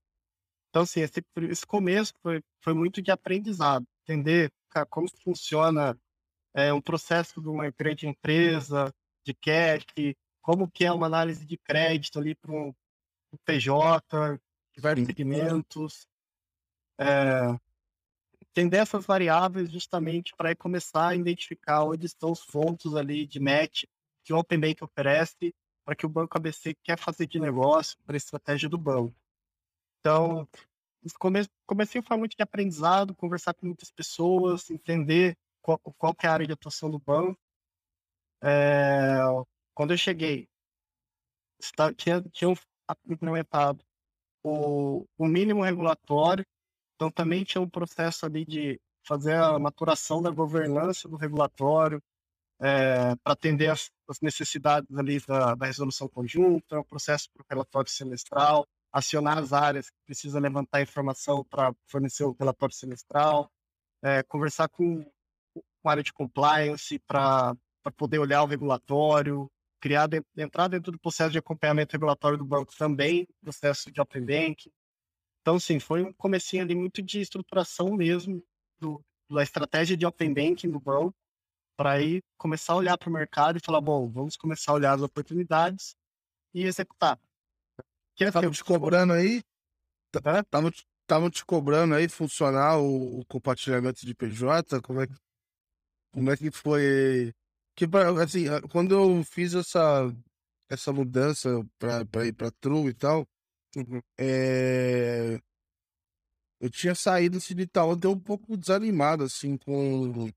Então, 0.69 0.81
assim, 0.83 1.01
esse, 1.01 1.23
esse 1.49 1.65
começo 1.65 2.13
foi, 2.21 2.41
foi 2.61 2.73
muito 2.73 3.01
de 3.01 3.11
aprendizado, 3.11 3.85
entender 4.03 4.51
cara, 4.69 4.85
como 4.85 5.07
funciona 5.23 5.97
é, 6.53 6.73
um 6.73 6.81
processo 6.81 7.41
de 7.41 7.47
uma 7.47 7.69
grande 7.71 8.07
empresa, 8.07 8.91
de 9.25 9.33
cash, 9.33 9.85
como 10.41 10.69
que 10.69 10.85
é 10.85 10.91
uma 10.91 11.05
análise 11.05 11.45
de 11.45 11.57
crédito 11.57 12.17
ali 12.17 12.33
para 12.33 12.51
um, 12.51 12.69
um 13.31 13.37
PJ, 13.45 14.39
diversos 14.73 15.05
segmentos. 15.05 16.07
É, 16.99 17.59
entender 18.51 18.77
essas 18.77 19.05
variáveis 19.05 19.71
justamente 19.71 20.35
para 20.35 20.55
começar 20.55 21.09
a 21.09 21.15
identificar 21.15 21.83
onde 21.85 22.05
estão 22.05 22.31
os 22.31 22.45
pontos 22.45 22.95
ali 22.95 23.25
de 23.25 23.39
match 23.39 23.85
que 24.23 24.33
o 24.33 24.37
Open 24.37 24.59
Bank 24.59 24.83
oferece 24.83 25.53
para 25.83 25.95
que 25.95 26.05
o 26.05 26.09
banco 26.09 26.37
ABC 26.37 26.75
quer 26.83 26.97
fazer 26.97 27.27
de 27.27 27.39
negócio 27.39 27.97
para 28.05 28.15
a 28.15 28.17
estratégia 28.17 28.69
do 28.69 28.77
banco. 28.77 29.15
Então, 29.99 30.47
come 31.17 31.39
comecei 31.65 32.01
foi 32.01 32.17
muito 32.17 32.35
de 32.35 32.43
aprendizado, 32.43 33.15
conversar 33.15 33.53
com 33.53 33.65
muitas 33.65 33.91
pessoas, 33.91 34.69
entender 34.69 35.37
qual, 35.61 35.79
qual 35.79 36.15
é 36.21 36.27
a 36.27 36.33
área 36.33 36.45
de 36.47 36.53
atuação 36.53 36.89
do 36.89 36.99
banco. 36.99 37.39
É, 38.43 39.19
quando 39.73 39.91
eu 39.91 39.97
cheguei, 39.97 40.47
está, 41.59 41.93
tinha, 41.93 42.21
tinham 42.31 42.53
implementado 43.07 43.83
o, 44.43 45.05
o 45.17 45.27
mínimo 45.27 45.63
regulatório, 45.63 46.45
então 47.01 47.09
também 47.09 47.43
tinha 47.43 47.59
um 47.59 47.67
processo 47.67 48.27
ali 48.27 48.45
de 48.45 48.79
fazer 49.03 49.33
a 49.33 49.57
maturação 49.57 50.21
da 50.21 50.29
governança 50.29 51.09
do 51.09 51.15
regulatório, 51.15 51.99
é, 52.61 53.15
para 53.23 53.33
atender 53.33 53.69
as, 53.71 53.89
as, 54.07 54.21
necessidades 54.21 54.87
ali 54.95 55.19
da, 55.21 55.55
da 55.55 55.65
resolução 55.65 56.07
conjunta, 56.07 56.79
o 56.79 56.85
processo 56.85 57.27
para 57.33 57.41
o 57.41 57.45
relatório 57.49 57.89
semestral, 57.89 58.67
acionar 58.93 59.39
as 59.39 59.51
áreas 59.51 59.89
que 59.89 59.95
precisam 60.05 60.39
levantar 60.39 60.79
informação 60.79 61.43
para 61.45 61.73
fornecer 61.87 62.23
o 62.23 62.35
relatório 62.39 62.75
semestral, 62.75 63.49
é, 64.03 64.21
conversar 64.21 64.69
com, 64.69 65.03
com 65.03 65.89
a 65.89 65.91
área 65.91 66.03
de 66.03 66.13
compliance 66.13 66.99
para 66.99 67.55
poder 67.97 68.19
olhar 68.19 68.43
o 68.43 68.47
regulatório, 68.47 69.49
criar, 69.79 70.07
entrar 70.37 70.67
dentro 70.67 70.91
do 70.91 70.99
processo 70.99 71.31
de 71.31 71.39
acompanhamento 71.39 71.93
regulatório 71.93 72.37
do 72.37 72.45
banco 72.45 72.71
também, 72.77 73.27
processo 73.41 73.91
de 73.91 73.99
Open 73.99 74.23
Bank. 74.23 74.71
Então, 75.41 75.59
sim, 75.59 75.79
foi 75.79 76.03
um 76.03 76.13
comecinho 76.13 76.63
ali 76.63 76.75
muito 76.75 77.01
de 77.01 77.19
estruturação 77.19 77.95
mesmo 77.95 78.43
do, 78.79 79.03
da 79.29 79.41
estratégia 79.41 79.97
de 79.97 80.05
Open 80.05 80.33
Banking 80.33 80.69
do 80.69 80.79
banco, 80.79 81.15
para 81.75 81.93
aí 81.93 82.21
começar 82.37 82.73
a 82.73 82.77
olhar 82.77 82.97
para 82.97 83.09
o 83.09 83.13
mercado 83.13 83.57
e 83.57 83.65
falar, 83.65 83.81
bom, 83.81 84.07
vamos 84.07 84.37
começar 84.37 84.71
a 84.71 84.75
olhar 84.75 84.93
as 84.93 85.01
oportunidades 85.01 85.95
e 86.53 86.63
executar. 86.63 87.19
Estavam 88.19 88.51
te 88.51 88.63
cobrando 88.63 89.13
aí? 89.13 89.41
Estavam 90.13 91.29
te 91.29 91.43
cobrando 91.43 91.95
aí 91.95 92.07
funcionar 92.07 92.77
o, 92.77 93.21
o, 93.21 93.25
compartilhamento 93.25 94.05
de 94.05 94.13
PJ? 94.13 94.79
Como 94.81 95.01
é 95.01 95.07
que, 95.07 95.15
como 96.11 96.31
é 96.31 96.37
que 96.37 96.51
foi? 96.51 97.33
Que, 97.75 97.85
assim, 98.21 98.45
quando 98.69 98.93
eu 98.93 99.23
fiz 99.23 99.55
essa, 99.55 100.13
essa 100.69 100.93
mudança 100.93 101.49
para 101.79 102.27
ir 102.27 102.33
para 102.33 102.51
True 102.51 102.89
e 102.89 102.93
tal, 102.93 103.27
uhum. 103.75 104.01
é, 104.19 105.39
eu 106.59 106.69
tinha 106.69 106.95
saído 106.95 107.37
assim, 107.37 107.55
de 107.55 107.65
tal, 107.67 107.97
eu 108.01 108.11
um 108.11 108.19
pouco 108.19 108.55
desanimado 108.57 109.23
assim 109.23 109.57
com 109.57 110.29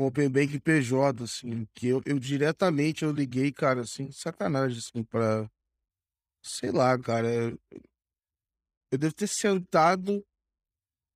com 0.00 0.06
Open 0.06 0.30
Bank 0.30 0.58
PJ, 0.60 1.24
assim, 1.24 1.66
que 1.74 1.88
eu, 1.88 2.00
eu 2.06 2.18
diretamente 2.18 3.04
eu 3.04 3.12
liguei, 3.12 3.52
cara, 3.52 3.82
assim, 3.82 4.10
sacanagem, 4.10 4.78
assim, 4.78 5.04
pra. 5.04 5.46
Sei 6.42 6.70
lá, 6.70 6.98
cara. 6.98 7.54
Eu 8.90 8.98
devo 8.98 9.14
ter 9.14 9.26
sentado 9.26 10.24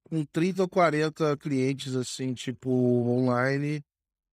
com 0.04 0.22
30 0.26 0.62
ou 0.62 0.68
40 0.68 1.34
clientes, 1.38 1.96
assim, 1.96 2.34
tipo, 2.34 2.70
online, 2.70 3.82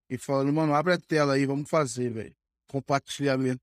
e 0.09 0.17
falando, 0.17 0.51
mano, 0.51 0.74
abre 0.74 0.93
a 0.93 0.99
tela 0.99 1.36
aí, 1.36 1.45
vamos 1.45 1.70
fazer, 1.70 2.09
velho. 2.11 2.36
Compartilhamento. 2.67 3.61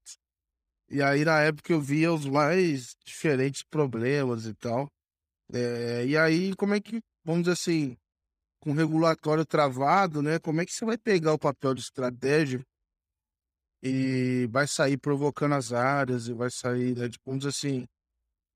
E 0.89 1.03
aí, 1.03 1.25
na 1.25 1.41
época, 1.41 1.73
eu 1.73 1.81
via 1.81 2.13
os 2.13 2.27
mais 2.27 2.95
diferentes 3.05 3.63
problemas 3.65 4.47
e 4.47 4.55
tal. 4.55 4.89
É, 5.53 6.07
e 6.07 6.17
aí, 6.17 6.55
como 6.57 6.75
é 6.75 6.81
que, 6.81 7.01
vamos 7.25 7.43
dizer 7.43 7.53
assim, 7.53 7.97
com 8.61 8.73
regulatório 8.73 9.45
travado, 9.47 10.23
né? 10.23 10.39
Como 10.39 10.61
é 10.61 10.67
que 10.67 10.73
você 10.73 10.85
vai 10.85 10.99
pegar 10.99 11.33
o 11.33 11.39
papel 11.39 11.75
de 11.75 11.81
estratégia 11.83 12.61
e 13.83 14.47
vai 14.51 14.67
sair 14.67 14.97
provocando 14.99 15.55
as 15.55 15.73
áreas 15.73 16.29
e 16.29 16.33
vai 16.33 16.51
sair, 16.51 16.97
né, 16.97 17.09
tipo, 17.09 17.23
vamos 17.27 17.45
dizer 17.45 17.51
assim, 17.51 17.87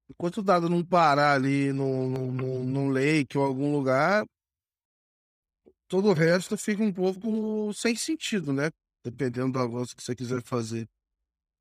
enquanto 0.09 0.39
o 0.39 0.43
dado 0.43 0.68
não 0.68 0.85
parar 0.85 1.35
ali 1.35 1.72
no, 1.72 2.09
no, 2.09 2.33
no, 2.33 2.64
no 2.64 2.89
lake 2.91 3.39
ou 3.39 3.45
algum 3.45 3.72
lugar, 3.72 4.24
todo 5.89 6.09
o 6.09 6.12
resto 6.12 6.57
fica 6.57 6.83
um 6.83 6.93
pouco 6.93 7.72
sem 7.74 7.95
sentido, 7.95 8.53
né? 8.53 8.70
Dependendo 9.05 9.53
do 9.53 9.59
avanço 9.59 9.95
que 9.97 10.03
você 10.03 10.14
quiser 10.14 10.43
fazer. 10.43 10.87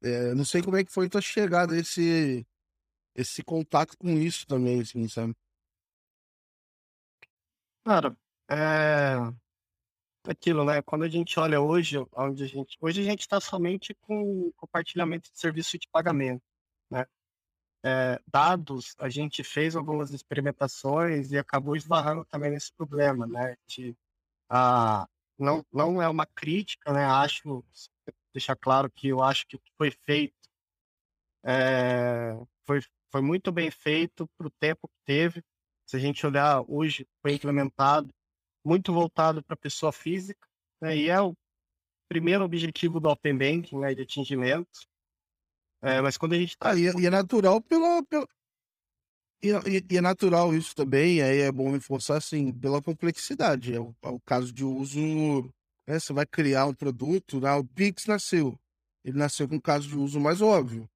É, 0.01 0.33
não 0.33 0.45
sei 0.45 0.61
como 0.61 0.77
é 0.77 0.83
que 0.83 0.91
foi 0.91 1.09
tua 1.09 1.21
chegada, 1.21 1.77
esse, 1.77 2.45
esse 3.15 3.43
contato 3.43 3.97
com 3.97 4.09
isso 4.09 4.47
também, 4.47 4.81
assim, 4.81 5.07
sabe? 5.07 5.35
Cara, 7.83 8.15
é 8.49 9.17
aquilo, 10.29 10.63
né? 10.65 10.81
Quando 10.81 11.03
a 11.03 11.09
gente 11.09 11.39
olha 11.39 11.61
hoje, 11.61 11.97
onde 12.15 12.43
a 12.43 12.47
gente, 12.47 12.77
hoje 12.81 13.01
a 13.01 13.03
gente 13.03 13.21
está 13.21 13.39
somente 13.39 13.93
com 14.01 14.51
compartilhamento 14.57 15.31
de 15.31 15.39
serviço 15.39 15.77
de 15.77 15.87
pagamento, 15.89 16.43
né? 16.89 17.05
É, 17.83 18.19
dados, 18.27 18.95
a 18.99 19.09
gente 19.09 19.43
fez 19.43 19.75
algumas 19.75 20.11
experimentações 20.11 21.31
e 21.31 21.37
acabou 21.37 21.75
esbarrando 21.75 22.25
também 22.25 22.51
nesse 22.51 22.73
problema, 22.73 23.25
né? 23.27 23.55
De, 23.67 23.95
ah, 24.49 25.07
não, 25.37 25.65
não 25.71 26.01
é 26.01 26.09
uma 26.09 26.25
crítica, 26.25 26.93
né? 26.93 27.05
Acho, 27.05 27.63
deixar 28.33 28.55
claro 28.55 28.89
que 28.91 29.09
eu 29.09 29.23
acho 29.23 29.47
que 29.47 29.59
foi 29.77 29.91
feito 29.91 30.39
é, 31.43 32.37
foi, 32.65 32.81
foi 33.11 33.21
muito 33.21 33.51
bem 33.51 33.71
feito 33.71 34.27
para 34.37 34.47
o 34.47 34.51
tempo 34.51 34.87
que 34.87 34.97
teve. 35.05 35.43
Se 35.85 35.95
a 35.95 35.99
gente 35.99 36.25
olhar 36.25 36.63
hoje, 36.67 37.07
foi 37.21 37.33
implementado 37.33 38.09
muito 38.63 38.93
voltado 38.93 39.41
para 39.43 39.53
a 39.53 39.57
pessoa 39.57 39.91
física, 39.91 40.47
né, 40.81 40.95
e 40.95 41.09
é 41.09 41.19
o 41.19 41.33
primeiro 42.07 42.43
objetivo 42.43 42.99
do 42.99 43.09
Open 43.09 43.37
Banking, 43.37 43.79
né, 43.79 43.95
de 43.95 44.01
atingimento. 44.01 44.81
É, 45.81 46.01
mas 46.01 46.17
quando 46.17 46.33
a 46.33 46.37
gente 46.37 46.57
tá... 46.57 46.71
Ah, 46.71 46.75
e, 46.75 46.87
é, 46.87 46.91
e, 46.99 47.05
é 47.07 47.09
natural 47.09 47.61
pela... 47.61 48.03
pela... 48.03 48.27
E, 49.41 49.47
e, 49.47 49.93
e, 49.93 49.97
é 49.97 50.01
natural 50.01 50.53
isso 50.53 50.75
também, 50.75 51.21
aí 51.21 51.39
é 51.39 51.51
bom 51.51 51.71
reforçar, 51.71 52.17
assim, 52.17 52.51
pela 52.51 52.81
complexidade. 52.81 53.73
É 53.73 53.79
o, 53.79 53.95
é 54.01 54.09
o 54.09 54.19
caso 54.19 54.51
de 54.51 54.65
uso, 54.65 54.99
né, 55.89 55.99
você 55.99 56.13
vai 56.13 56.25
criar 56.25 56.67
um 56.67 56.73
produto, 56.73 57.39
né, 57.41 57.51
o 57.53 57.65
Pix 57.65 58.05
nasceu. 58.05 58.57
Ele 59.03 59.17
nasceu 59.17 59.47
com 59.49 59.59
caso 59.59 59.87
de 59.87 59.97
uso 59.97 60.19
mais 60.19 60.39
óbvio. 60.39 60.87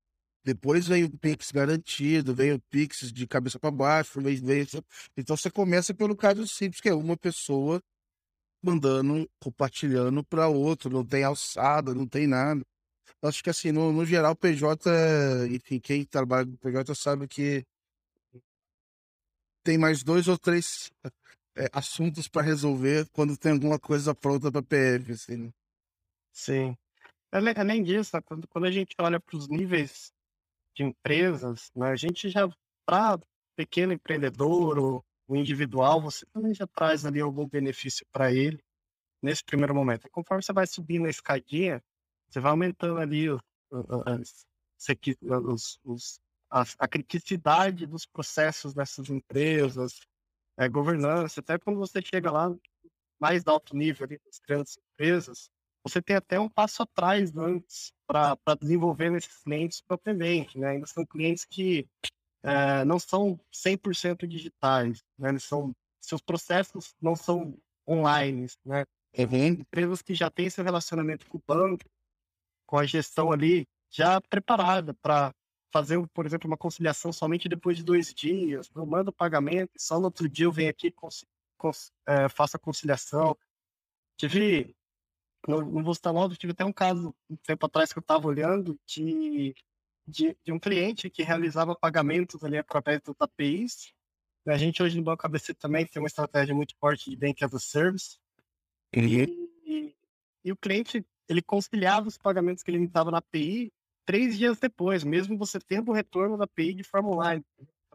Depois 0.46 0.88
vem 0.88 1.04
o 1.06 1.18
Pix 1.18 1.52
garantido, 1.52 2.36
vem 2.36 2.54
o 2.54 2.62
Pix 2.70 3.12
de 3.12 3.26
cabeça 3.26 3.58
para 3.58 3.72
baixo, 3.72 4.22
vem, 4.22 4.36
vem... 4.36 4.68
então 5.18 5.36
você 5.36 5.50
começa 5.50 5.96
pelo 5.96 6.16
caso 6.16 6.46
simples, 6.48 6.80
que 6.80 6.90
é 6.90 6.94
uma 6.94 7.18
pessoa 7.18 7.82
mandando, 8.62 9.28
compartilhando 9.40 10.24
para 10.24 10.48
outro, 10.48 10.92
não 10.92 11.04
tem 11.06 11.24
alçada, 11.24 11.94
não 11.96 12.08
tem 12.08 12.28
nada. 12.28 12.62
Acho 13.24 13.44
que 13.44 13.50
assim, 13.50 13.72
no, 13.72 13.92
no 13.92 14.06
geral, 14.06 14.36
PJ, 14.36 14.90
enfim, 15.50 15.80
quem 15.80 16.06
trabalha 16.06 16.46
com 16.46 16.56
PJ 16.58 16.94
sabe 16.94 17.28
que 17.28 17.66
tem 19.64 19.78
mais 19.78 20.04
dois 20.04 20.28
ou 20.28 20.38
três 20.38 20.92
é, 21.56 21.70
assuntos 21.72 22.28
para 22.28 22.42
resolver 22.42 23.08
quando 23.12 23.38
tem 23.38 23.52
alguma 23.52 23.80
coisa 23.80 24.16
pronta 24.16 24.52
para 24.52 24.64
PF, 24.64 25.12
assim. 25.12 25.38
Né? 25.38 25.52
Sim. 26.32 26.78
Além 27.32 27.84
disso, 27.84 28.12
quando, 28.24 28.48
quando 28.48 28.66
a 28.66 28.72
gente 28.72 28.96
olha 29.00 29.20
para 29.20 29.36
os 29.36 29.48
níveis 29.48 30.12
de 30.76 30.84
empresas, 30.84 31.72
né? 31.76 31.90
a 31.90 31.96
gente 31.96 32.30
já, 32.30 32.48
para 32.86 33.20
pequeno 33.56 33.94
empreendedor 33.94 34.78
ou 34.78 35.06
o 35.28 35.36
individual, 35.36 36.02
você 36.02 36.26
também 36.34 36.54
já 36.54 36.68
traz 36.68 37.06
ali 37.06 37.20
algum 37.20 37.48
benefício 37.48 38.06
para 38.12 38.32
ele 38.32 38.60
nesse 39.22 39.44
primeiro 39.44 39.74
momento. 39.74 40.06
E 40.06 40.10
conforme 40.10 40.44
você 40.44 40.54
vai 40.54 40.68
subindo 40.68 41.06
a 41.06 41.10
escadinha, 41.10 41.82
você 42.30 42.40
vai 42.40 42.52
aumentando 42.52 43.00
ali 43.00 43.30
os, 43.30 43.42
os, 43.72 45.80
os, 45.84 46.20
a, 46.50 46.64
a 46.80 46.88
criticidade 46.88 47.86
dos 47.86 48.06
processos 48.06 48.74
dessas 48.74 49.10
empresas, 49.10 50.02
é, 50.58 50.70
governança, 50.70 51.40
até 51.40 51.58
quando 51.58 51.78
você 51.78 52.02
chega 52.02 52.32
lá 52.32 52.54
mais 53.20 53.48
alto 53.48 53.76
nível 53.76 54.06
ali 54.06 54.20
das 54.26 54.40
grandes 54.40 54.78
empresas, 54.78 55.50
você 55.84 56.02
tem 56.02 56.16
até 56.16 56.40
um 56.40 56.50
passo 56.50 56.84
atrás 56.84 57.36
antes 57.36 57.92
para 58.08 58.38
desenvolver 58.60 59.10
nesses 59.10 59.44
clientes 59.44 59.82
propriamente, 59.82 60.58
né? 60.58 60.72
Ainda 60.72 60.88
são 60.88 61.06
clientes 61.06 61.46
que 61.46 61.88
é, 62.42 62.86
não 62.86 63.00
são 63.00 63.40
100% 63.54 64.28
digitais, 64.28 65.04
né? 65.18 65.30
Eles 65.30 65.44
são, 65.44 65.76
seus 66.02 66.22
processos 66.22 66.96
não 67.02 67.16
são 67.16 67.58
online, 67.88 68.48
né? 68.66 68.86
Uhum. 69.18 69.48
Empresas 69.48 70.02
que 70.02 70.16
já 70.16 70.30
têm 70.30 70.50
seu 70.50 70.64
relacionamento 70.64 71.28
com 71.28 71.38
o 71.38 71.44
banco, 71.46 71.86
com 72.66 72.78
a 72.78 72.86
gestão 72.86 73.32
ali 73.32 73.68
já 73.90 74.20
preparada 74.22 74.94
para 74.96 75.34
fazer, 75.74 76.00
por 76.10 76.24
exemplo, 76.28 76.48
uma 76.48 76.56
conciliação 76.56 77.12
somente 77.12 77.50
depois 77.50 77.76
de 77.76 77.84
dois 77.84 78.14
dias, 78.14 78.70
eu 78.76 78.86
mando 78.86 79.10
o 79.10 79.14
pagamento, 79.14 79.72
só 79.76 79.98
no 79.98 80.06
outro 80.06 80.30
dia 80.30 80.46
eu 80.46 80.52
venho 80.52 80.70
aqui 80.70 80.88
e 80.88 80.94
é, 82.08 82.30
faço 82.30 82.56
a 82.56 82.60
conciliação. 82.60 83.36
Tive 84.16 84.76
não, 85.48 85.62
não 85.62 85.84
vou 85.84 85.96
citar 85.96 86.14
logo, 86.14 86.36
tive 86.36 86.52
até 86.52 86.64
um 86.64 86.72
caso 86.72 87.14
um 87.28 87.36
tempo 87.36 87.66
atrás 87.66 87.92
que 87.92 87.98
eu 87.98 88.02
estava 88.02 88.28
olhando 88.28 88.80
de, 88.86 89.56
de, 90.08 90.38
de, 90.44 90.52
um 90.52 90.60
cliente 90.60 91.10
que 91.10 91.24
realizava 91.24 91.76
pagamentos 91.76 92.44
ali 92.44 92.58
através 92.58 93.02
das 93.02 93.16
APIs. 93.20 93.94
A 94.48 94.58
gente 94.58 94.84
hoje 94.84 94.98
no 94.98 95.04
Banco 95.04 95.26
ABC 95.26 95.56
também 95.56 95.88
tem 95.88 96.02
uma 96.02 96.08
estratégia 96.08 96.54
muito 96.54 96.76
forte 96.78 97.10
de 97.10 97.18
Bank 97.18 97.44
as 97.44 97.54
a 97.54 97.60
Service. 97.60 98.20
E, 98.94 99.24
e, 99.66 99.96
e 100.46 100.52
o 100.52 100.56
cliente, 100.56 101.04
ele 101.28 101.42
conciliava 101.42 102.08
os 102.08 102.18
pagamentos 102.18 102.62
que 102.62 102.70
ele 102.70 102.84
estava 102.84 103.10
na 103.10 103.18
API 103.18 103.74
três 104.06 104.38
dias 104.38 104.60
depois, 104.60 105.04
mesmo 105.04 105.38
você 105.38 105.60
tendo 105.60 105.92
o 105.92 105.94
retorno 105.94 106.38
da 106.38 106.46
API 106.46 106.74
de 106.74 106.84
forma 106.84 107.10
online. 107.10 107.44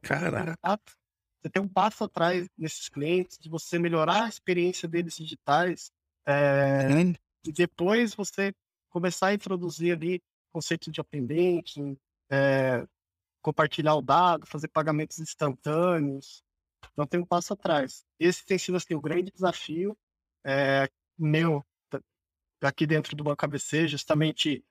Caraca. 0.03 0.57
Você 1.41 1.51
tem 1.51 1.63
um 1.63 1.69
passo 1.69 2.05
atrás 2.05 2.49
nesses 2.57 2.89
clientes 2.89 3.39
de 3.39 3.49
você 3.49 3.79
melhorar 3.79 4.25
a 4.25 4.29
experiência 4.29 4.89
deles 4.89 5.17
digitais, 5.17 5.91
é, 6.27 6.89
e 7.45 7.53
depois 7.53 8.15
você 8.15 8.53
começar 8.91 9.29
a 9.29 9.35
introduzir 9.35 9.95
ali 9.95 10.21
conceito 10.53 10.91
de 10.91 11.01
Open 11.01 11.25
Banking, 11.25 11.97
é, 12.31 12.87
compartilhar 13.41 13.95
o 13.95 14.03
dado, 14.03 14.47
fazer 14.47 14.69
pagamentos 14.69 15.19
instantâneos. 15.19 16.43
Então 16.93 17.07
tem 17.07 17.21
um 17.21 17.25
passo 17.25 17.53
atrás. 17.53 18.05
Esse 18.19 18.45
tem 18.45 18.59
sido 18.59 18.77
assim, 18.77 18.95
o 18.95 19.01
grande 19.01 19.31
desafio 19.31 19.97
é, 20.45 20.89
meu 21.19 21.65
aqui 22.61 22.87
dentro 22.87 23.15
do 23.15 23.25
Banco 23.25 23.45
ABC, 23.45 23.87
justamente 23.87 24.65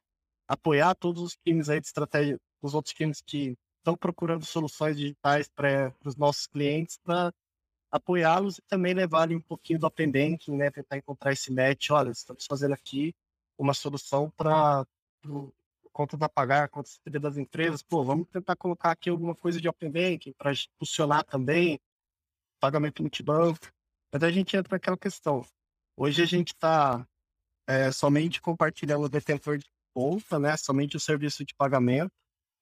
apoiar 0.48 0.96
todos 0.96 1.22
os 1.22 1.38
times 1.46 1.70
aí 1.70 1.80
de 1.80 1.88
estratégia, 1.88 2.40
os 2.62 2.74
outros 2.74 2.94
times 2.94 3.22
que 3.22 3.58
estão 3.80 3.96
procurando 3.96 4.46
soluções 4.46 4.98
digitais 4.98 5.48
para 5.50 5.94
os 6.04 6.16
nossos 6.16 6.48
clientes, 6.48 6.98
para 7.04 7.34
apoiá-los 7.92 8.58
e 8.58 8.62
também 8.64 8.94
levar 8.94 9.32
um 9.32 9.42
pouquinho 9.42 9.80
do 9.80 9.90
Banking, 9.90 10.58
né? 10.58 10.70
Tentar 10.72 10.98
encontrar 10.98 11.32
esse 11.32 11.52
match. 11.52 11.90
Olha, 11.92 12.12
estamos 12.12 12.46
fazendo 12.46 12.74
aqui 12.74 13.14
uma 13.58 13.74
solução 13.74 14.30
para 14.32 14.86
contas 15.92 16.22
a 16.22 16.30
pagar, 16.30 16.70
contas 16.70 17.00
das 17.06 17.38
empresas. 17.38 17.82
Pô, 17.82 18.04
vamos 18.04 18.28
tentar 18.30 18.56
colocar 18.56 18.92
aqui 18.92 19.10
alguma 19.10 19.36
coisa 19.36 19.60
de 19.60 19.68
Open 19.68 19.90
Banking 19.90 20.34
para 20.34 20.52
funcionar 20.78 21.24
também, 21.24 21.80
pagamento 22.60 23.02
multibanco. 23.02 23.72
Mas 24.12 24.24
a 24.24 24.32
gente 24.32 24.56
entra 24.56 24.76
naquela 24.76 24.98
questão. 24.98 25.46
Hoje 25.96 26.22
a 26.22 26.26
gente 26.26 26.50
está 26.50 27.08
é, 27.68 27.92
somente 27.92 28.42
compartilhando 28.42 29.06
o 29.06 29.10
detentor 29.10 29.58
de 29.58 29.66
conta, 29.98 30.38
né? 30.38 30.56
Somente 30.56 30.96
o 30.96 31.00
serviço 31.00 31.44
de 31.44 31.56
pagamento. 31.56 32.12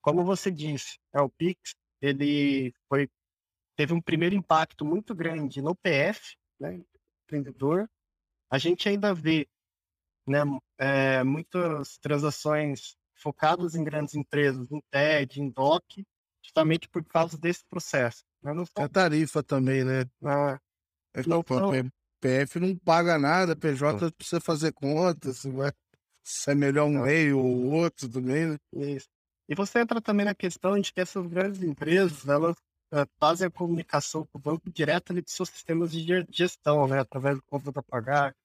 Como 0.02 0.24
você 0.24 0.50
disse, 0.50 0.98
é 1.14 1.20
o 1.20 1.30
Pix, 1.30 1.76
ele 2.02 2.74
foi 2.88 3.10
teve 3.76 3.92
um 3.92 4.00
primeiro 4.00 4.36
impacto 4.36 4.86
muito 4.86 5.14
grande 5.14 5.62
no 5.62 5.76
PF, 5.76 6.38
né, 6.58 6.80
empreendedor. 7.26 7.90
A 8.50 8.58
gente 8.58 8.88
ainda 8.88 9.14
vê 9.14 9.50
né, 10.26 10.40
é, 10.78 11.24
muitas 11.26 11.98
transações 11.98 12.96
focadas 13.16 13.76
em 13.76 13.84
grandes 13.84 14.16
empresas, 14.16 14.72
em 14.72 14.82
TED, 14.90 15.42
em 15.42 15.50
DOC, 15.50 16.06
justamente 16.42 16.88
por 16.88 17.04
causa 17.04 17.38
desse 17.38 17.66
processo. 17.66 18.24
Né? 18.42 18.54
Não 18.54 18.64
É 18.78 18.88
tarifa 18.88 19.44
também, 19.44 19.84
né? 19.84 20.06
Ah, 20.24 20.58
não, 21.28 21.44
não, 21.50 21.92
PF 22.22 22.60
não 22.60 22.78
paga 22.78 23.20
nada, 23.20 23.56
PJ 23.56 24.10
precisa 24.14 24.40
fazer 24.40 24.72
conta, 24.72 25.34
se, 25.34 25.50
vai, 25.50 25.72
se 26.26 26.52
é 26.52 26.56
melhor 26.56 26.86
um 26.86 27.04
meio 27.04 27.38
ou 27.40 27.72
outro 27.72 28.10
também, 28.10 28.48
né? 28.48 28.58
Isso. 28.74 29.08
E 29.48 29.54
você 29.54 29.80
entra 29.80 30.02
também 30.02 30.26
na 30.26 30.34
questão 30.34 30.80
de 30.80 30.92
que 30.92 31.00
essas 31.00 31.28
grandes 31.28 31.62
empresas, 31.62 32.28
elas 32.28 32.58
uh, 32.92 33.08
fazem 33.20 33.48
a 33.48 33.52
comunicação 33.52 34.26
com 34.26 34.40
o 34.40 34.42
banco 34.42 34.72
direto 34.72 35.12
ali 35.12 35.22
dos 35.22 35.34
seus 35.34 35.50
sistemas 35.50 35.92
de 35.92 36.26
gestão, 36.32 36.88
né, 36.88 37.00
através 37.00 37.38
do 37.38 37.44
conta 37.44 37.72
para 37.72 37.84
pagar. 37.84 38.36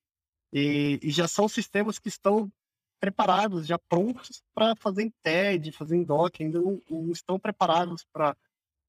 E, 0.53 1.01
e, 1.03 1.11
já 1.11 1.27
são 1.27 1.49
sistemas 1.49 1.99
que 1.99 2.09
estão 2.09 2.53
preparados, 3.01 3.67
já 3.67 3.79
prontos 3.79 4.43
para 4.55 4.77
fazer 4.77 5.05
em 5.05 5.13
TED, 5.23 5.73
fazer 5.73 5.97
em 5.97 6.05
DOC, 6.05 6.43
ainda 6.43 6.61
não, 6.61 6.83
não 6.91 7.13
estão 7.13 7.39
preparados 7.39 8.05
para 8.13 8.37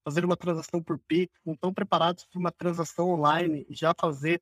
fazer 0.03 0.25
uma 0.25 0.35
transação 0.35 0.83
por 0.83 0.99
PIX, 0.99 1.31
não 1.45 1.53
estão 1.53 1.73
preparados 1.73 2.25
para 2.25 2.39
uma 2.39 2.51
transação 2.51 3.11
online 3.11 3.65
já 3.69 3.93
fazer 3.97 4.41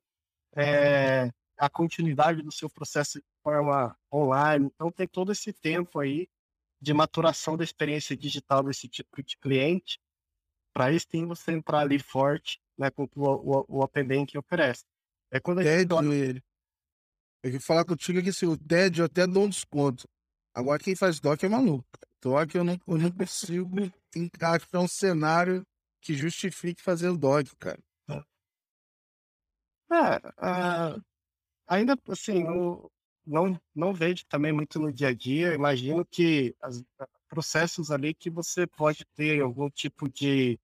é, 0.56 1.30
a 1.56 1.68
continuidade 1.68 2.42
do 2.42 2.50
seu 2.50 2.68
processo 2.68 3.20
forma 3.42 3.96
online. 4.12 4.66
Então, 4.66 4.90
tem 4.90 5.06
todo 5.06 5.32
esse 5.32 5.52
tempo 5.52 6.00
aí 6.00 6.28
de 6.80 6.94
maturação 6.94 7.56
da 7.56 7.64
experiência 7.64 8.16
digital 8.16 8.62
desse 8.62 8.88
tipo 8.88 9.22
de 9.22 9.36
cliente 9.36 10.00
para 10.72 10.92
isso 10.92 11.06
tem 11.08 11.26
você 11.26 11.52
entrar 11.52 11.80
ali 11.80 11.98
forte, 11.98 12.60
né, 12.78 12.90
com 12.90 13.04
o, 13.04 13.08
o, 13.16 13.64
o 13.68 13.82
Open 13.82 14.04
Banking 14.04 14.38
oferece. 14.38 14.84
É 15.30 15.40
quando 15.40 15.58
a 15.58 15.62
gente... 15.62 15.92
ele. 16.14 16.42
Eu 17.42 17.52
vou 17.52 17.60
falar 17.60 17.84
contigo 17.84 18.18
aqui, 18.18 18.32
se 18.32 18.46
o 18.46 18.56
TED 18.56 19.00
eu 19.00 19.06
até 19.06 19.26
dou 19.26 19.44
um 19.44 19.48
desconto. 19.48 20.08
Agora 20.54 20.82
quem 20.82 20.94
faz 20.94 21.20
DOC 21.20 21.44
é 21.44 21.48
maluco. 21.48 21.84
DOC 22.20 22.54
eu 22.54 22.64
não, 22.64 22.78
eu 22.86 22.98
não 22.98 23.10
consigo 23.10 23.76
encaixar 24.14 24.80
um 24.80 24.88
cenário 24.88 25.64
que 26.02 26.14
justifique 26.14 26.82
fazer 26.82 27.08
o 27.08 27.16
DOC, 27.16 27.54
cara. 27.56 27.78
É, 29.92 30.16
uh, 30.16 31.02
ainda 31.66 31.98
assim, 32.08 32.44
eu 32.44 32.90
não, 33.30 33.60
não 33.74 33.94
vejo 33.94 34.24
também 34.26 34.52
muito 34.52 34.78
no 34.78 34.92
dia 34.92 35.08
a 35.08 35.14
dia. 35.14 35.54
Imagino 35.54 36.04
que 36.04 36.54
os 36.66 36.84
processos 37.28 37.90
ali 37.90 38.12
que 38.12 38.28
você 38.28 38.66
pode 38.66 39.04
ter 39.14 39.40
algum 39.40 39.70
tipo 39.70 40.08
de 40.08 40.58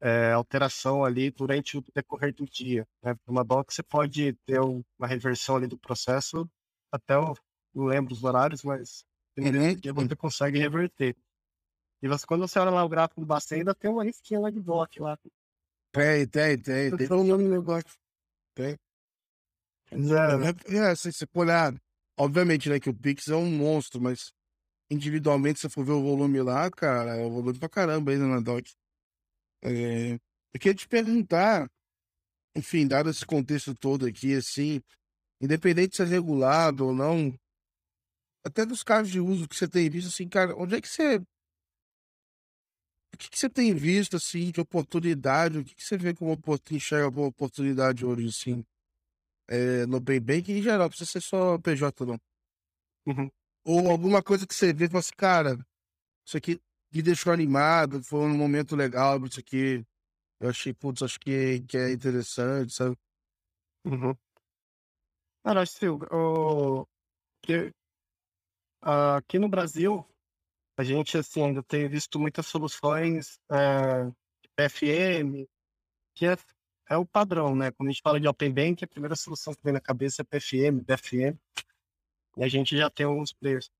é, 0.00 0.32
alteração 0.32 1.04
ali 1.04 1.30
durante 1.30 1.78
o 1.78 1.84
decorrer 1.94 2.34
do 2.34 2.44
dia. 2.44 2.86
Né? 3.02 3.14
Uma 3.26 3.44
doc 3.44 3.70
você 3.70 3.82
pode 3.82 4.32
ter 4.44 4.60
uma 4.60 5.06
reversão 5.06 5.56
ali 5.56 5.66
do 5.66 5.78
processo 5.78 6.48
até 6.90 7.14
eu 7.14 7.36
não 7.74 7.84
lembro 7.84 8.12
os 8.12 8.24
horários, 8.24 8.64
mas 8.64 9.04
dia 9.76 9.92
você 9.92 10.16
consegue 10.16 10.58
reverter. 10.58 11.16
E 12.02 12.08
você, 12.08 12.26
quando 12.26 12.40
você 12.40 12.58
olha 12.58 12.70
lá 12.70 12.84
o 12.84 12.88
gráfico 12.88 13.20
do 13.20 13.26
Bacen, 13.26 13.58
ainda 13.58 13.74
tem 13.74 13.90
uma 13.90 14.02
risquinha 14.02 14.40
lá 14.40 14.50
de 14.50 14.58
doc 14.58 14.96
lá. 14.98 15.18
Tem, 15.92 16.26
tem, 16.26 16.58
tem. 16.58 16.96
Tem 16.96 17.12
um 17.12 17.24
nome 17.24 17.44
no 17.44 17.50
negócio. 17.50 17.90
Tem. 18.54 18.76
É, 19.92 20.76
é, 20.76 20.90
assim, 20.90 21.12
se 21.12 21.26
for 21.26 21.40
olhar, 21.40 21.74
obviamente, 22.20 22.68
né, 22.68 22.78
que 22.78 22.90
o 22.90 22.94
Pix 22.94 23.28
é 23.28 23.34
um 23.34 23.50
monstro, 23.50 24.00
mas 24.00 24.30
individualmente, 24.90 25.58
se 25.60 25.70
for 25.70 25.84
ver 25.84 25.92
o 25.92 26.02
volume 26.02 26.42
lá, 26.42 26.70
cara, 26.70 27.16
é 27.16 27.24
o 27.24 27.30
volume 27.30 27.58
pra 27.58 27.68
caramba 27.68 28.12
ainda 28.12 28.26
na 28.26 28.40
DOC. 28.40 28.72
É, 29.62 30.14
eu 30.14 30.60
queria 30.60 30.74
te 30.74 30.86
perguntar, 30.86 31.66
enfim, 32.54 32.86
dado 32.86 33.08
esse 33.08 33.24
contexto 33.24 33.74
todo 33.74 34.06
aqui, 34.06 34.34
assim, 34.34 34.82
independente 35.40 35.92
de 35.92 35.96
ser 35.96 36.08
regulado 36.08 36.86
ou 36.88 36.94
não, 36.94 37.34
até 38.44 38.66
dos 38.66 38.82
casos 38.82 39.10
de 39.10 39.20
uso 39.20 39.48
que 39.48 39.56
você 39.56 39.66
tem 39.66 39.88
visto, 39.88 40.08
assim, 40.08 40.28
cara, 40.28 40.54
onde 40.56 40.74
é 40.76 40.80
que 40.80 40.88
você. 40.88 41.16
O 43.12 43.16
que, 43.16 43.30
que 43.30 43.38
você 43.38 43.48
tem 43.48 43.74
visto, 43.74 44.16
assim, 44.16 44.50
de 44.50 44.60
oportunidade? 44.60 45.58
O 45.58 45.64
que, 45.64 45.74
que 45.74 45.82
você 45.82 45.96
vê 45.96 46.14
como 46.14 46.32
oportunidade, 46.32 46.76
enxerga 46.76 47.10
como 47.10 47.26
oportunidade 47.26 48.04
hoje, 48.04 48.28
assim, 48.28 48.64
é, 49.50 49.84
no 49.86 50.00
Bem 50.00 50.20
Bank 50.20 50.50
em 50.50 50.62
geral, 50.62 50.80
não 50.80 50.88
precisa 50.88 51.10
ser 51.10 51.20
só 51.20 51.58
PJ, 51.58 52.06
não. 52.06 52.18
Uhum. 53.06 53.30
Ou 53.64 53.90
alguma 53.90 54.22
coisa 54.22 54.46
que 54.46 54.54
você 54.54 54.72
vê 54.72 54.84
e 54.84 54.88
fala 54.88 55.00
assim, 55.00 55.12
cara, 55.16 55.58
isso 56.24 56.36
aqui 56.36 56.60
me 56.94 57.02
deixou 57.02 57.32
animado, 57.32 58.02
foi 58.02 58.20
um 58.20 58.36
momento 58.36 58.76
legal 58.76 59.22
isso 59.26 59.40
aqui. 59.40 59.84
Eu 60.38 60.50
achei, 60.50 60.72
putz, 60.72 61.02
acho 61.02 61.18
que, 61.18 61.60
que 61.62 61.76
é 61.76 61.92
interessante, 61.92 62.72
sabe? 62.72 62.96
Uhum. 63.84 64.14
Cara, 65.44 65.62
acho 65.62 65.78
que 65.78 65.88
o, 65.88 66.86
que, 67.42 67.72
aqui 68.80 69.38
no 69.38 69.48
Brasil, 69.48 70.06
a 70.78 70.84
gente 70.84 71.18
assim, 71.18 71.42
ainda 71.42 71.62
tem 71.62 71.88
visto 71.88 72.18
muitas 72.18 72.46
soluções 72.46 73.38
é, 73.50 74.04
de 74.04 74.48
PFM, 74.56 75.46
que 76.14 76.26
é, 76.26 76.36
é 76.90 76.96
o 76.96 77.06
padrão, 77.06 77.54
né? 77.54 77.70
Quando 77.70 77.88
a 77.88 77.92
gente 77.92 78.02
fala 78.02 78.20
de 78.20 78.26
Open 78.26 78.52
Bank, 78.52 78.84
a 78.84 78.88
primeira 78.88 79.14
solução 79.14 79.54
que 79.54 79.62
vem 79.62 79.72
na 79.72 79.80
cabeça 79.80 80.22
é 80.22 80.24
PFM, 80.24 80.82
BFM, 80.84 81.38
e 82.36 82.44
a 82.44 82.48
gente 82.48 82.76
já 82.76 82.90
tem 82.90 83.06
alguns 83.06 83.32
players. 83.32 83.70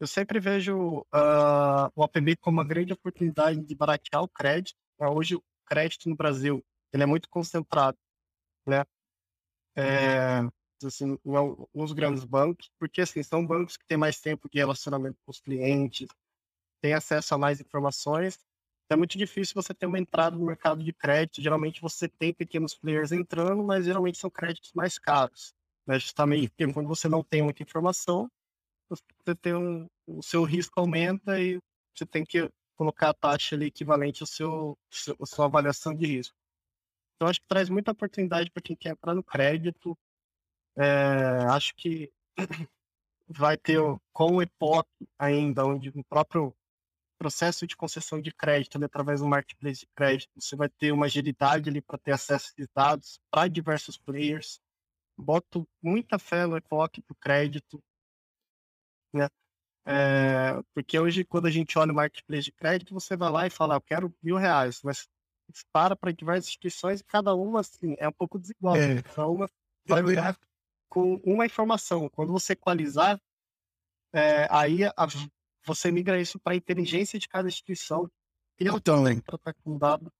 Eu 0.00 0.06
sempre 0.06 0.40
vejo 0.40 1.00
uh, 1.00 1.90
o 1.94 2.02
OpenBay 2.02 2.36
como 2.36 2.56
uma 2.56 2.66
grande 2.66 2.92
oportunidade 2.92 3.60
de 3.60 3.74
baratear 3.74 4.22
o 4.22 4.28
crédito. 4.28 4.78
Né? 4.98 5.06
Hoje, 5.08 5.34
o 5.34 5.42
crédito 5.66 6.08
no 6.08 6.16
Brasil 6.16 6.64
ele 6.92 7.02
é 7.02 7.06
muito 7.06 7.28
concentrado, 7.28 7.98
né? 8.66 8.84
É, 9.76 10.40
assim, 10.84 11.18
em 11.24 11.36
alguns 11.36 11.92
grandes 11.92 12.24
bancos, 12.24 12.70
porque 12.78 13.02
assim, 13.02 13.22
são 13.22 13.46
bancos 13.46 13.76
que 13.76 13.86
têm 13.86 13.98
mais 13.98 14.20
tempo 14.20 14.48
de 14.48 14.58
relacionamento 14.58 15.18
com 15.24 15.30
os 15.30 15.40
clientes, 15.40 16.08
têm 16.80 16.94
acesso 16.94 17.34
a 17.34 17.38
mais 17.38 17.60
informações. 17.60 18.38
É 18.90 18.96
muito 18.96 19.18
difícil 19.18 19.54
você 19.54 19.74
ter 19.74 19.86
uma 19.86 19.98
entrada 19.98 20.36
no 20.36 20.46
mercado 20.46 20.82
de 20.82 20.92
crédito. 20.92 21.42
Geralmente 21.42 21.80
você 21.80 22.08
tem 22.08 22.32
pequenos 22.32 22.74
players 22.74 23.12
entrando, 23.12 23.62
mas 23.62 23.84
geralmente 23.84 24.18
são 24.18 24.30
créditos 24.30 24.72
mais 24.72 24.98
caros. 24.98 25.54
Né? 25.86 25.98
Justamente 25.98 26.48
porque 26.48 26.72
quando 26.72 26.88
você 26.88 27.08
não 27.08 27.22
tem 27.22 27.42
muita 27.42 27.62
informação, 27.62 28.30
você 28.88 29.34
tem 29.34 29.54
um, 29.54 29.86
o 30.06 30.22
seu 30.22 30.42
risco 30.44 30.80
aumenta 30.80 31.38
e 31.40 31.60
você 31.94 32.06
tem 32.06 32.24
que 32.24 32.50
colocar 32.76 33.10
a 33.10 33.14
taxa 33.14 33.54
ali 33.56 33.66
equivalente 33.66 34.22
ao 34.22 34.26
seu, 34.26 34.78
seu 34.90 35.16
sua 35.26 35.46
avaliação 35.46 35.94
de 35.94 36.06
risco. 36.06 36.34
Então 37.16 37.28
acho 37.28 37.40
que 37.40 37.48
traz 37.48 37.68
muita 37.68 37.90
oportunidade 37.90 38.50
para 38.50 38.62
quem 38.62 38.76
quer 38.76 38.90
entrar 38.90 39.14
no 39.14 39.22
crédito. 39.22 39.98
É, 40.76 41.44
acho 41.50 41.74
que 41.74 42.10
vai 43.28 43.56
ter 43.58 43.80
com 44.12 44.36
o 44.36 44.42
EPOC 44.42 44.88
ainda, 45.18 45.66
onde 45.66 45.90
o 45.90 46.04
próprio 46.04 46.54
processo 47.18 47.66
de 47.66 47.76
concessão 47.76 48.20
de 48.20 48.32
crédito 48.32 48.76
ali, 48.76 48.84
através 48.84 49.20
do 49.20 49.26
marketplace 49.26 49.80
de 49.80 49.88
crédito, 49.94 50.30
você 50.36 50.54
vai 50.56 50.68
ter 50.68 50.92
uma 50.92 51.06
agilidade 51.06 51.68
ali 51.68 51.80
para 51.80 51.98
ter 51.98 52.12
acesso 52.12 52.52
a 52.58 52.64
dados 52.74 53.20
para 53.30 53.48
diversos 53.48 53.98
players. 53.98 54.60
Boto 55.16 55.68
muita 55.82 56.18
fé 56.18 56.46
no 56.46 56.56
EPOC 56.56 57.02
para 57.02 57.12
o 57.12 57.16
crédito 57.16 57.82
né? 59.12 59.28
É, 59.86 60.62
porque 60.74 60.98
hoje, 60.98 61.24
quando 61.24 61.46
a 61.46 61.50
gente 61.50 61.78
olha 61.78 61.92
o 61.92 61.94
marketplace 61.94 62.44
de 62.44 62.52
crédito, 62.52 62.92
você 62.92 63.16
vai 63.16 63.30
lá 63.30 63.46
e 63.46 63.50
fala, 63.50 63.76
eu 63.76 63.80
quero 63.80 64.14
mil 64.22 64.36
reais, 64.36 64.82
mas 64.82 65.08
dispara 65.48 65.96
para 65.96 66.12
diversas 66.12 66.48
instituições 66.48 67.00
e 67.00 67.04
cada 67.04 67.34
uma, 67.34 67.60
assim, 67.60 67.96
é 67.98 68.06
um 68.06 68.12
pouco 68.12 68.38
desigual. 68.38 68.76
É. 68.76 68.96
Né? 68.96 69.02
Cada 69.02 69.26
uma 69.26 69.48
vai 69.86 70.02
olhar 70.02 70.36
com 70.90 71.14
uma 71.24 71.46
informação. 71.46 72.08
Quando 72.10 72.32
você 72.32 72.52
equalizar, 72.52 73.18
é, 74.12 74.46
aí 74.50 74.84
a 74.84 75.06
você 75.68 75.90
migra 75.90 76.20
isso 76.20 76.38
para 76.38 76.54
a 76.54 76.56
inteligência 76.56 77.18
de 77.18 77.28
cada 77.28 77.48
instituição. 77.48 78.10
Então, 78.58 79.04
para 79.24 79.36
estar 79.36 79.54
com 79.62 79.78
dado. 79.78 80.10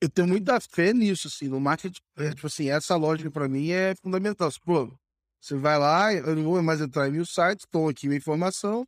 Eu 0.00 0.08
tenho 0.08 0.28
muita 0.28 0.60
fé 0.60 0.92
nisso, 0.92 1.28
assim, 1.28 1.48
no 1.48 1.60
marketing. 1.60 2.00
É, 2.16 2.30
tipo 2.30 2.46
assim, 2.46 2.68
essa 2.68 2.96
lógica 2.96 3.30
para 3.30 3.48
mim 3.48 3.70
é 3.70 3.94
fundamental. 4.02 4.50
Pô, 4.64 4.92
você 5.40 5.56
vai 5.56 5.78
lá, 5.78 6.12
eu 6.12 6.36
não 6.36 6.44
vou 6.44 6.62
mais 6.62 6.80
entrar 6.80 7.08
em 7.08 7.12
mil 7.12 7.26
sites, 7.26 7.64
estou 7.64 7.88
aqui 7.88 8.06
minha 8.06 8.18
informação, 8.18 8.86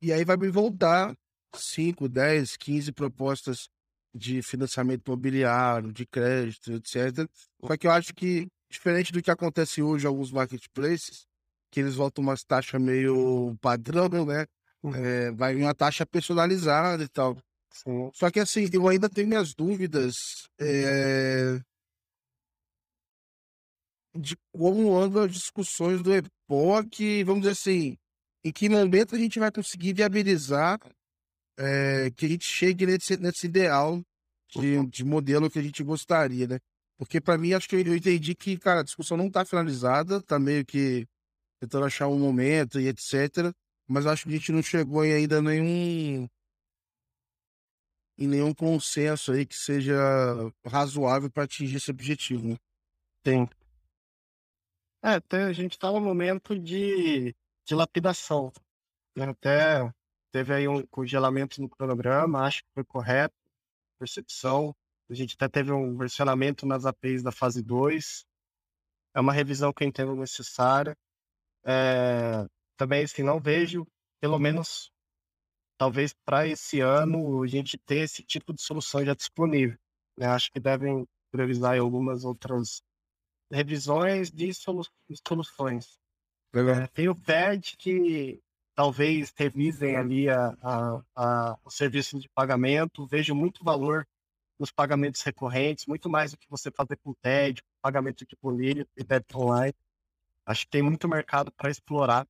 e 0.00 0.12
aí 0.12 0.24
vai 0.24 0.36
me 0.36 0.48
voltar 0.48 1.16
5, 1.54 2.08
10, 2.08 2.56
15 2.56 2.92
propostas 2.92 3.68
de 4.14 4.42
financiamento 4.42 5.06
imobiliário, 5.06 5.92
de 5.92 6.06
crédito, 6.06 6.72
etc. 6.72 7.28
Só 7.64 7.76
que 7.76 7.86
eu 7.86 7.90
acho 7.90 8.14
que, 8.14 8.46
diferente 8.70 9.12
do 9.12 9.22
que 9.22 9.30
acontece 9.30 9.82
hoje 9.82 10.04
em 10.04 10.08
alguns 10.08 10.30
marketplaces, 10.32 11.26
que 11.70 11.80
eles 11.80 11.94
voltam 11.94 12.22
umas 12.22 12.42
taxas 12.42 12.80
meio 12.80 13.56
padrão, 13.60 14.08
né? 14.24 14.46
É, 14.94 15.30
vai 15.32 15.54
uma 15.56 15.74
taxa 15.74 16.06
personalizada 16.06 17.02
e 17.02 17.08
tal. 17.08 17.36
Sim. 17.72 18.10
Só 18.14 18.30
que 18.30 18.40
assim, 18.40 18.68
eu 18.72 18.88
ainda 18.88 19.08
tenho 19.08 19.28
minhas 19.28 19.54
dúvidas 19.54 20.14
é, 20.58 21.60
de 24.14 24.36
como 24.52 24.96
andam 24.96 25.24
as 25.24 25.32
discussões 25.32 26.02
do 26.02 26.14
EPOC, 26.14 27.22
vamos 27.24 27.42
dizer 27.42 27.52
assim, 27.52 27.96
em 28.44 28.52
que 28.52 28.68
momento 28.68 29.14
a 29.14 29.18
gente 29.18 29.38
vai 29.38 29.50
conseguir 29.50 29.92
viabilizar 29.92 30.78
é, 31.58 32.10
que 32.10 32.26
a 32.26 32.28
gente 32.28 32.46
chegue 32.46 32.86
nesse, 32.86 33.16
nesse 33.16 33.46
ideal 33.46 34.00
de, 34.50 34.86
de 34.86 35.04
modelo 35.04 35.50
que 35.50 35.58
a 35.58 35.62
gente 35.62 35.82
gostaria, 35.82 36.46
né? 36.46 36.58
Porque 36.98 37.20
para 37.20 37.36
mim, 37.36 37.52
acho 37.52 37.68
que 37.68 37.76
eu 37.76 37.96
entendi 37.96 38.34
que, 38.34 38.56
cara, 38.56 38.80
a 38.80 38.84
discussão 38.84 39.16
não 39.16 39.26
está 39.26 39.44
finalizada, 39.44 40.16
está 40.16 40.38
meio 40.38 40.64
que 40.64 41.06
tentando 41.60 41.84
achar 41.84 42.08
um 42.08 42.18
momento 42.18 42.80
e 42.80 42.88
etc. 42.88 43.52
Mas 43.88 44.06
acho 44.06 44.24
que 44.24 44.30
a 44.30 44.32
gente 44.32 44.52
não 44.52 44.62
chegou 44.62 45.04
em 45.04 45.12
ainda 45.12 45.40
nenhum 45.40 46.28
em 48.18 48.26
nenhum 48.26 48.54
consenso 48.54 49.32
aí 49.32 49.44
que 49.44 49.54
seja 49.54 49.94
razoável 50.66 51.30
para 51.30 51.44
atingir 51.44 51.76
esse 51.76 51.90
objetivo, 51.90 52.48
né? 52.48 52.56
Tem. 53.22 53.48
É, 55.02 55.10
até 55.14 55.44
a 55.44 55.52
gente 55.52 55.72
está 55.72 55.92
no 55.92 56.00
momento 56.00 56.58
de, 56.58 57.34
de 57.64 57.74
lapidação. 57.74 58.52
Né? 59.14 59.26
Até 59.26 59.92
teve 60.32 60.54
aí 60.54 60.66
um 60.66 60.84
congelamento 60.86 61.60
no 61.60 61.68
cronograma, 61.68 62.46
acho 62.46 62.62
que 62.62 62.70
foi 62.74 62.84
correto, 62.84 63.34
percepção. 63.98 64.74
A 65.08 65.14
gente 65.14 65.34
até 65.34 65.48
teve 65.48 65.72
um 65.72 65.96
versionamento 65.96 66.66
nas 66.66 66.84
APIs 66.86 67.22
da 67.22 67.30
fase 67.30 67.62
2. 67.62 68.24
É 69.14 69.20
uma 69.20 69.32
revisão 69.32 69.72
que 69.72 69.84
eu 69.84 69.88
entendo 69.88 70.16
necessária. 70.16 70.96
É, 71.64 72.46
também, 72.76 73.04
assim, 73.04 73.22
não 73.22 73.40
vejo, 73.40 73.86
pelo 74.20 74.38
menos, 74.38 74.90
talvez 75.78 76.14
para 76.24 76.46
esse 76.46 76.80
ano, 76.80 77.42
a 77.42 77.46
gente 77.46 77.78
ter 77.78 77.98
esse 77.98 78.22
tipo 78.22 78.52
de 78.52 78.62
solução 78.62 79.04
já 79.04 79.14
disponível. 79.14 79.78
Né? 80.16 80.26
Acho 80.26 80.50
que 80.52 80.60
devem 80.60 81.06
priorizar 81.30 81.78
algumas 81.78 82.24
outras 82.24 82.82
revisões 83.50 84.30
de 84.30 84.52
solu 84.54 84.82
soluções. 85.26 85.98
É, 86.54 86.86
tem 86.88 87.08
o 87.08 87.14
PED 87.14 87.76
que 87.76 88.40
talvez 88.74 89.32
revisem 89.36 89.96
ali 89.96 90.28
a, 90.28 90.56
a, 90.62 91.02
a, 91.14 91.58
o 91.64 91.70
serviço 91.70 92.18
de 92.18 92.28
pagamento. 92.30 93.06
Vejo 93.06 93.34
muito 93.34 93.62
valor 93.62 94.06
nos 94.58 94.70
pagamentos 94.70 95.22
recorrentes, 95.22 95.86
muito 95.86 96.08
mais 96.08 96.32
do 96.32 96.38
que 96.38 96.48
você 96.48 96.70
fazer 96.70 96.96
com 96.96 97.12
TED, 97.14 97.62
pagamento 97.82 98.24
de 98.26 98.36
boleto 98.40 98.90
e 98.96 99.04
débito 99.04 99.38
online. 99.38 99.74
Acho 100.46 100.64
que 100.64 100.70
tem 100.70 100.82
muito 100.82 101.08
mercado 101.08 101.52
para 101.52 101.70
explorar 101.70 102.26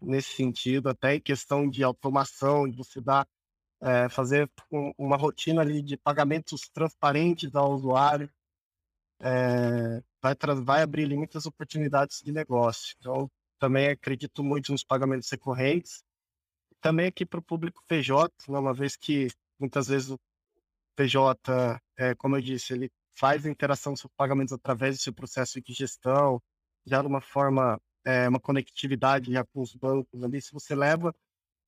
nesse 0.00 0.30
sentido, 0.34 0.88
até 0.88 1.16
em 1.16 1.20
questão 1.20 1.68
de 1.68 1.82
automação, 1.82 2.68
de 2.68 2.76
você 2.76 3.00
dar, 3.00 3.26
é, 3.80 4.08
fazer 4.08 4.50
um, 4.70 4.92
uma 4.98 5.16
rotina 5.16 5.60
ali 5.62 5.82
de 5.82 5.96
pagamentos 5.96 6.68
transparentes 6.72 7.54
ao 7.54 7.72
usuário, 7.72 8.30
é, 9.20 10.02
vai, 10.22 10.34
vai 10.62 10.82
abrir 10.82 11.08
muitas 11.16 11.46
oportunidades 11.46 12.20
de 12.22 12.32
negócio. 12.32 12.94
Então, 12.98 13.30
também 13.58 13.88
acredito 13.88 14.42
muito 14.42 14.72
nos 14.72 14.82
pagamentos 14.82 15.30
recorrentes. 15.30 16.02
Também 16.80 17.06
aqui 17.06 17.26
para 17.26 17.40
o 17.40 17.42
público 17.42 17.82
PJ, 17.86 18.32
né, 18.48 18.58
uma 18.58 18.72
vez 18.72 18.96
que 18.96 19.28
muitas 19.58 19.88
vezes 19.88 20.10
o 20.10 20.18
PJ, 20.96 21.80
é, 21.96 22.14
como 22.14 22.36
eu 22.36 22.40
disse, 22.40 22.72
ele 22.72 22.90
faz 23.14 23.44
a 23.44 23.50
interação 23.50 23.92
com 23.92 23.96
os 23.96 24.14
pagamentos 24.16 24.52
através 24.52 24.96
do 24.96 25.02
seu 25.02 25.12
processo 25.12 25.60
de 25.60 25.72
gestão, 25.74 26.42
já 26.86 27.02
de 27.02 27.06
uma 27.06 27.20
forma 27.20 27.78
é, 28.04 28.28
uma 28.28 28.40
conectividade 28.40 29.32
já 29.32 29.44
com 29.44 29.60
os 29.60 29.74
bancos 29.74 30.22
ali, 30.22 30.40
se 30.40 30.52
você 30.52 30.74
leva 30.74 31.14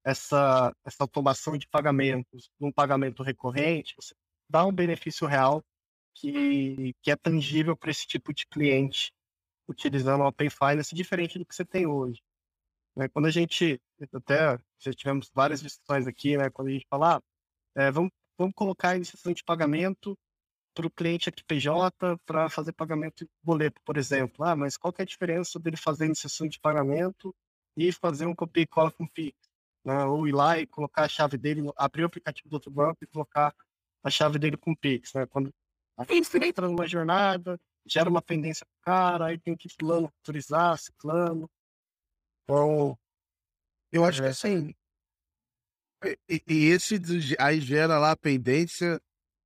essa, 0.05 0.75
essa 0.85 1.05
automação 1.05 1.57
de 1.57 1.69
pagamentos 1.69 2.51
num 2.59 2.73
pagamento 2.73 3.23
recorrente, 3.23 3.95
você 3.97 4.15
dá 4.49 4.67
um 4.67 4.73
benefício 4.73 5.27
real 5.27 5.63
que, 6.15 6.95
que 7.03 7.11
é 7.11 7.17
tangível 7.17 7.77
para 7.77 7.91
esse 7.91 8.07
tipo 8.07 8.33
de 8.35 8.47
cliente 8.47 9.13
utilizando 9.69 10.23
o 10.23 10.27
Open 10.27 10.51
Finance 10.51 10.95
diferente 10.95 11.39
do 11.39 11.47
que 11.47 11.55
você 11.55 11.65
tem 11.65 11.87
hoje. 11.87 12.21
Né? 12.97 13.09
Quando 13.09 13.27
a 13.27 13.31
gente, 13.31 13.81
até 14.13 14.59
já 14.79 14.93
tivemos 14.93 15.31
várias 15.33 15.63
discussões 15.63 16.07
aqui, 16.07 16.37
né? 16.37 16.51
quando 16.51 16.69
a 16.69 16.73
gente 16.73 16.87
fala, 16.89 17.17
ah, 17.17 17.23
é, 17.77 17.91
vamos, 17.91 18.11
vamos 18.37 18.55
colocar 18.55 18.91
a 18.91 18.97
iniciação 18.97 19.33
de 19.33 19.43
pagamento 19.45 20.17
para 20.75 20.87
o 20.87 20.91
cliente 20.91 21.29
aqui 21.29 21.45
PJ 21.45 22.19
para 22.25 22.49
fazer 22.49 22.73
pagamento 22.73 23.25
de 23.25 23.31
boleto, 23.43 23.81
por 23.85 23.97
exemplo. 23.97 24.45
Ah, 24.45 24.57
mas 24.57 24.77
qual 24.77 24.93
que 24.93 25.03
é 25.03 25.05
a 25.05 25.07
diferença 25.07 25.59
dele 25.59 25.77
fazer 25.77 26.07
iniciação 26.07 26.49
de 26.49 26.59
pagamento 26.61 27.35
e 27.77 27.93
fazer 27.93 28.27
um 28.27 28.35
copia 28.35 28.63
e 28.63 28.67
cola 28.67 28.91
com 28.91 29.07
Pix? 29.07 29.37
Né? 29.85 30.05
Ou 30.05 30.27
ir 30.27 30.33
lá 30.33 30.59
e 30.59 30.67
colocar 30.67 31.05
a 31.05 31.09
chave 31.09 31.37
dele, 31.37 31.63
abrir 31.77 32.03
o 32.03 32.07
aplicativo 32.07 32.49
do 32.49 32.55
outro 32.55 32.71
banco 32.71 32.99
e 33.03 33.07
colocar 33.07 33.55
a 34.03 34.11
chave 34.11 34.39
dele 34.39 34.57
com 34.57 34.75
Pix. 34.75 35.13
Né? 35.15 35.27
Quando 35.27 35.53
a 35.97 36.05
gente 36.05 36.37
entra 36.39 36.69
numa 36.69 36.87
jornada, 36.87 37.61
gera 37.87 38.09
uma 38.09 38.23
pendência 38.23 38.67
pro 38.67 38.93
cara, 38.93 39.27
aí 39.27 39.39
tem 39.39 39.57
que 39.57 39.69
plano 39.77 40.07
autorizar, 40.07 40.79
ciclano. 40.79 41.51
Então, 42.45 42.99
eu 43.91 44.05
acho 44.05 44.23
é. 44.23 44.25
que 44.25 44.31
assim. 44.31 44.75
E, 46.29 46.43
e 46.49 46.65
esse 46.67 47.01
aí 47.39 47.61
gera 47.61 47.99
lá 47.99 48.13
a 48.13 48.17
pendência 48.17 49.01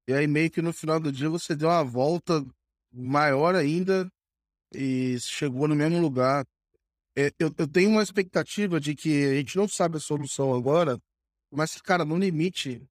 e 0.09 0.13
aí 0.13 0.27
meio 0.27 0.51
que 0.51 0.63
no 0.63 0.73
final 0.73 1.01
do 1.01 1.11
dia 1.11 1.29
você 1.29 1.55
deu 1.57 1.69
uma 1.69 1.83
volta 1.83 2.45
maior 2.93 3.55
ainda 3.55 4.11
e 4.73 5.19
chegou 5.21 5.67
no 5.67 5.75
mesmo 5.75 6.01
lugar. 6.01 6.47
É, 7.17 7.33
eu, 7.39 7.53
eu 7.59 7.67
tenho 7.67 7.91
uma 7.91 8.03
expectativa 8.03 8.79
de 8.79 8.95
que 8.95 9.25
a 9.25 9.35
gente 9.35 9.57
não 9.57 9.67
sabe 9.67 9.97
a 9.97 10.01
solução 10.01 10.55
agora, 10.55 11.01
mas, 11.51 11.81
cara, 11.81 12.05
no 12.05 12.17
limite, 12.17 12.83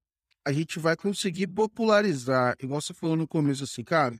a 0.44 0.52
gente 0.52 0.80
vai 0.80 0.96
conseguir 0.96 1.48
popularizar, 1.48 2.56
igual 2.60 2.82
você 2.82 2.94
falou 2.94 3.16
no 3.16 3.28
começo, 3.28 3.64
assim, 3.64 3.84
cara. 3.84 4.20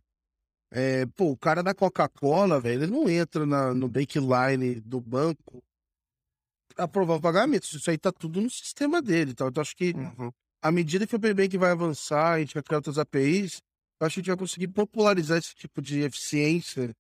É, 0.72 1.06
pô, 1.08 1.32
o 1.32 1.38
cara 1.38 1.64
da 1.64 1.74
Coca-Cola, 1.74 2.60
velho, 2.60 2.84
ele 2.84 2.92
não 2.92 3.10
entra 3.10 3.46
na, 3.46 3.74
no 3.74 3.88
backline 3.88 4.82
do 4.82 5.00
banco 5.02 5.64
aprovar 6.78 7.16
o 7.16 7.22
pagamento. 7.22 7.64
Isso 7.64 7.90
aí 7.90 7.98
tá 7.98 8.12
tudo 8.12 8.42
no 8.42 8.50
sistema 8.50 9.02
dele. 9.02 9.34
Tá? 9.34 9.48
Então, 9.48 9.62
acho 9.62 9.76
que 9.76 9.92
uhum 9.92 10.32
à 10.66 10.72
medida 10.72 11.06
que 11.06 11.16
o 11.16 11.20
que 11.20 11.58
vai 11.60 11.70
avançar, 11.70 12.34
a 12.34 12.40
gente 12.40 12.56
vai 12.56 12.64
criar 12.64 12.80
outras 12.80 12.98
APIs, 12.98 13.62
eu 14.00 14.08
acho 14.08 14.16
que 14.16 14.20
a 14.20 14.24
gente 14.24 14.28
vai 14.30 14.38
conseguir 14.38 14.68
popularizar 14.70 15.38
esse 15.38 15.54
tipo 15.54 15.80
de 15.80 16.00
eficiência 16.00 16.92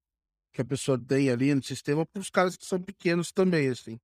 que 0.53 0.61
a 0.61 0.65
pessoa 0.65 0.99
tem 0.99 1.31
ali 1.31 1.51
no 1.55 1.63
sistema 1.63 2.05
para 2.05 2.21
os 2.21 2.29
caras 2.29 2.55
que 2.55 2.63
são 2.63 2.79
pequenos 2.79 3.31
também, 3.31 3.69
assim. 3.69 3.97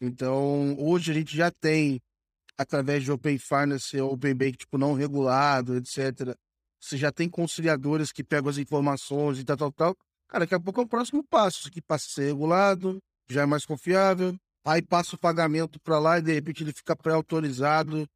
Então, 0.00 0.76
hoje 0.78 1.10
a 1.10 1.14
gente 1.14 1.36
já 1.36 1.50
tem, 1.50 2.00
através 2.56 3.02
de 3.02 3.10
Open 3.10 3.36
Finance 3.36 4.00
Open 4.00 4.32
Bank, 4.32 4.58
tipo, 4.58 4.78
não 4.78 4.94
regulado, 4.94 5.74
etc. 5.78 6.32
Você 6.80 6.96
já 6.96 7.10
tem 7.10 7.28
conciliadores 7.28 8.12
que 8.12 8.22
pegam 8.22 8.48
as 8.48 8.58
informações 8.58 9.40
e 9.40 9.44
tal, 9.44 9.56
tal, 9.56 9.72
tal. 9.72 9.96
Cara, 10.28 10.44
daqui 10.44 10.54
a 10.54 10.60
pouco 10.60 10.80
é 10.80 10.84
o 10.84 10.88
próximo 10.88 11.24
passo. 11.24 11.58
Isso 11.58 11.68
aqui 11.68 11.82
passa 11.82 12.06
a 12.06 12.10
ser 12.10 12.26
regulado, 12.26 13.00
já 13.28 13.42
é 13.42 13.46
mais 13.46 13.66
confiável. 13.66 14.36
Aí 14.64 14.80
passa 14.80 15.16
o 15.16 15.18
pagamento 15.18 15.80
para 15.80 15.98
lá 15.98 16.20
e 16.20 16.22
de 16.22 16.32
repente 16.32 16.62
ele 16.62 16.72
fica 16.72 16.94
pré-autorizado 16.94 18.06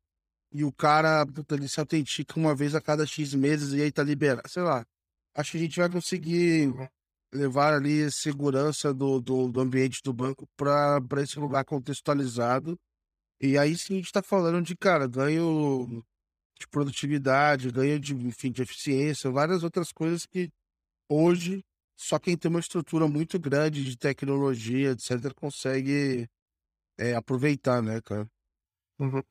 e 0.55 0.65
o 0.65 0.73
cara, 0.73 1.27
puta, 1.27 1.57
ele 1.57 1.69
se 1.69 1.81
autentica 1.81 2.39
uma 2.39 2.55
vez 2.55 2.75
a 2.75 2.81
cada 2.81 3.05
X 3.07 3.35
meses 3.35 3.73
e 3.73 3.83
aí 3.83 3.91
tá 3.93 4.03
liberado. 4.05 4.49
Sei 4.49 4.63
lá. 4.63 4.87
Acho 5.35 5.53
que 5.53 5.59
a 5.59 5.61
gente 5.61 5.81
vai 5.81 5.91
conseguir 5.91 6.73
levar 7.33 7.75
ali 7.75 8.11
segurança 8.13 8.95
do, 8.95 9.21
do, 9.21 9.51
do 9.51 9.61
ambiente 9.61 10.01
do 10.05 10.13
banco 10.13 10.47
para 10.57 11.23
esse 11.23 11.39
lugar 11.41 11.65
contextualizado. 11.65 12.79
E 13.41 13.59
aí 13.59 13.77
sim 13.77 13.95
a 13.95 13.97
gente 13.97 14.13
tá 14.13 14.23
falando 14.23 14.63
de, 14.65 14.77
cara, 14.77 15.09
ganho 15.09 16.05
de 16.59 16.69
produtividade, 16.69 17.73
ganho 17.73 17.99
de, 17.99 18.15
enfim, 18.15 18.53
de 18.53 18.63
eficiência, 18.63 19.31
várias 19.31 19.65
outras 19.65 19.91
coisas 19.93 20.25
que 20.25 20.51
hoje 21.09 21.65
só 21.97 22.19
quem 22.19 22.37
tem 22.37 22.51
uma 22.51 22.61
estrutura 22.61 23.09
muito 23.09 23.39
grande 23.39 23.85
de 23.85 23.97
tecnologia, 23.97 24.93
etc., 24.93 25.33
consegue 25.35 26.29
é, 26.99 27.15
aproveitar, 27.15 27.83
né, 27.83 28.01
cara? 28.01 28.29
Uhum. 28.99 29.23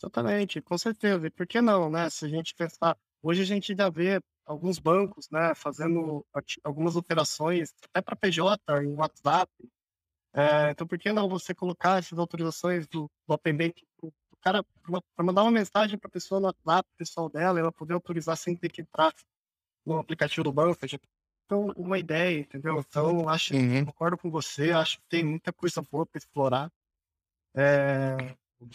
Exatamente, 0.00 0.60
com 0.60 0.78
certeza. 0.78 1.26
E 1.26 1.30
por 1.30 1.46
que 1.46 1.60
não, 1.60 1.90
né? 1.90 2.08
Se 2.08 2.24
a 2.24 2.28
gente 2.28 2.54
pensar, 2.54 2.96
hoje 3.22 3.42
a 3.42 3.44
gente 3.44 3.74
já 3.76 3.88
vê 3.88 4.20
alguns 4.46 4.78
bancos, 4.78 5.28
né, 5.30 5.54
fazendo 5.54 6.24
algumas 6.64 6.96
operações 6.96 7.74
até 7.84 8.00
para 8.00 8.16
PJ 8.16 8.58
em 8.82 8.94
WhatsApp. 8.94 9.52
É, 10.32 10.70
então, 10.70 10.86
por 10.86 10.98
que 10.98 11.12
não 11.12 11.28
você 11.28 11.54
colocar 11.54 11.98
essas 11.98 12.18
autorizações 12.18 12.86
do, 12.86 13.10
do 13.26 13.34
Open 13.34 13.56
Bank 13.56 13.86
o 14.00 14.12
cara, 14.40 14.64
para 15.14 15.24
mandar 15.24 15.42
uma 15.42 15.50
mensagem 15.50 15.98
para 15.98 16.08
a 16.08 16.12
pessoa 16.12 16.40
no 16.40 16.46
WhatsApp 16.46 16.88
pessoal 16.96 17.28
dela, 17.28 17.58
ela 17.58 17.72
poder 17.72 17.94
autorizar 17.94 18.36
sem 18.36 18.56
ter 18.56 18.70
que 18.70 18.82
entrar 18.82 19.12
no 19.84 19.98
aplicativo 19.98 20.44
do 20.44 20.52
banco. 20.52 20.78
Então, 21.44 21.72
uma 21.76 21.98
ideia, 21.98 22.40
entendeu? 22.40 22.78
Então, 22.78 23.28
acho, 23.28 23.54
uhum. 23.54 23.84
concordo 23.84 24.16
com 24.16 24.30
você, 24.30 24.70
acho 24.70 24.98
que 24.98 25.08
tem 25.08 25.24
muita 25.24 25.52
coisa 25.52 25.82
boa 25.82 26.06
para 26.06 26.18
explorar. 26.18 26.70
É, 27.56 28.16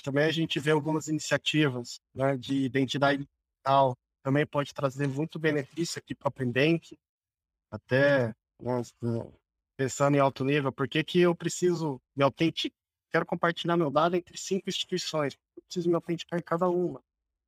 também 0.03 0.25
a 0.25 0.31
gente 0.31 0.59
vê 0.59 0.71
algumas 0.71 1.07
iniciativas 1.07 1.99
né, 2.13 2.37
de 2.37 2.63
identidade 2.63 3.25
digital, 3.25 3.97
também 4.23 4.45
pode 4.45 4.73
trazer 4.73 5.07
muito 5.07 5.37
benefício 5.37 5.99
aqui 5.99 6.15
para 6.15 6.27
o 6.27 6.29
Open 6.29 6.79
até 7.69 8.33
pensando 9.75 10.15
em 10.15 10.19
alto 10.19 10.45
nível, 10.45 10.71
por 10.71 10.87
que, 10.87 11.03
que 11.03 11.19
eu 11.19 11.35
preciso 11.35 11.99
me 12.15 12.23
autenticar? 12.23 12.77
Quero 13.11 13.25
compartilhar 13.25 13.77
meu 13.77 13.91
dado 13.91 14.15
entre 14.15 14.37
cinco 14.37 14.69
instituições, 14.69 15.37
eu 15.55 15.63
preciso 15.63 15.89
me 15.89 15.95
autenticar 15.95 16.39
em 16.39 16.43
cada 16.43 16.67
uma. 16.69 17.01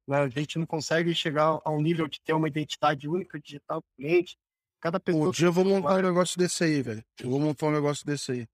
Né? 0.08 0.18
A 0.18 0.28
gente 0.28 0.60
não 0.60 0.66
consegue 0.66 1.14
chegar 1.16 1.60
ao 1.64 1.82
nível 1.82 2.08
de 2.08 2.20
ter 2.22 2.34
uma 2.34 2.48
identidade 2.48 3.08
única 3.08 3.40
digital 3.40 3.80
do 3.80 3.88
cliente. 3.96 4.38
Cada 4.80 5.00
pessoa. 5.00 5.30
Um 5.30 5.32
dia 5.32 5.48
eu 5.48 5.54
vou 5.54 5.66
montar 5.66 5.96
um 5.96 6.02
negócio 6.02 6.38
desse 6.38 6.64
aí, 6.64 6.82
velho. 6.82 7.04
Eu 7.20 7.30
vou 7.30 7.40
montar 7.40 7.68
um 7.68 7.72
negócio 7.72 8.06
desse 8.06 8.32
aí. 8.32 8.48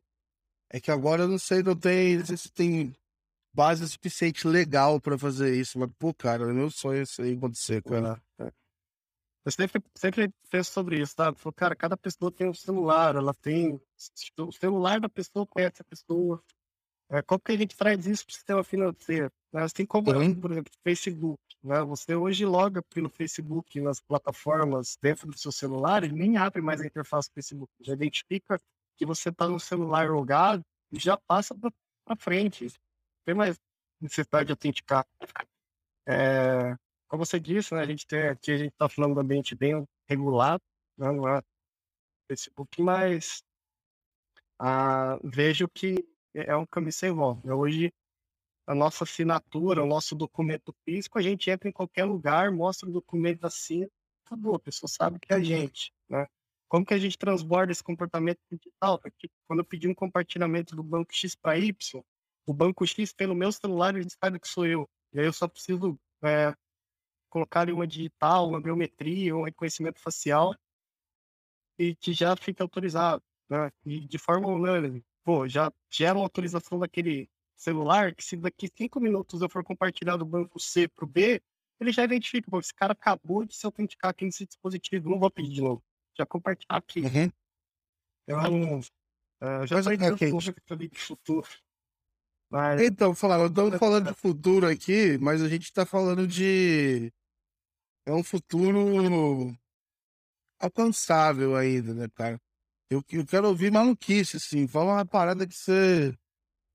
É 0.69 0.79
que 0.79 0.89
agora 0.89 1.23
eu 1.23 1.27
não 1.27 1.37
sei, 1.37 1.61
não 1.61 1.75
tem, 1.75 2.17
não 2.17 2.25
sei 2.25 2.37
se 2.37 2.49
tem 2.49 2.95
base 3.53 3.87
suficiente 3.87 4.47
legal 4.47 4.99
para 4.99 5.17
fazer 5.17 5.55
isso, 5.55 5.77
mas, 5.77 5.89
pô, 5.99 6.13
cara, 6.13 6.49
é 6.49 6.53
meu 6.53 6.69
sonho 6.69 7.03
isso 7.03 7.21
aí 7.21 7.33
acontecer, 7.33 7.81
cara. 7.83 8.21
É. 8.39 8.51
Eu 9.43 9.51
sempre, 9.51 9.83
sempre 9.95 10.33
penso 10.49 10.71
sobre 10.71 11.01
isso, 11.01 11.13
sabe? 11.17 11.39
Falei, 11.39 11.55
cara, 11.55 11.75
cada 11.75 11.97
pessoa 11.97 12.31
tem 12.31 12.47
um 12.47 12.53
celular, 12.53 13.15
ela 13.15 13.33
tem. 13.33 13.81
O 14.37 14.51
celular 14.51 14.99
da 14.99 15.09
pessoa 15.09 15.47
conhece 15.47 15.81
a 15.81 15.85
pessoa. 15.85 16.43
É, 17.09 17.21
como 17.21 17.41
que 17.41 17.51
a 17.51 17.57
gente 17.57 17.75
traz 17.75 18.05
isso 18.05 18.23
para 18.25 18.31
o 18.31 18.35
sistema 18.35 18.63
financeiro? 18.63 19.31
Né? 19.51 19.63
Assim 19.63 19.85
como, 19.85 20.11
uhum. 20.11 20.33
por 20.39 20.51
exemplo, 20.51 20.71
Facebook. 20.83 21.41
Né? 21.63 21.81
Você 21.83 22.15
hoje 22.15 22.45
loga 22.45 22.81
pelo 22.83 23.09
Facebook 23.09 23.81
nas 23.81 23.99
plataformas 23.99 24.97
dentro 25.01 25.27
do 25.27 25.37
seu 25.37 25.51
celular 25.51 26.03
e 26.03 26.11
nem 26.11 26.37
abre 26.37 26.61
mais 26.61 26.79
a 26.79 26.85
interface 26.85 27.29
do 27.29 27.33
Facebook. 27.33 27.71
Já 27.81 27.93
identifica 27.93 28.61
que 28.95 29.05
você 29.05 29.29
está 29.29 29.47
no 29.47 29.59
celular 29.59 30.09
logado 30.09 30.63
e 30.91 30.99
já 30.99 31.17
passa 31.17 31.55
para 31.55 32.15
frente 32.15 32.67
tem 33.25 33.35
mais 33.35 33.59
necessidade 33.99 34.47
de 34.47 34.53
autenticar. 34.53 35.05
É, 36.07 36.75
como 37.07 37.25
você 37.25 37.39
disse, 37.39 37.73
né, 37.73 37.81
a 37.81 37.85
gente 37.85 38.07
tem 38.07 38.21
aqui, 38.23 38.51
a 38.51 38.57
gente 38.57 38.71
está 38.71 38.89
falando 38.89 39.15
do 39.15 39.21
ambiente 39.21 39.55
bem 39.55 39.85
regulado, 40.07 40.63
né, 40.97 41.11
não 41.11 41.27
é 41.27 41.41
Facebook, 42.27 42.81
mas 42.81 43.43
ah, 44.59 45.19
vejo 45.23 45.67
que 45.67 46.07
é 46.33 46.55
um 46.55 46.65
caminho 46.65 46.93
sem 46.93 47.11
volta. 47.11 47.53
Hoje, 47.53 47.93
a 48.65 48.73
nossa 48.73 49.03
assinatura, 49.03 49.83
o 49.83 49.87
nosso 49.87 50.15
documento 50.15 50.73
físico, 50.85 51.19
a 51.19 51.21
gente 51.21 51.49
entra 51.49 51.67
em 51.67 51.71
qualquer 51.71 52.05
lugar, 52.05 52.51
mostra 52.51 52.87
o 52.87 52.91
documento 52.91 53.45
assim, 53.45 53.85
acabou, 54.25 54.55
a 54.55 54.59
pessoa 54.59 54.89
sabe 54.89 55.19
que 55.19 55.33
é 55.33 55.35
a 55.35 55.43
gente, 55.43 55.91
né? 56.09 56.27
Como 56.69 56.85
que 56.85 56.93
a 56.93 56.97
gente 56.97 57.17
transborda 57.17 57.73
esse 57.73 57.83
comportamento 57.83 58.39
digital? 58.49 58.97
Porque 58.97 59.29
quando 59.45 59.59
eu 59.59 59.65
pedi 59.65 59.89
um 59.89 59.93
compartilhamento 59.93 60.73
do 60.73 60.81
banco 60.81 61.13
X 61.13 61.35
para 61.35 61.57
Y, 61.57 62.01
o 62.45 62.53
banco 62.53 62.85
X 62.85 63.13
pelo 63.13 63.35
meu 63.35 63.51
celular 63.51 63.95
ele 63.95 64.09
sabe 64.09 64.39
que 64.39 64.47
sou 64.47 64.65
eu. 64.65 64.89
E 65.13 65.19
aí 65.19 65.25
eu 65.25 65.33
só 65.33 65.47
preciso 65.47 65.99
é, 66.23 66.53
colocar 67.29 67.61
ali 67.61 67.71
uma 67.71 67.87
digital, 67.87 68.47
uma 68.47 68.61
biometria, 68.61 69.35
um 69.35 69.43
reconhecimento 69.43 69.99
facial 69.99 70.55
e 71.77 71.95
que 71.95 72.13
já 72.13 72.35
fica 72.35 72.63
autorizado. 72.63 73.23
Né? 73.49 73.71
E 73.85 73.99
de 74.01 74.17
forma 74.17 74.47
unânime, 74.47 75.03
pô, 75.23 75.47
já 75.47 75.71
gera 75.89 76.17
uma 76.17 76.25
autorização 76.25 76.79
daquele 76.79 77.29
celular 77.55 78.15
que 78.15 78.23
se 78.23 78.35
daqui 78.35 78.69
cinco 78.75 78.99
minutos 78.99 79.41
eu 79.41 79.49
for 79.49 79.63
compartilhar 79.63 80.17
do 80.17 80.25
banco 80.25 80.59
C 80.59 80.87
para 80.87 81.05
o 81.05 81.07
B, 81.07 81.41
ele 81.79 81.91
já 81.91 82.03
identifica, 82.03 82.49
pô, 82.49 82.59
esse 82.59 82.73
cara 82.73 82.93
acabou 82.93 83.45
de 83.45 83.55
se 83.55 83.65
autenticar 83.65 84.11
aqui 84.11 84.25
nesse 84.25 84.45
dispositivo, 84.45 85.09
não 85.09 85.19
vou 85.19 85.31
pedir 85.31 85.51
de 85.51 85.61
novo. 85.61 85.83
Já 86.17 86.25
compartilhar 86.25 86.77
aqui. 86.77 87.01
Uhum. 87.01 87.31
Então, 88.27 88.79
uh, 88.79 89.65
já 89.65 89.81
ter 90.17 90.33
um 90.33 90.37
de 90.77 90.99
futuro. 90.99 91.47
Mas... 92.51 92.81
Então, 92.81 93.15
falar, 93.15 93.45
estamos 93.47 93.79
falando 93.79 94.09
de 94.09 94.19
futuro 94.19 94.67
aqui, 94.67 95.17
mas 95.19 95.41
a 95.41 95.47
gente 95.47 95.63
está 95.63 95.85
falando 95.85 96.27
de. 96.27 97.09
É 98.05 98.11
um 98.11 98.23
futuro 98.23 99.55
alcançável 100.59 101.55
ainda, 101.55 101.93
né, 101.93 102.07
cara? 102.13 102.37
Eu, 102.89 103.01
eu 103.09 103.25
quero 103.25 103.47
ouvir 103.47 103.71
maluquice, 103.71 104.35
assim. 104.35 104.67
Fala 104.67 104.93
uma 104.93 105.05
parada 105.05 105.47
que 105.47 105.55
você. 105.55 106.13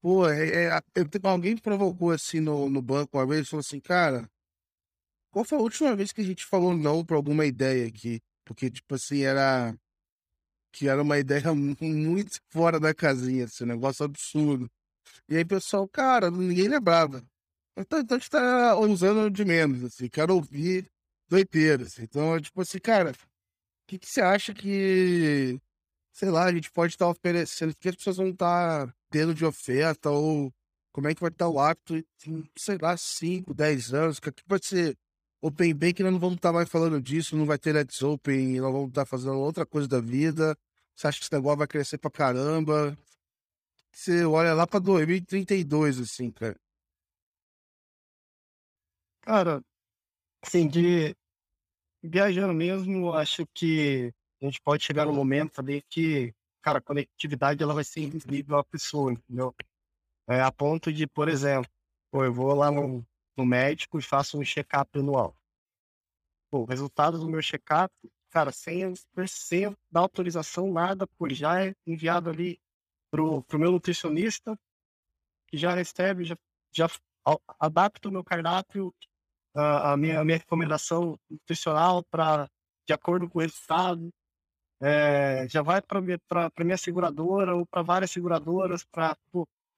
Pô, 0.01 0.27
é, 0.29 0.67
é, 0.67 0.81
eu, 0.95 1.07
alguém 1.25 1.57
provocou 1.59 2.11
assim 2.11 2.41
no, 2.41 2.71
no 2.71 2.81
banco 2.81 3.19
uma 3.19 3.27
vez 3.27 3.47
e 3.47 3.51
falou 3.51 3.61
assim, 3.61 3.81
cara, 3.81 4.31
qual 5.31 5.45
foi 5.45 5.59
a 5.59 5.61
última 5.63 5.95
vez 5.95 6.13
que 6.13 6.23
a 6.23 6.25
gente 6.25 6.47
falou 6.47 6.75
não 6.75 7.05
para 7.05 7.17
alguma 7.17 7.45
ideia 7.45 7.87
aqui? 7.87 8.21
Porque, 8.47 8.71
tipo 8.71 8.95
assim, 8.95 9.23
era. 9.23 9.77
Que 10.73 10.89
era 10.89 11.03
uma 11.03 11.19
ideia 11.19 11.53
muito 11.55 12.39
fora 12.51 12.81
da 12.81 12.95
casinha, 12.95 13.45
assim, 13.45 13.65
um 13.65 13.69
negócio 13.69 14.05
absurdo. 14.05 14.71
E 15.29 15.37
aí, 15.37 15.45
pessoal, 15.45 15.89
cara, 15.89 16.31
ninguém 16.31 16.69
lembrava. 16.69 17.23
Então, 17.77 18.01
então 18.01 18.17
a 18.17 18.19
gente 18.19 18.31
tá 18.31 18.77
usando 18.77 19.31
de 19.31 19.45
menos, 19.45 19.85
assim, 19.85 20.09
quero 20.09 20.35
ouvir 20.35 20.91
doideiras. 21.29 21.99
Então, 21.99 22.41
tipo 22.41 22.61
assim, 22.61 22.79
cara, 22.79 23.13
o 23.13 23.15
que, 23.87 23.99
que 23.99 24.09
você 24.09 24.21
acha 24.21 24.55
que, 24.55 25.61
sei 26.13 26.31
lá, 26.31 26.45
a 26.47 26.53
gente 26.53 26.71
pode 26.71 26.95
estar 26.95 27.07
tá 27.07 27.11
oferecendo? 27.11 27.73
O 27.73 27.77
que 27.77 27.89
as 27.89 27.97
pessoas 27.97 28.17
vão 28.17 28.29
estar 28.31 28.87
tá 28.87 28.95
tendo 29.11 29.35
de 29.35 29.45
oferta? 29.45 30.11
Ou 30.11 30.53
como 30.93 31.09
é 31.09 31.15
que 31.15 31.21
vai 31.21 31.31
estar 31.31 31.47
tá 31.47 31.51
o 31.51 31.61
hábito 31.61 31.97
em, 32.27 32.45
sei 32.57 32.79
lá, 32.81 32.97
5, 32.97 33.55
10 33.55 33.95
anos? 33.95 34.21
Que 34.21 34.33
vai 34.47 34.59
ser 34.63 34.97
Open 35.43 35.75
Bank, 35.75 36.03
nós 36.03 36.13
não 36.13 36.19
vamos 36.19 36.37
estar 36.37 36.53
mais 36.53 36.69
falando 36.69 37.01
disso, 37.01 37.37
não 37.37 37.47
vai 37.47 37.59
ter 37.59 37.73
Let's 37.73 38.03
Open, 38.03 38.61
nós 38.61 38.73
vamos 38.73 38.89
estar 38.89 39.05
fazendo 39.05 39.39
outra 39.39 39.67
coisa 39.67 39.87
da 39.87 40.01
vida. 40.01 40.57
Você 40.95 41.07
acha 41.07 41.19
que 41.19 41.25
esse 41.25 41.33
negócio 41.33 41.59
vai 41.59 41.67
crescer 41.67 41.99
pra 41.99 42.11
caramba? 42.11 42.97
Você 43.97 44.27
olha 44.27 44.53
lá 44.53 44.67
pra 44.67 44.79
2032, 44.79 45.99
assim, 45.99 46.31
cara. 46.31 46.55
Cara, 49.23 49.65
assim, 50.43 50.69
de 50.69 51.17
viajando 52.03 52.53
mesmo, 52.53 53.15
acho 53.15 53.47
que 53.55 54.13
a 54.41 54.45
gente 54.45 54.61
pode 54.61 54.85
chegar 54.85 55.07
no 55.07 55.15
momento 55.15 55.61
ali 55.61 55.83
que, 55.89 56.35
cara, 56.61 56.79
a 56.79 56.83
conectividade 56.83 57.63
ela 57.63 57.73
vai 57.73 57.85
ser 57.85 58.03
invisível 58.03 58.59
à 58.59 58.65
pessoa, 58.65 59.13
entendeu? 59.13 59.55
É, 60.29 60.43
a 60.43 60.53
ponto 60.53 60.93
de, 60.93 61.07
por 61.07 61.27
exemplo, 61.27 61.71
pô, 62.11 62.23
eu 62.23 62.33
vou 62.33 62.55
lá 62.55 62.71
no, 62.71 63.05
no 63.35 63.47
médico 63.47 63.99
e 63.99 64.03
faço 64.03 64.39
um 64.39 64.45
check-up 64.45 64.99
anual. 64.99 65.35
Pô, 66.51 66.61
o 66.61 66.65
resultado 66.67 67.19
do 67.19 67.29
meu 67.31 67.41
check-up, 67.41 67.93
cara, 68.29 68.53
100% 68.53 69.75
da 69.91 70.01
autorização, 70.01 70.71
nada, 70.71 71.07
pô, 71.07 71.31
já 71.31 71.65
é 71.65 71.75
enviado 71.87 72.29
ali 72.29 72.61
pro, 73.11 73.43
pro 73.43 73.59
meu 73.59 73.73
nutricionista, 73.73 74.59
que 75.47 75.57
já 75.57 75.75
recebe, 75.75 76.25
já, 76.25 76.37
já 76.73 76.89
adapta 77.59 78.09
o 78.09 78.13
meu 78.13 78.25
cardápio, 78.25 78.95
a, 79.55 79.93
a, 79.93 79.97
minha, 79.97 80.21
a 80.21 80.25
minha 80.25 80.39
recomendação 80.39 81.19
nutricional 81.31 82.05
para 82.05 82.49
de 82.87 82.93
acordo 82.93 83.29
com 83.29 83.39
o 83.39 83.43
resultado. 83.43 84.11
É, 84.81 85.49
já 85.49 85.63
vai 85.63 85.81
para 85.81 86.65
minha 86.65 86.77
seguradora 86.77 87.57
ou 87.57 87.65
para 87.67 87.83
várias 87.83 88.11
seguradoras 88.11 88.85
para 88.85 89.17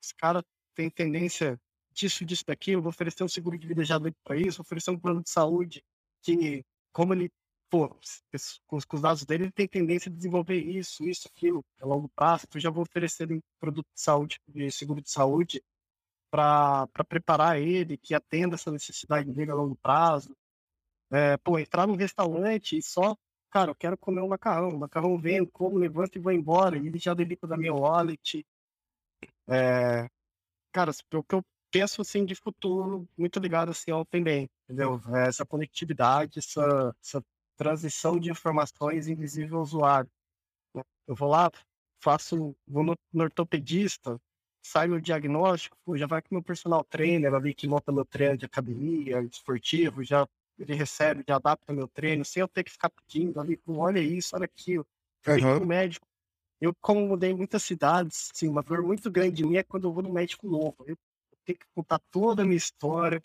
esse 0.02 0.14
cara 0.14 0.44
tem 0.74 0.90
tendência 0.90 1.58
disso, 1.92 2.24
disso, 2.24 2.44
daquilo, 2.46 2.82
vou 2.82 2.90
oferecer 2.90 3.24
um 3.24 3.28
seguro 3.28 3.58
de 3.58 3.66
vida 3.66 3.84
já 3.84 3.98
para 4.24 4.36
isso, 4.36 4.60
oferecer 4.60 4.90
um 4.90 4.98
plano 4.98 5.22
de 5.22 5.30
saúde 5.30 5.82
que, 6.22 6.64
como 6.92 7.14
ele 7.14 7.30
pô, 7.70 7.88
com, 8.66 8.76
os 8.76 9.00
dados 9.00 9.24
dele, 9.24 9.44
ele 9.44 9.52
tem 9.52 9.68
tendência 9.68 10.10
a 10.10 10.14
desenvolver 10.14 10.58
isso, 10.58 11.04
isso, 11.04 11.28
aquilo, 11.28 11.64
a 11.80 11.86
longo 11.86 12.08
prazo. 12.08 12.44
Então, 12.48 12.60
já 12.60 12.70
vou 12.70 12.82
oferecer 12.82 13.30
um 13.30 13.40
produto 13.60 13.86
de 13.94 14.00
saúde, 14.00 14.40
de 14.48 14.70
seguro 14.70 15.02
de 15.02 15.10
saúde, 15.10 15.62
para 16.30 16.88
preparar 17.08 17.60
ele, 17.60 17.96
que 17.96 18.14
atenda 18.14 18.54
essa 18.56 18.70
necessidade 18.70 19.30
dele 19.32 19.50
a 19.50 19.54
longo 19.54 19.76
prazo. 19.76 20.36
É, 21.10 21.36
pô, 21.38 21.58
entrar 21.58 21.86
num 21.86 21.96
restaurante 21.96 22.76
e 22.76 22.82
só, 22.82 23.16
cara, 23.50 23.70
eu 23.70 23.74
quero 23.74 23.96
comer 23.96 24.20
um 24.22 24.28
macarrão. 24.28 24.70
O 24.70 24.78
macarrão 24.78 25.18
vem, 25.18 25.44
como, 25.46 25.78
levanto 25.78 26.16
e 26.16 26.20
vou 26.20 26.32
embora. 26.32 26.76
Ele 26.76 26.98
já 26.98 27.14
debita 27.14 27.46
da 27.46 27.56
minha 27.56 27.74
wallet. 27.74 28.46
É, 29.48 30.08
cara, 30.72 30.92
o 31.14 31.22
que 31.22 31.34
eu 31.34 31.42
penso 31.70 32.02
assim 32.02 32.24
de 32.24 32.34
futuro, 32.34 33.08
muito 33.16 33.38
ligado 33.38 33.70
assim 33.70 33.90
ao 33.90 34.04
também, 34.04 34.48
entendeu? 34.64 35.00
É, 35.14 35.28
essa 35.28 35.44
conectividade, 35.46 36.38
essa, 36.38 36.94
essa 37.02 37.22
transição 37.59 38.18
de 38.18 38.30
informações 38.30 39.09
invisível 39.09 39.59
ao 39.59 39.62
usuário. 39.62 40.11
Eu 41.06 41.14
vou 41.14 41.28
lá, 41.28 41.50
faço, 42.02 42.56
vou 42.66 42.82
no, 42.82 42.96
no 43.12 43.24
ortopedista, 43.24 44.18
sai 44.62 44.88
o 44.88 45.00
diagnóstico, 45.00 45.76
já 45.96 46.06
vai 46.06 46.22
com 46.22 46.34
meu 46.34 46.42
personal 46.42 46.84
trainer 46.84 47.34
ali 47.34 47.52
que 47.52 47.66
monta 47.66 47.92
meu 47.92 48.04
treino 48.04 48.38
de 48.38 48.46
academia, 48.46 49.20
esportivo, 49.22 50.04
já 50.04 50.26
ele 50.59 50.74
recebe, 50.74 51.24
já 51.26 51.36
adapta 51.36 51.72
meu 51.72 51.86
treino, 51.88 52.24
sem 52.24 52.40
eu 52.40 52.48
ter 52.48 52.64
que 52.64 52.70
ficar 52.70 52.90
pedindo 52.90 53.40
ali, 53.40 53.61
olha 53.66 54.00
isso, 54.00 54.34
olha 54.34 54.44
aquilo. 54.44 54.86
Uhum. 55.26 55.66
médico. 55.66 56.06
Eu, 56.61 56.74
como 56.80 57.06
mudei 57.06 57.32
muitas 57.34 57.62
cidades, 57.62 58.30
assim, 58.34 58.48
uma 58.48 58.62
dor 58.62 58.82
muito 58.82 59.11
grande 59.11 59.36
de 59.36 59.46
mim 59.46 59.56
é 59.56 59.62
quando 59.62 59.86
eu 59.86 59.92
vou 59.92 60.02
no 60.02 60.12
médico 60.12 60.48
novo. 60.48 60.76
Eu 60.86 60.96
ter 61.44 61.54
que 61.54 61.66
contar 61.74 62.00
toda 62.11 62.42
a 62.42 62.44
minha 62.44 62.56
história. 62.56 63.22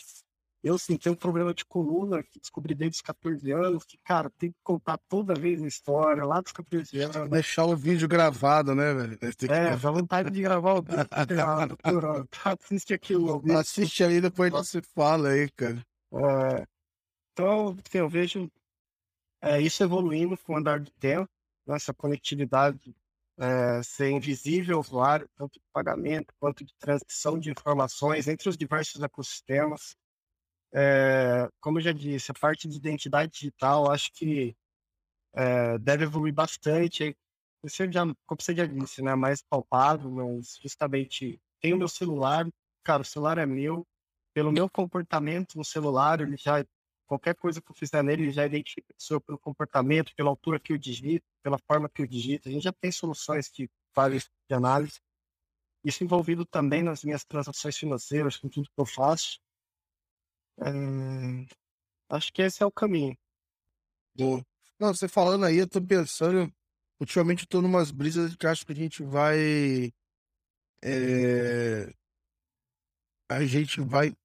Eu, 0.63 0.77
sim, 0.77 0.95
tenho 0.95 1.13
um 1.13 1.17
problema 1.17 1.53
de 1.53 1.65
coluna 1.65 2.23
que 2.23 2.39
descobri 2.39 2.73
desde 2.73 2.95
os 2.95 3.01
14 3.01 3.51
anos, 3.51 3.83
que, 3.83 3.97
cara, 3.97 4.29
tem 4.37 4.49
que 4.49 4.57
contar 4.63 4.97
toda 5.09 5.33
vez 5.33 5.61
a 5.61 5.67
história, 5.67 6.23
lá 6.23 6.39
dos 6.39 6.53
14 6.53 7.01
anos. 7.01 7.29
Deixar 7.29 7.65
o 7.65 7.75
vídeo 7.75 8.07
gravado, 8.07 8.73
né, 8.73 8.93
velho? 8.93 9.17
Que... 9.17 9.51
É, 9.51 9.75
dá 9.75 9.91
vontade 9.91 10.31
de 10.31 10.41
gravar 10.41 10.75
o 10.75 10.81
vídeo. 10.81 11.05
Assiste 12.45 12.93
aquilo. 12.93 13.43
Assiste 13.57 14.03
aí, 14.05 14.21
depois 14.21 14.51
você 14.53 14.81
fala 14.81 15.29
aí, 15.29 15.49
cara. 15.51 15.85
É, 16.13 16.65
então, 17.33 17.75
assim, 17.85 17.97
eu 17.97 18.07
vejo 18.07 18.49
é, 19.41 19.59
isso 19.59 19.83
evoluindo 19.83 20.37
com 20.37 20.53
o 20.53 20.57
andar 20.57 20.79
do 20.79 20.91
tempo, 20.91 21.29
essa 21.67 21.93
conectividade 21.93 22.95
é, 23.37 23.81
ser 23.83 24.11
invisível 24.11 24.75
ao 24.75 24.81
usuário, 24.81 25.29
tanto 25.35 25.53
de 25.53 25.65
pagamento 25.73 26.33
quanto 26.39 26.63
de 26.63 26.73
transmissão 26.75 27.37
de 27.37 27.51
informações 27.51 28.27
entre 28.27 28.47
os 28.47 28.55
diversos 28.55 29.01
ecossistemas. 29.01 29.95
É, 30.73 31.47
como 31.61 31.77
eu 31.77 31.83
já 31.83 31.91
disse, 31.91 32.31
a 32.31 32.33
parte 32.33 32.67
de 32.67 32.77
identidade 32.77 33.31
digital 33.31 33.91
acho 33.91 34.11
que 34.13 34.55
é, 35.33 35.77
deve 35.77 36.05
evoluir 36.05 36.33
bastante. 36.33 37.15
Você 37.61 37.91
já, 37.91 38.01
como 38.25 38.41
você 38.41 38.55
já 38.55 38.65
disse, 38.65 39.01
né, 39.01 39.15
mais 39.15 39.41
palpável, 39.41 40.09
mas 40.11 40.57
justamente 40.61 41.39
tem 41.61 41.73
o 41.73 41.77
meu 41.77 41.87
celular, 41.87 42.47
cara, 42.83 43.03
o 43.03 43.05
celular 43.05 43.37
é 43.37 43.45
meu, 43.45 43.85
pelo 44.33 44.51
meu 44.51 44.69
comportamento 44.69 45.57
no 45.57 45.63
celular, 45.63 46.19
ele 46.21 46.35
já 46.37 46.65
qualquer 47.05 47.35
coisa 47.35 47.61
que 47.61 47.71
eu 47.71 47.75
fizer 47.75 48.03
nele, 48.03 48.23
ele 48.23 48.31
já 48.31 48.45
identifica 48.45 48.93
pelo 49.25 49.37
comportamento, 49.37 50.13
pela 50.15 50.29
altura 50.29 50.59
que 50.59 50.73
eu 50.73 50.77
digito, 50.77 51.25
pela 51.43 51.59
forma 51.67 51.87
que 51.87 52.01
eu 52.01 52.07
digito. 52.07 52.49
A 52.49 52.51
gente 52.51 52.63
já 52.63 52.73
tem 52.73 52.91
soluções 52.91 53.47
que 53.47 53.69
fazem 53.93 54.19
de 54.19 54.55
análise. 54.55 54.99
Isso 55.83 56.03
envolvido 56.03 56.45
também 56.45 56.81
nas 56.81 57.03
minhas 57.03 57.23
transações 57.23 57.77
financeiras, 57.77 58.37
com 58.37 58.49
tudo 58.49 58.65
que 58.65 58.79
eu 58.81 58.85
faço. 58.85 59.39
É... 60.59 61.45
Acho 62.09 62.31
que 62.31 62.41
esse 62.41 62.61
é 62.61 62.65
o 62.65 62.71
caminho. 62.71 63.17
Boa. 64.15 64.45
Não, 64.79 64.93
você 64.93 65.07
falando 65.07 65.45
aí, 65.45 65.57
eu 65.57 65.67
tô 65.67 65.81
pensando. 65.81 66.51
Ultimamente 66.99 67.43
eu 67.43 67.47
tô 67.47 67.61
numas 67.61 67.91
brisas 67.91 68.35
que 68.35 68.47
acho 68.47 68.65
que 68.65 68.71
a 68.71 68.75
gente 68.75 69.03
vai. 69.03 69.91
É... 70.83 71.93
A 73.29 73.45
gente 73.45 73.81
vai 73.81 74.15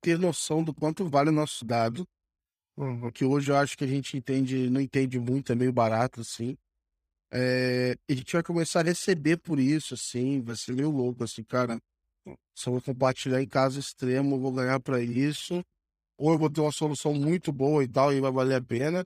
ter 0.00 0.18
noção 0.18 0.62
do 0.62 0.72
quanto 0.72 1.08
vale 1.08 1.30
o 1.30 1.32
nosso 1.32 1.64
dado. 1.64 2.06
Uhum. 2.76 3.10
Que 3.10 3.24
hoje 3.24 3.50
eu 3.50 3.56
acho 3.56 3.76
que 3.76 3.84
a 3.84 3.88
gente 3.88 4.16
entende, 4.16 4.70
não 4.70 4.80
entende 4.80 5.18
muito, 5.18 5.52
é 5.52 5.54
meio 5.54 5.72
barato, 5.72 6.20
assim. 6.20 6.56
É, 7.30 7.96
a 8.08 8.12
gente 8.14 8.32
vai 8.32 8.42
começar 8.42 8.80
a 8.80 8.84
receber 8.84 9.36
por 9.38 9.58
isso, 9.58 9.94
assim, 9.94 10.40
vai 10.40 10.56
ser 10.56 10.72
meio 10.72 10.90
louco, 10.90 11.24
assim, 11.24 11.42
cara. 11.42 11.78
Se 12.54 12.68
eu 12.68 12.72
vou 12.72 12.82
compartilhar 12.82 13.42
em 13.42 13.48
caso 13.48 13.78
extremo, 13.78 14.36
eu 14.36 14.40
vou 14.40 14.52
ganhar 14.52 14.80
para 14.80 15.00
isso. 15.00 15.62
Ou 16.16 16.32
eu 16.32 16.38
vou 16.38 16.50
ter 16.50 16.60
uma 16.60 16.72
solução 16.72 17.14
muito 17.14 17.52
boa 17.52 17.84
e 17.84 17.88
tal, 17.88 18.12
e 18.12 18.20
vai 18.20 18.32
valer 18.32 18.56
a 18.56 18.62
pena. 18.62 19.04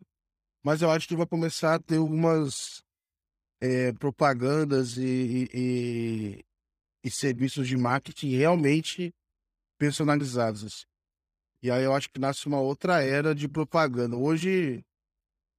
Mas 0.64 0.80
eu 0.80 0.90
acho 0.90 1.06
que 1.08 1.16
vai 1.16 1.26
começar 1.26 1.74
a 1.74 1.78
ter 1.78 1.96
algumas 1.96 2.82
é, 3.60 3.92
propagandas 3.92 4.96
e, 4.96 5.48
e, 5.52 6.44
e, 7.04 7.10
serviços 7.10 7.68
de 7.68 7.76
marketing 7.76 8.36
realmente 8.36 9.12
personalizados. 9.78 10.64
Assim. 10.64 10.84
E 11.62 11.70
aí 11.70 11.84
eu 11.84 11.94
acho 11.94 12.08
que 12.10 12.18
nasce 12.18 12.46
uma 12.46 12.60
outra 12.60 13.02
era 13.02 13.34
de 13.34 13.48
propaganda. 13.48 14.16
Hoje, 14.16 14.84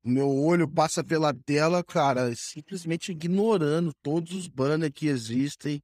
o 0.03 0.09
meu 0.09 0.29
olho 0.29 0.67
passa 0.67 1.03
pela 1.03 1.33
tela, 1.33 1.83
cara, 1.83 2.35
simplesmente 2.35 3.11
ignorando 3.11 3.93
todos 4.01 4.33
os 4.33 4.47
banners 4.47 4.91
que 4.93 5.07
existem, 5.07 5.81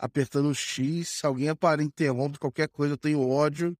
apertando 0.00 0.54
X. 0.54 1.08
Se 1.08 1.26
alguém 1.26 1.48
aparece, 1.48 1.86
interrompe 1.86 2.38
qualquer 2.38 2.68
coisa, 2.68 2.94
eu 2.94 2.98
tenho 2.98 3.28
ódio. 3.28 3.76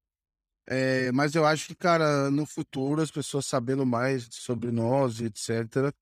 É, 0.66 1.10
mas 1.12 1.34
eu 1.34 1.44
acho 1.44 1.68
que, 1.68 1.74
cara, 1.74 2.30
no 2.30 2.46
futuro, 2.46 3.02
as 3.02 3.10
pessoas 3.10 3.46
sabendo 3.46 3.84
mais 3.86 4.28
sobre 4.30 4.70
nós, 4.70 5.20
etc. 5.20 5.92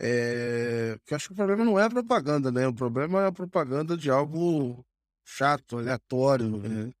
É, 0.00 0.98
eu 1.10 1.16
acho 1.16 1.28
que 1.28 1.32
o 1.32 1.36
problema 1.36 1.64
não 1.64 1.78
é 1.78 1.84
a 1.84 1.90
propaganda, 1.90 2.52
né? 2.52 2.68
O 2.68 2.74
problema 2.74 3.22
é 3.22 3.26
a 3.26 3.32
propaganda 3.32 3.96
de 3.96 4.10
algo 4.10 4.84
chato, 5.24 5.78
aleatório, 5.78 6.48
né? 6.58 6.92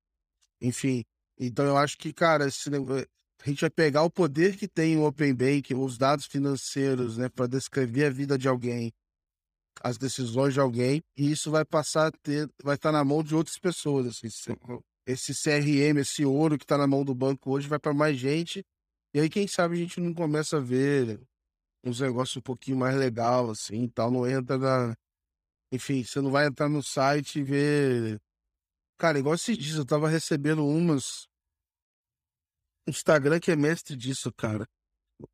Enfim, 0.60 1.04
então 1.38 1.64
eu 1.66 1.76
acho 1.76 1.96
que, 1.98 2.12
cara, 2.12 2.48
esse, 2.48 2.68
a 2.68 3.48
gente 3.48 3.60
vai 3.60 3.70
pegar 3.70 4.02
o 4.02 4.10
poder 4.10 4.56
que 4.56 4.66
tem 4.66 4.96
o 4.96 5.04
Open 5.04 5.32
Bank, 5.34 5.72
os 5.74 5.96
dados 5.96 6.26
financeiros, 6.26 7.16
né, 7.16 7.28
para 7.28 7.46
descrever 7.46 8.06
a 8.06 8.10
vida 8.10 8.36
de 8.36 8.48
alguém, 8.48 8.92
as 9.82 9.98
decisões 9.98 10.54
de 10.54 10.60
alguém, 10.60 11.02
e 11.16 11.30
isso 11.30 11.50
vai 11.50 11.64
passar 11.64 12.08
a 12.08 12.10
ter, 12.10 12.48
vai 12.62 12.74
estar 12.74 12.92
na 12.92 13.04
mão 13.04 13.22
de 13.22 13.34
outras 13.34 13.58
pessoas. 13.58 14.06
Assim, 14.06 14.28
esse 15.06 15.32
CRM, 15.34 15.98
esse 16.00 16.24
ouro 16.24 16.58
que 16.58 16.64
está 16.64 16.76
na 16.76 16.86
mão 16.86 17.04
do 17.04 17.14
banco 17.14 17.50
hoje 17.50 17.68
vai 17.68 17.78
para 17.78 17.94
mais 17.94 18.16
gente, 18.18 18.64
e 19.14 19.20
aí 19.20 19.28
quem 19.28 19.46
sabe 19.46 19.74
a 19.74 19.78
gente 19.78 20.00
não 20.00 20.12
começa 20.12 20.58
a 20.58 20.60
ver 20.60 21.20
uns 21.84 22.00
negócios 22.00 22.36
um 22.36 22.42
pouquinho 22.42 22.76
mais 22.76 22.96
legal, 22.96 23.50
assim, 23.50 23.88
tal, 23.88 24.10
não 24.10 24.28
entra 24.28 24.58
na... 24.58 24.94
Enfim, 25.72 26.02
você 26.02 26.20
não 26.20 26.30
vai 26.30 26.46
entrar 26.46 26.68
no 26.68 26.82
site 26.82 27.40
e 27.40 27.42
ver 27.42 28.20
Cara, 28.98 29.16
igual 29.16 29.36
esses 29.36 29.56
dias, 29.56 29.76
eu 29.76 29.86
tava 29.86 30.08
recebendo 30.08 30.66
umas. 30.66 31.28
Instagram 32.88 33.38
que 33.38 33.52
é 33.52 33.56
mestre 33.56 33.96
disso, 33.96 34.32
cara. 34.32 34.66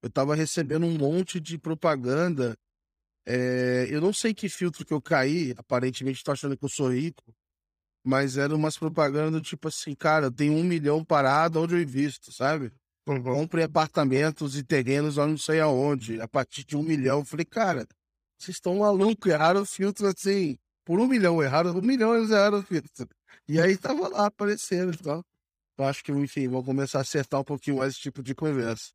Eu 0.03 0.11
tava 0.11 0.35
recebendo 0.35 0.85
um 0.85 0.99
monte 0.99 1.41
de 1.41 1.59
propaganda. 1.59 2.55
É... 3.27 3.87
Eu 3.91 4.01
não 4.01 4.13
sei 4.13 4.35
que 4.35 4.49
filtro 4.49 4.85
que 4.85 4.93
eu 4.93 5.01
caí, 5.01 5.55
aparentemente 5.57 6.23
tô 6.25 6.33
achando 6.33 6.57
que 6.57 6.65
eu 6.65 6.69
sou 6.69 6.93
rico, 6.93 7.23
mas 8.05 8.37
eram 8.37 8.57
umas 8.57 8.77
propagandas 8.77 9.43
tipo 9.43 9.69
assim, 9.69 9.95
cara, 9.95 10.27
eu 10.27 10.33
tenho 10.33 10.55
um 10.55 10.65
milhão 10.65 11.05
parado 11.05 11.61
onde 11.61 11.75
eu 11.75 11.81
invisto, 11.81 12.33
sabe? 12.33 12.73
Uhum. 13.07 13.23
Compre 13.23 13.63
apartamentos 13.63 14.57
e 14.57 14.63
terrenos 14.63 15.17
lá 15.17 15.27
não 15.27 15.37
sei 15.39 15.61
aonde, 15.61 16.21
a 16.21 16.29
partir 16.29 16.65
de 16.65 16.77
um 16.77 16.83
milhão. 16.83 17.21
Eu 17.21 17.25
falei, 17.25 17.45
cara, 17.45 17.87
vocês 18.39 18.57
estão 18.57 18.79
malucos, 18.79 19.31
erraram 19.31 19.63
o 19.63 19.67
filtro 19.67 20.07
assim, 20.07 20.59
por 20.85 21.01
um 21.01 21.07
milhão, 21.07 21.43
erraram 21.43 21.77
um 21.77 21.83
milhão, 21.83 22.17
eles 22.17 22.31
erraram 22.31 22.59
o 22.59 22.63
filtro. 22.63 23.09
E 23.49 23.61
aí 23.61 23.77
tava 23.77 24.09
lá 24.09 24.27
aparecendo, 24.27 24.95
então. 24.95 25.25
Eu 25.77 25.85
acho 25.85 26.05
que, 26.05 26.13
enfim, 26.13 26.49
vou 26.49 26.63
começar 26.63 26.99
a 26.99 27.03
acertar 27.03 27.41
um 27.41 27.45
pouquinho 27.45 27.79
mais 27.79 27.93
esse 27.93 28.01
tipo 28.01 28.23
de 28.23 28.35
conversa. 28.35 28.93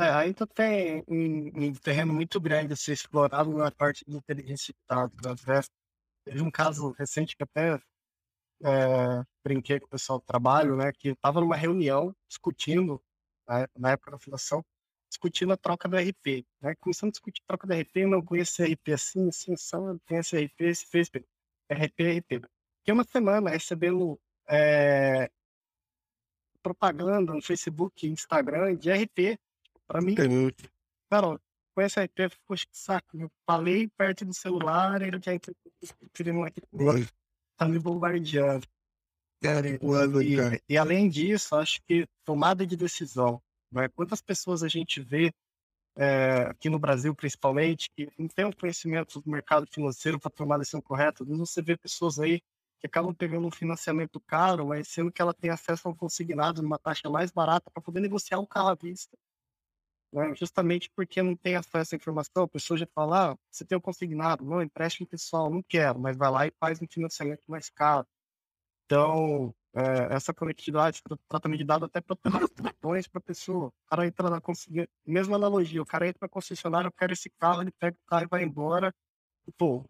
É, 0.00 0.10
ainda 0.10 0.46
tem 0.46 1.04
um, 1.06 1.66
um, 1.66 1.72
terreno 1.74 2.14
muito 2.14 2.40
grande 2.40 2.72
a 2.72 2.76
ser 2.76 2.92
explorado 2.92 3.52
na 3.52 3.70
parte 3.70 4.02
de 4.06 4.16
inteligência 4.16 4.74
dados. 4.88 5.44
Né? 5.44 5.60
Teve 6.24 6.40
um 6.40 6.50
caso 6.50 6.90
recente 6.92 7.36
que 7.36 7.42
até 7.42 7.78
é, 8.64 9.24
brinquei 9.44 9.78
com 9.78 9.84
o 9.84 9.90
pessoal 9.90 10.18
do 10.18 10.24
trabalho, 10.24 10.74
né, 10.74 10.90
que 10.92 11.08
estava 11.10 11.40
numa 11.40 11.56
reunião 11.56 12.16
discutindo, 12.26 13.02
né, 13.46 13.66
na 13.76 13.90
época 13.90 14.12
da 14.12 14.18
fundação, 14.18 14.64
discutindo 15.10 15.52
a 15.52 15.56
troca 15.56 15.86
do 15.86 15.96
RP. 15.96 16.46
Né? 16.62 16.74
Começando 16.80 17.08
a 17.08 17.12
discutir 17.12 17.42
a 17.42 17.48
troca 17.48 17.66
do 17.66 17.74
RP, 17.74 18.06
não 18.06 18.24
conheço 18.24 18.62
RP 18.62 18.92
assim, 18.94 19.28
assim, 19.28 19.54
só 19.54 19.78
tem 20.06 20.18
esse 20.18 20.34
RP, 20.34 20.60
esse 20.62 20.86
RP, 20.86 22.18
RP. 22.18 22.48
Fiquei 22.78 22.94
uma 22.94 23.04
semana 23.04 23.50
recebendo 23.50 24.18
é, 24.48 25.30
propaganda 26.62 27.34
no 27.34 27.42
Facebook, 27.42 28.06
Instagram 28.06 28.76
de 28.76 28.90
RP. 28.90 29.38
Para 29.90 30.00
mim, 30.00 30.14
cara, 31.10 31.40
com 31.74 31.82
esse 31.82 32.00
RP, 32.00 32.30
poxa, 32.46 32.64
que 32.64 32.78
saco. 32.78 33.20
Eu 33.20 33.28
falei 33.44 33.88
perto 33.88 34.24
do 34.24 34.32
celular, 34.32 35.02
ele 35.02 35.20
já 35.20 35.34
entrou 35.34 35.56
aqui. 36.44 36.62
Tá 37.56 37.66
me 37.66 37.80
bombardeando. 37.80 38.64
E, 40.68 40.74
e, 40.74 40.78
além 40.78 41.08
disso, 41.08 41.56
acho 41.56 41.80
que 41.88 42.06
tomada 42.24 42.64
de 42.64 42.76
decisão. 42.76 43.42
Né? 43.72 43.88
Quantas 43.88 44.22
pessoas 44.22 44.62
a 44.62 44.68
gente 44.68 45.00
vê 45.00 45.32
é, 45.96 46.42
aqui 46.42 46.70
no 46.70 46.78
Brasil, 46.78 47.12
principalmente, 47.12 47.90
que 47.90 48.08
não 48.16 48.28
tem 48.28 48.44
o 48.44 48.48
um 48.48 48.52
conhecimento 48.52 49.20
do 49.20 49.28
mercado 49.28 49.66
financeiro 49.66 50.20
para 50.20 50.30
tomar 50.30 50.54
a 50.54 50.58
decisão 50.58 50.80
correta. 50.80 51.24
Você 51.24 51.60
vê 51.60 51.76
pessoas 51.76 52.20
aí 52.20 52.40
que 52.78 52.86
acabam 52.86 53.12
pegando 53.12 53.44
um 53.44 53.50
financiamento 53.50 54.20
caro, 54.20 54.68
mas 54.68 54.86
sendo 54.86 55.10
que 55.10 55.20
ela 55.20 55.34
tem 55.34 55.50
acesso 55.50 55.88
a 55.88 55.90
um 55.90 55.96
consignado 55.96 56.62
numa 56.62 56.78
taxa 56.78 57.10
mais 57.10 57.32
barata 57.32 57.68
para 57.72 57.82
poder 57.82 57.98
negociar 57.98 58.38
um 58.38 58.46
carro 58.46 58.68
à 58.68 58.74
vista. 58.76 59.18
Né? 60.12 60.34
Justamente 60.34 60.90
porque 60.94 61.22
não 61.22 61.36
tem 61.36 61.54
acesso 61.54 61.94
à 61.94 61.96
informação, 61.96 62.44
a 62.44 62.48
pessoa 62.48 62.76
já 62.76 62.86
fala, 62.94 63.32
ah, 63.32 63.38
você 63.50 63.64
tem 63.64 63.78
o 63.78 63.80
consignado, 63.80 64.44
não, 64.44 64.62
empréstimo 64.62 65.06
pessoal, 65.06 65.50
não 65.50 65.62
quero, 65.62 65.98
mas 66.00 66.16
vai 66.16 66.30
lá 66.30 66.46
e 66.46 66.52
faz 66.58 66.82
um 66.82 66.86
financiamento 66.88 67.42
mais 67.46 67.70
caro. 67.70 68.06
Então, 68.86 69.54
é, 69.72 70.14
essa 70.14 70.34
conectividade, 70.34 71.00
tratamento 71.28 71.58
de 71.58 71.64
dados 71.64 71.86
até 71.86 72.00
para 72.00 72.16
para 72.16 72.40
a 73.14 73.20
pessoa. 73.20 73.68
O 73.68 73.72
cara 73.88 74.06
entra 74.06 74.28
na 74.28 74.40
concessionária, 74.40 74.90
mesma 75.06 75.36
analogia, 75.36 75.80
o 75.80 75.86
cara 75.86 76.08
entra 76.08 76.18
na 76.22 76.28
concessionária, 76.28 76.88
eu 76.88 76.92
quero 76.92 77.12
esse 77.12 77.30
carro, 77.30 77.62
ele 77.62 77.70
pega 77.72 77.96
o 77.96 78.06
carro 78.08 78.24
e 78.24 78.28
vai 78.28 78.42
embora. 78.42 78.92
Pô, 79.56 79.84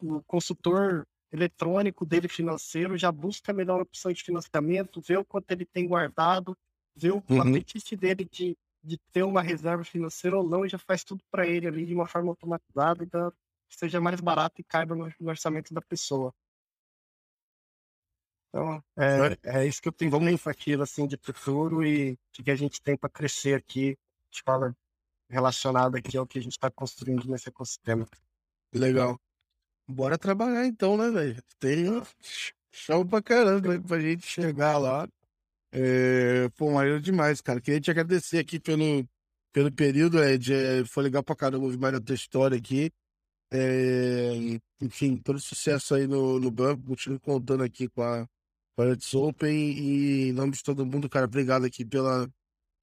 o 0.00 0.22
consultor 0.22 1.06
eletrônico 1.32 2.06
dele 2.06 2.28
financeiro, 2.28 2.96
já 2.96 3.10
busca 3.10 3.50
a 3.50 3.54
melhor 3.54 3.80
opção 3.80 4.12
de 4.12 4.22
financiamento, 4.22 5.00
vê 5.00 5.16
o 5.16 5.24
quanto 5.24 5.50
ele 5.50 5.66
tem 5.66 5.88
guardado, 5.88 6.56
vê 6.94 7.10
o 7.10 7.22
uhum. 7.28 7.40
apetite 7.40 7.96
dele 7.96 8.24
de, 8.24 8.56
de 8.84 8.98
ter 9.10 9.22
uma 9.22 9.40
reserva 9.40 9.82
financeira 9.82 10.36
ou 10.36 10.48
não, 10.48 10.64
e 10.64 10.68
já 10.68 10.78
faz 10.78 11.02
tudo 11.02 11.24
para 11.30 11.46
ele 11.46 11.66
ali 11.66 11.86
de 11.86 11.94
uma 11.94 12.06
forma 12.06 12.30
automatizada, 12.30 13.02
então 13.02 13.32
seja 13.68 14.00
mais 14.00 14.20
barato 14.20 14.60
e 14.60 14.64
caiba 14.64 14.94
no, 14.94 15.10
orçamento 15.28 15.72
da 15.72 15.80
pessoa. 15.80 16.32
Então, 18.48 18.84
é, 18.96 19.60
é 19.60 19.66
isso 19.66 19.82
que 19.82 19.88
eu 19.88 19.92
tenho 19.92 20.10
como 20.10 20.28
infantil, 20.28 20.80
assim, 20.82 21.08
de 21.08 21.16
futuro 21.16 21.84
e 21.84 22.16
que 22.32 22.50
a 22.50 22.54
gente 22.54 22.80
tem 22.80 22.96
para 22.96 23.10
crescer 23.10 23.54
aqui, 23.54 23.98
de 24.30 24.42
forma 24.42 24.76
relacionada 25.28 25.98
aqui 25.98 26.16
ao 26.16 26.26
que 26.26 26.38
a 26.38 26.42
gente 26.42 26.52
está 26.52 26.70
construindo 26.70 27.28
nesse 27.28 27.48
ecossistema. 27.48 28.06
Legal. 28.72 29.18
Bora 29.88 30.16
trabalhar 30.16 30.66
então, 30.66 30.96
né, 30.96 31.10
velho? 31.10 31.42
Tem 31.58 31.86
chão 32.70 33.06
pra 33.06 33.22
caramba 33.22 33.80
pra 33.80 33.98
gente 33.98 34.26
chegar 34.26 34.78
lá. 34.78 35.08
É, 35.76 36.48
pô, 36.50 36.70
maneiro 36.70 37.00
demais, 37.00 37.40
cara. 37.40 37.60
Queria 37.60 37.80
te 37.80 37.90
agradecer 37.90 38.38
aqui 38.38 38.60
pelo, 38.60 39.04
pelo 39.52 39.72
período, 39.72 40.22
Ed. 40.22 40.54
É, 40.54 40.84
foi 40.84 41.02
legal 41.02 41.22
pra 41.22 41.34
caramba 41.34 41.64
ouvir 41.64 41.78
mais 41.78 41.94
da 41.94 42.00
tua 42.00 42.14
história 42.14 42.56
aqui. 42.56 42.92
É, 43.52 44.32
enfim, 44.80 45.16
todo 45.16 45.40
sucesso 45.40 45.94
aí 45.94 46.06
no, 46.06 46.38
no 46.38 46.50
banco. 46.50 46.84
Continuo 46.84 47.18
contando 47.20 47.64
aqui 47.64 47.88
com 47.88 48.02
a, 48.02 48.26
Let's 48.78 49.14
Open 49.14 49.50
e 49.50 50.28
em 50.28 50.32
nome 50.32 50.52
de 50.52 50.62
todo 50.62 50.84
mundo, 50.84 51.08
cara, 51.08 51.26
obrigado 51.26 51.64
aqui 51.64 51.84
pela 51.84 52.28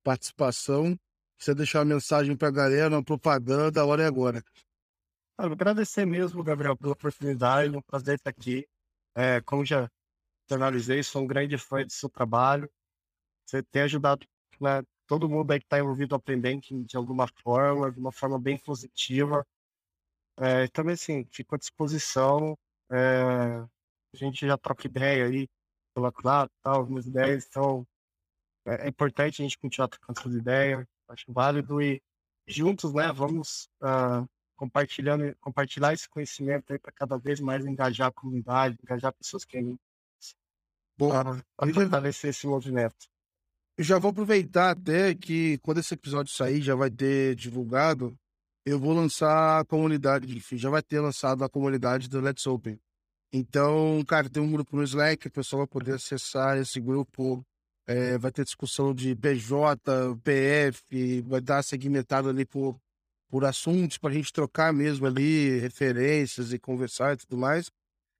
participação. 0.03 0.97
Você 1.37 1.53
deixar 1.55 1.79
uma 1.79 1.95
mensagem 1.95 2.35
pra 2.35 2.51
galera, 2.51 2.95
uma 2.95 3.03
propaganda, 3.03 3.81
a 3.81 3.85
hora 3.85 4.03
é 4.03 4.05
agora. 4.05 4.43
Eu 5.37 5.51
agradecer 5.51 6.05
mesmo, 6.05 6.43
Gabriel, 6.43 6.77
pela 6.77 6.93
oportunidade, 6.93 7.73
é 7.73 7.77
um 7.77 7.81
prazer 7.81 8.15
estar 8.15 8.29
aqui. 8.29 8.65
É, 9.15 9.41
como 9.41 9.65
já 9.65 9.89
analisei, 10.49 11.03
sou 11.03 11.23
um 11.23 11.27
grande 11.27 11.57
fã 11.57 11.83
do 11.85 11.91
seu 11.91 12.09
trabalho. 12.09 12.69
Você 13.45 13.63
tem 13.63 13.83
ajudado 13.83 14.25
né, 14.59 14.83
todo 15.07 15.29
mundo 15.29 15.51
aí 15.51 15.59
que 15.59 15.65
está 15.65 15.79
envolvido 15.79 16.15
aprendendo 16.15 16.61
de 16.85 16.95
alguma 16.97 17.27
forma, 17.43 17.91
de 17.91 17.99
uma 17.99 18.11
forma 18.11 18.39
bem 18.39 18.57
positiva. 18.57 19.45
É, 20.37 20.67
também, 20.69 20.93
assim, 20.93 21.25
fico 21.31 21.55
à 21.55 21.57
disposição. 21.57 22.57
É, 22.89 23.65
a 24.13 24.17
gente 24.17 24.45
já 24.45 24.57
troca 24.57 24.87
ideia 24.87 25.25
aí 25.25 25.47
pela 25.93 26.11
claro, 26.11 26.49
tal, 26.61 26.75
algumas 26.75 27.05
ideias, 27.05 27.45
então 27.47 27.85
é, 28.65 28.85
é, 28.85 28.89
importante 28.89 29.41
a 29.41 29.43
gente 29.43 29.57
continuar 29.57 29.87
trocando 29.87 30.19
essas 30.19 30.33
ideias, 30.33 30.85
acho 31.09 31.31
válido 31.31 31.81
e 31.81 32.01
juntos, 32.47 32.93
né, 32.93 33.11
vamos 33.11 33.69
uh, 33.81 34.27
compartilhando, 34.55 35.35
compartilhar 35.39 35.93
esse 35.93 36.07
conhecimento 36.09 36.71
aí 36.71 36.79
para 36.79 36.91
cada 36.91 37.17
vez 37.17 37.39
mais 37.39 37.65
engajar 37.65 38.07
a 38.07 38.11
comunidade, 38.11 38.77
engajar 38.83 39.13
pessoas 39.13 39.45
que 39.45 39.57
para 40.97 41.73
fortalecer 41.73 42.29
esse 42.29 42.45
movimento. 42.45 43.10
Eu 43.77 43.83
já 43.83 43.97
vou 43.97 44.11
aproveitar 44.11 44.71
até 44.71 45.15
que 45.15 45.57
quando 45.59 45.79
esse 45.79 45.93
episódio 45.93 46.33
sair, 46.33 46.61
já 46.61 46.75
vai 46.75 46.91
ter 46.91 47.35
divulgado, 47.35 48.17
eu 48.65 48.79
vou 48.79 48.93
lançar 48.93 49.59
a 49.59 49.65
comunidade, 49.65 50.37
enfim, 50.37 50.57
já 50.57 50.69
vai 50.69 50.83
ter 50.83 50.99
lançado 50.99 51.43
a 51.43 51.49
comunidade 51.49 52.07
do 52.07 52.19
Let's 52.19 52.45
Open. 52.45 52.79
Então, 53.33 54.03
cara, 54.05 54.29
tem 54.29 54.43
um 54.43 54.51
grupo 54.51 54.75
no 54.75 54.83
Slack, 54.83 55.27
o 55.27 55.31
pessoal 55.31 55.61
vai 55.61 55.67
poder 55.67 55.93
acessar 55.93 56.57
esse 56.57 56.79
grupo. 56.79 57.45
É, 57.87 58.17
vai 58.17 58.31
ter 58.31 58.43
discussão 58.43 58.93
de 58.93 59.15
PJ, 59.15 59.79
PF, 60.23 61.21
vai 61.21 61.41
dar 61.41 61.63
segmentado 61.63 62.29
ali 62.29 62.45
por, 62.45 62.79
por 63.27 63.43
assuntos 63.43 63.97
para 63.97 64.11
a 64.11 64.13
gente 64.13 64.31
trocar 64.31 64.71
mesmo 64.71 65.07
ali 65.07 65.59
referências 65.59 66.53
e 66.53 66.59
conversar 66.59 67.13
e 67.13 67.17
tudo 67.17 67.37
mais. 67.37 67.71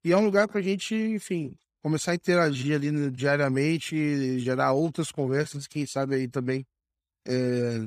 E 0.04 0.12
é 0.12 0.16
um 0.16 0.24
lugar 0.24 0.48
para 0.48 0.58
a 0.58 0.62
gente, 0.62 0.94
enfim, 0.94 1.54
começar 1.82 2.12
a 2.12 2.14
interagir 2.14 2.76
ali 2.76 2.90
né, 2.90 3.10
diariamente, 3.10 4.38
gerar 4.40 4.72
outras 4.72 5.10
conversas, 5.10 5.66
quem 5.66 5.84
sabe 5.84 6.14
aí 6.14 6.28
também 6.28 6.64
é, 7.26 7.78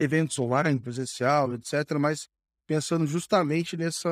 eventos 0.00 0.38
online, 0.38 0.78
presencial, 0.80 1.54
etc. 1.54 1.98
Mas 1.98 2.28
pensando 2.66 3.06
justamente 3.06 3.76
nessa 3.76 4.08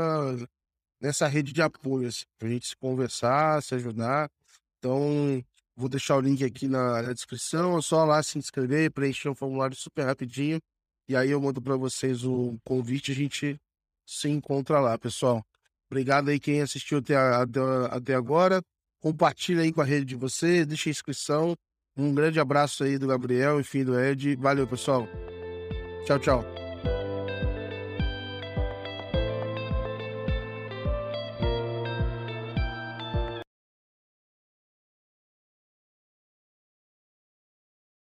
nessa 1.00 1.26
rede 1.26 1.52
de 1.52 1.62
apoio, 1.62 2.08
assim, 2.08 2.24
pra 2.38 2.48
gente 2.48 2.66
se 2.68 2.76
conversar, 2.76 3.62
se 3.62 3.74
ajudar. 3.74 4.30
Então, 4.78 5.42
vou 5.74 5.88
deixar 5.88 6.16
o 6.16 6.20
link 6.20 6.44
aqui 6.44 6.68
na, 6.68 7.02
na 7.02 7.12
descrição, 7.14 7.78
é 7.78 7.82
só 7.82 8.04
lá 8.04 8.22
se 8.22 8.38
inscrever, 8.38 8.90
preencher 8.92 9.30
um 9.30 9.34
formulário 9.34 9.74
super 9.74 10.04
rapidinho, 10.04 10.60
e 11.08 11.16
aí 11.16 11.30
eu 11.30 11.40
mando 11.40 11.60
para 11.62 11.76
vocês 11.76 12.22
o 12.24 12.58
convite, 12.64 13.12
a 13.12 13.14
gente 13.14 13.58
se 14.06 14.28
encontra 14.28 14.78
lá, 14.78 14.98
pessoal. 14.98 15.44
Obrigado 15.90 16.28
aí 16.28 16.38
quem 16.38 16.60
assistiu 16.60 16.98
até, 16.98 17.16
até, 17.16 17.60
até 17.90 18.14
agora. 18.14 18.62
Compartilha 19.00 19.62
aí 19.62 19.72
com 19.72 19.80
a 19.80 19.84
rede 19.84 20.04
de 20.04 20.16
vocês, 20.16 20.66
deixa 20.66 20.88
a 20.88 20.92
inscrição. 20.92 21.54
Um 21.96 22.14
grande 22.14 22.38
abraço 22.38 22.84
aí 22.84 22.96
do 22.96 23.08
Gabriel, 23.08 23.58
enfim, 23.58 23.84
do 23.84 23.98
Ed. 23.98 24.36
Valeu, 24.36 24.66
pessoal. 24.66 25.08
Tchau, 26.06 26.18
tchau. 26.18 26.69